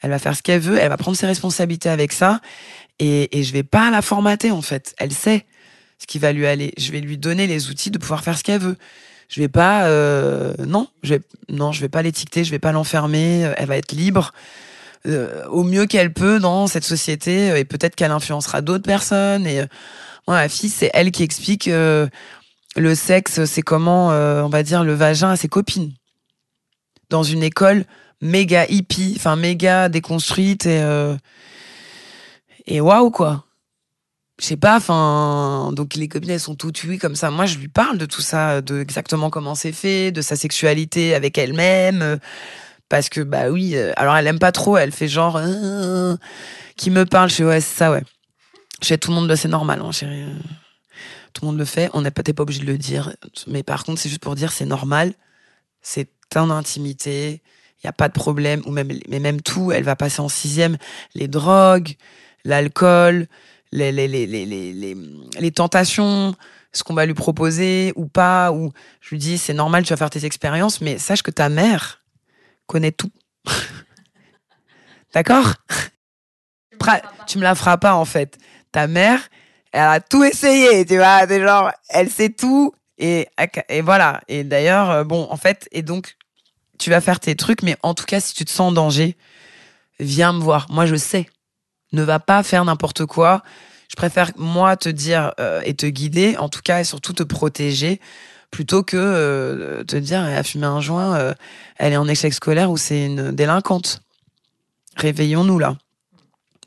[0.02, 2.40] Elle va faire ce qu'elle veut elle va prendre ses responsabilités avec ça
[2.98, 4.94] et, et je vais pas la formater en fait.
[4.98, 5.46] Elle sait
[5.98, 6.72] ce qui va lui aller.
[6.78, 8.76] Je vais lui donner les outils de pouvoir faire ce qu'elle veut.
[9.28, 12.70] Je vais pas euh, non je vais non je vais pas l'étiqueter je vais pas
[12.70, 14.32] l'enfermer euh, elle va être libre
[15.06, 19.46] euh, au mieux qu'elle peut dans cette société euh, et peut-être qu'elle influencera d'autres personnes.
[19.46, 19.66] Et euh,
[20.26, 24.94] moi ma fille c'est elle qui explique le sexe c'est comment on va dire le
[24.94, 25.92] vagin à ses copines.
[27.10, 27.84] Dans une école
[28.20, 30.82] méga hippie enfin méga déconstruite et
[32.66, 33.44] et waouh quoi.
[34.40, 37.30] Je sais pas enfin donc les copines elles sont toutes oui comme ça.
[37.30, 41.14] Moi je lui parle de tout ça de exactement comment c'est fait de sa sexualité
[41.14, 42.18] avec elle-même
[42.88, 46.16] parce que bah oui euh, alors elle aime pas trop elle fait genre euh,
[46.76, 48.02] qui me parle je fais ouais c'est ça ouais
[48.82, 50.38] je fais tout le monde le normal hein, chérie Euh,
[51.32, 53.12] tout le monde le fait on n'est pas t'es pas obligé de le dire
[53.46, 55.12] mais par contre c'est juste pour dire c'est normal
[55.82, 59.70] c'est ton intimité il il y a pas de problème ou même mais même tout,
[59.70, 60.76] elle va passer en sixième.
[61.14, 61.94] Les drogues,
[62.44, 63.26] l'alcool,
[63.70, 64.96] les, les, les, les,
[65.38, 66.34] les tentations,
[66.72, 68.50] ce qu'on va lui proposer ou pas.
[68.52, 71.48] Ou je lui dis c'est normal, tu vas faire tes expériences, mais sache que ta
[71.48, 72.02] mère
[72.66, 73.10] connaît tout.
[75.14, 75.54] D'accord?
[77.26, 78.38] Tu me la feras pas en fait.
[78.72, 79.20] Ta mère,
[79.72, 83.28] elle a tout essayé, tu vois, c'est genre, elle sait tout et
[83.68, 84.20] et voilà.
[84.28, 86.16] Et d'ailleurs, euh, bon, en fait, et donc
[86.78, 89.16] tu vas faire tes trucs, mais en tout cas, si tu te sens en danger,
[89.98, 90.66] viens me voir.
[90.70, 91.26] Moi, je sais.
[91.92, 93.42] Ne va pas faire n'importe quoi.
[93.88, 97.22] Je préfère moi te dire euh, et te guider, en tout cas, et surtout te
[97.22, 98.00] protéger,
[98.56, 101.34] plutôt que euh, te dire elle a fumé un joint, euh,
[101.76, 104.00] elle est en échec scolaire ou c'est une délinquante.
[104.96, 105.76] Réveillons-nous là,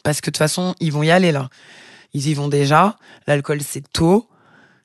[0.03, 1.49] parce que de toute façon, ils vont y aller là.
[2.13, 2.95] Ils y vont déjà.
[3.25, 4.29] L'alcool, c'est tôt,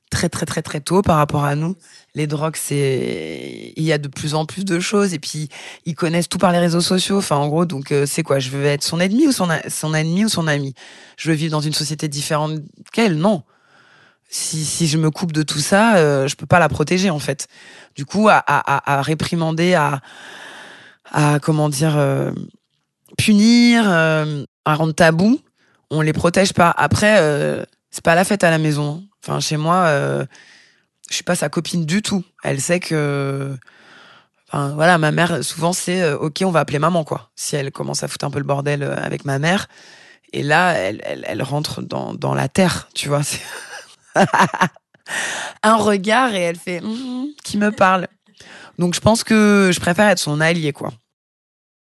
[0.09, 1.77] très très très très tôt par rapport à nous.
[2.15, 5.51] Les drogues, c'est il y a de plus en plus de choses et puis
[5.85, 7.19] ils connaissent tout par les réseaux sociaux.
[7.19, 8.39] Enfin, en gros, donc euh, c'est quoi?
[8.39, 10.73] Je veux être son ennemi ou son son ennemi ou son ami?
[11.19, 12.61] Je veux vivre dans une société différente
[12.95, 13.19] qu'elle?
[13.19, 13.43] Non.
[14.37, 17.47] Si, je me coupe de tout ça, euh, je peux pas la protéger en fait.
[17.95, 20.01] Du coup, à, réprimander, à,
[21.13, 22.33] à comment dire, euh,
[23.17, 25.39] punir, euh, à rendre tabou,
[25.91, 26.75] on les protège pas.
[26.77, 29.05] Après, euh, c'est pas la fête à la maison.
[29.23, 29.87] Enfin, chez moi,
[31.09, 32.25] je suis pas sa copine du tout.
[32.43, 33.57] Elle sait que,
[34.53, 37.31] voilà, ma mère, souvent, c'est ok, on va appeler maman, quoi.
[37.37, 39.69] Si elle commence à foutre un peu le bordel avec ma mère.
[40.33, 43.23] Et là, elle, rentre dans la terre, tu vois.
[45.63, 48.09] un regard et elle fait Hum, qui me parle.
[48.79, 50.93] Donc, je pense que je préfère être son allié, quoi.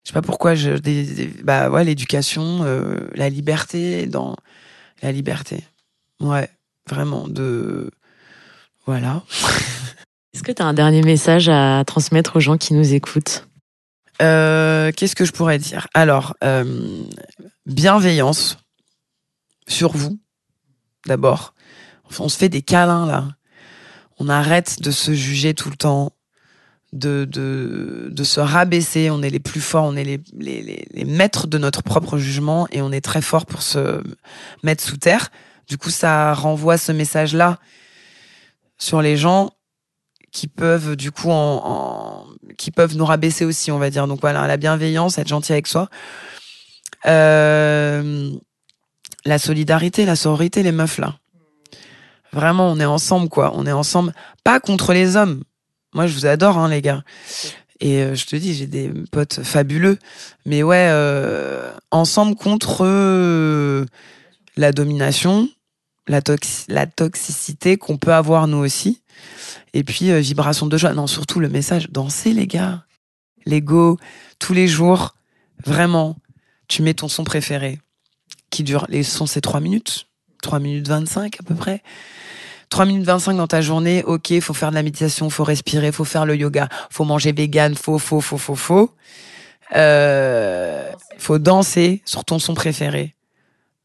[0.04, 4.36] Je sais pas pourquoi je des- des- bah ouais l'éducation euh, la liberté dans
[5.02, 5.64] la liberté.
[6.20, 6.50] Ouais
[6.90, 7.90] vraiment de
[8.84, 9.22] voilà.
[10.34, 13.48] Est-ce que tu as un dernier message à transmettre aux gens qui nous écoutent?
[14.20, 15.86] Euh, qu'est-ce que je pourrais dire?
[15.94, 17.02] Alors euh,
[17.64, 18.58] bienveillance
[19.66, 20.18] sur vous
[21.06, 21.53] d'abord
[22.18, 23.28] on se fait des câlins là
[24.18, 26.12] on arrête de se juger tout le temps
[26.92, 29.10] de, de, de se rabaisser.
[29.10, 32.68] On est les plus forts, on est les, les, les, maîtres de notre propre jugement
[32.70, 34.02] et on est très fort pour se
[34.62, 35.30] mettre sous terre.
[35.68, 37.58] Du coup, ça renvoie ce message-là
[38.78, 39.50] sur les gens
[40.30, 42.26] qui peuvent, du coup, en, en-
[42.58, 44.06] qui peuvent nous rabaisser aussi, on va dire.
[44.06, 45.88] Donc voilà, la bienveillance, être gentil avec soi.
[47.06, 48.30] Euh,
[49.24, 51.16] la solidarité, la sororité, les meufs là.
[52.34, 53.52] Vraiment, on est ensemble, quoi.
[53.54, 54.12] On est ensemble,
[54.42, 55.42] pas contre les hommes.
[55.94, 57.04] Moi, je vous adore, hein, les gars.
[57.80, 59.98] Et euh, je te dis, j'ai des potes fabuleux.
[60.44, 63.84] Mais ouais, euh, ensemble contre euh,
[64.56, 65.48] la domination,
[66.08, 69.00] la, toxi- la toxicité qu'on peut avoir nous aussi.
[69.72, 70.92] Et puis, vibration de joie.
[70.92, 72.84] Non, surtout le message, dansez, les gars.
[73.46, 73.98] L'ego,
[74.40, 75.14] tous les jours.
[75.64, 76.16] Vraiment,
[76.66, 77.80] tu mets ton son préféré,
[78.50, 80.06] qui dure, les sons, c'est 3 minutes.
[80.44, 81.82] 3 minutes 25 à peu près.
[82.70, 86.04] 3 minutes 25 dans ta journée, ok, faut faire de la méditation, faut respirer, faut
[86.04, 88.90] faire le yoga, faut manger vegan, faut, faut, faut, faut, faut.
[89.76, 93.14] Euh, faut danser sur ton son préféré.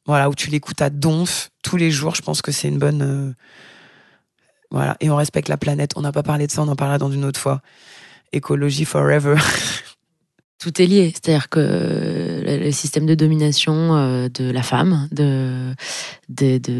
[0.06, 2.16] Voilà, où tu l'écoutes à donf tous les jours.
[2.16, 3.02] Je pense que c'est une bonne.
[3.04, 3.34] euh,
[4.72, 5.92] Voilà, et on respecte la planète.
[5.96, 7.62] On n'a pas parlé de ça, on en parlera dans une autre fois.
[8.34, 9.36] Écologie forever.
[10.60, 11.60] Tout est lié, c'est-à-dire que
[12.58, 15.74] le système de domination euh, de la femme, de,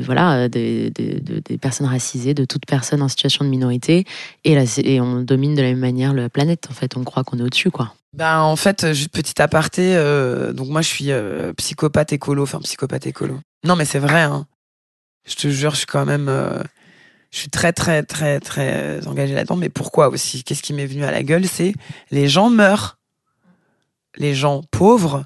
[0.04, 4.06] voilà, des de, de- des personnes racisées, de toute personne en situation de minorité,
[4.44, 6.68] et, on domine de la même manière la planète.
[6.70, 7.94] En fait, on croit qu'on est au-dessus, quoi.
[8.14, 12.60] Ben en fait, juste petit aparté, euh, donc moi je suis euh, psychopathe écolo, enfin
[12.60, 13.40] psychopathe écolo.
[13.64, 14.48] Non mais c'est vrai, hein.
[15.28, 16.64] Je te jure, je suis quand même, euh,
[17.30, 19.58] je suis très très très très engagée là-dedans.
[19.58, 20.44] Mais pourquoi aussi?
[20.44, 21.46] Qu'est-ce qui m'est venu à la gueule?
[21.46, 21.74] C'est
[22.10, 22.98] les gens meurent,
[24.18, 25.26] les gens pauvres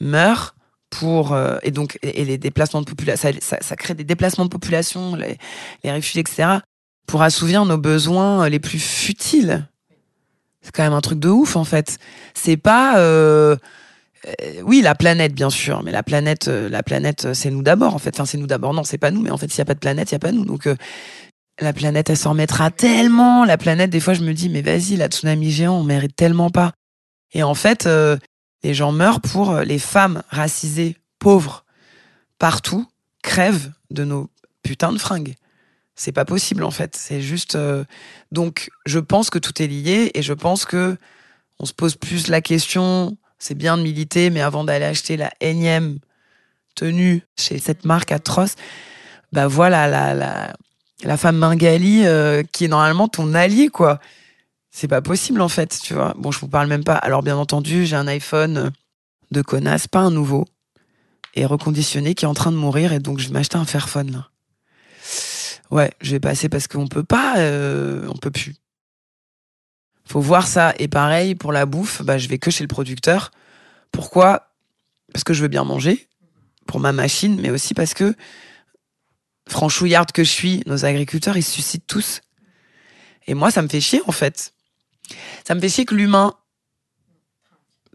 [0.00, 0.54] meurent
[0.90, 4.50] pour euh, et donc et, les déplacements de population, ça, ça, crée des déplacements de
[4.50, 5.38] population, les,
[5.84, 6.58] réfugiés, etc.
[7.06, 9.66] Pour assouvir nos besoins les plus futiles.
[10.62, 11.98] C'est quand même un truc de ouf en fait.
[12.34, 13.56] C'est pas euh,
[14.26, 17.62] euh, oui la planète bien sûr, mais la planète euh, la planète euh, c'est nous
[17.62, 18.14] d'abord en fait.
[18.14, 18.74] Enfin c'est nous d'abord.
[18.74, 20.16] Non c'est pas nous, mais en fait s'il y a pas de planète il y
[20.16, 20.44] a pas nous.
[20.44, 20.76] Donc euh,
[21.60, 23.44] la planète elle s'en remettra tellement.
[23.44, 26.50] La planète des fois je me dis mais vas-y la tsunami géant on mérite tellement
[26.50, 26.72] pas.
[27.32, 28.16] Et en fait euh,
[28.62, 31.64] les gens meurent pour euh, les femmes racisées pauvres
[32.38, 32.86] partout
[33.22, 34.30] crèvent de nos
[34.62, 35.34] putains de fringues.
[35.94, 36.96] C'est pas possible en fait.
[36.96, 37.56] C'est juste.
[37.56, 37.84] euh,
[38.30, 40.96] Donc, je pense que tout est lié et je pense que
[41.58, 43.16] on se pose plus la question.
[43.40, 45.98] C'est bien de militer, mais avant d'aller acheter la énième
[46.74, 48.54] tenue chez cette marque atroce,
[49.32, 50.14] bah voilà
[51.04, 53.98] la femme Bengali euh, qui est normalement ton allié quoi.
[54.70, 56.14] C'est pas possible en fait, tu vois.
[56.18, 56.94] Bon, je vous parle même pas.
[56.94, 58.72] Alors bien entendu, j'ai un iPhone
[59.30, 60.46] de connasse, pas un nouveau,
[61.34, 64.12] et reconditionné qui est en train de mourir, et donc je vais m'acheter un Fairphone
[64.12, 64.28] là.
[65.70, 68.56] Ouais, je vais passer parce qu'on peut pas, euh, on peut plus.
[70.06, 70.74] Faut voir ça.
[70.78, 73.30] Et pareil pour la bouffe, bah je vais que chez le producteur.
[73.92, 74.50] Pourquoi?
[75.12, 76.08] Parce que je veux bien manger
[76.66, 78.14] pour ma machine, mais aussi parce que
[79.48, 82.20] franchouillarde que je suis, nos agriculteurs ils se suscitent tous.
[83.26, 84.54] Et moi, ça me fait chier en fait.
[85.46, 86.34] Ça me fait chier que l'humain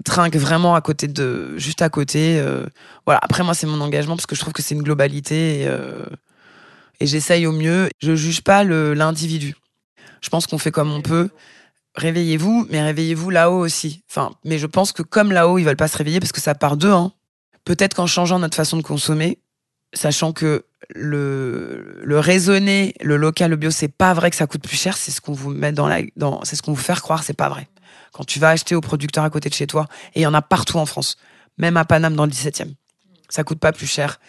[0.04, 2.40] trinque vraiment à côté de, juste à côté.
[2.40, 2.66] euh,
[3.06, 3.20] voilà.
[3.24, 6.06] Après, moi, c'est mon engagement parce que je trouve que c'est une globalité et, euh,
[7.02, 7.90] j'essaye au mieux.
[8.02, 9.56] Je juge pas l'individu.
[10.22, 11.30] Je pense qu'on fait comme on peut.
[11.96, 14.04] Réveillez-vous, mais réveillez-vous là-haut aussi.
[14.10, 16.56] Enfin, mais je pense que comme là-haut, ils veulent pas se réveiller parce que ça
[16.56, 16.92] part d'eux.
[16.92, 17.12] Hein.
[17.66, 19.40] Peut-être qu'en changeant notre façon de consommer,
[19.94, 24.64] sachant que le, le raisonner, le local, le bio, c'est pas vrai que ça coûte
[24.64, 24.98] plus cher.
[24.98, 26.02] C'est ce qu'on vous met dans la,
[26.44, 27.68] c'est ce qu'on vous fait croire, c'est pas vrai.
[28.12, 30.34] Quand tu vas acheter au producteur à côté de chez toi, et il y en
[30.34, 31.18] a partout en France,
[31.58, 32.74] même à Paname dans le 17e,
[33.30, 34.20] ça coûte pas plus cher.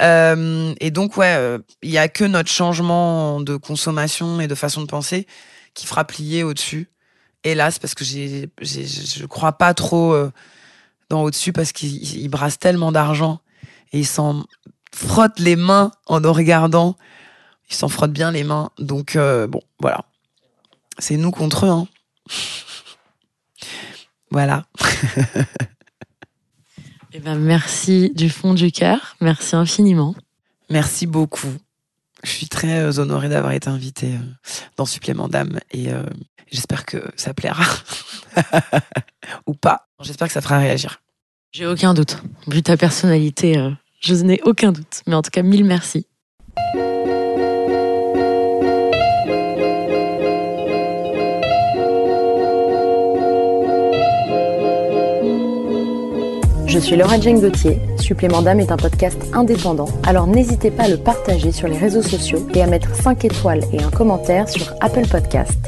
[0.00, 4.54] Euh, et donc, ouais, euh, il y a que notre changement de consommation et de
[4.54, 5.26] façon de penser
[5.74, 6.88] qui fera plier au-dessus.
[7.44, 10.30] Hélas, parce que j'ai, je crois pas trop euh,
[11.08, 13.40] dans au-dessus parce qu'ils ils brassent tellement d'argent
[13.92, 14.44] et ils s'en
[14.94, 16.96] frottent les mains en nous regardant.
[17.70, 18.70] Ils s'en frottent bien les mains.
[18.78, 20.04] Donc, euh, bon, voilà.
[20.98, 21.70] C'est nous contre eux.
[21.70, 21.86] Hein.
[24.30, 24.66] voilà.
[27.14, 29.16] Eh ben, merci du fond du cœur.
[29.20, 30.14] Merci infiniment.
[30.70, 31.52] Merci beaucoup.
[32.24, 36.04] Je suis très euh, honorée d'avoir été invitée euh, dans Supplément d'âme et euh,
[36.50, 37.66] j'espère que ça plaira.
[39.46, 39.88] Ou pas.
[40.00, 41.02] J'espère que ça fera réagir.
[41.52, 42.16] J'ai aucun doute.
[42.46, 43.70] Vu ta personnalité, euh,
[44.02, 45.02] je n'ai aucun doute.
[45.06, 46.06] Mais en tout cas, mille merci.
[56.72, 57.78] Je suis Laura Jane Gauthier.
[57.98, 62.00] Supplément d'âme est un podcast indépendant, alors n'hésitez pas à le partager sur les réseaux
[62.00, 65.58] sociaux et à mettre 5 étoiles et un commentaire sur Apple Podcast.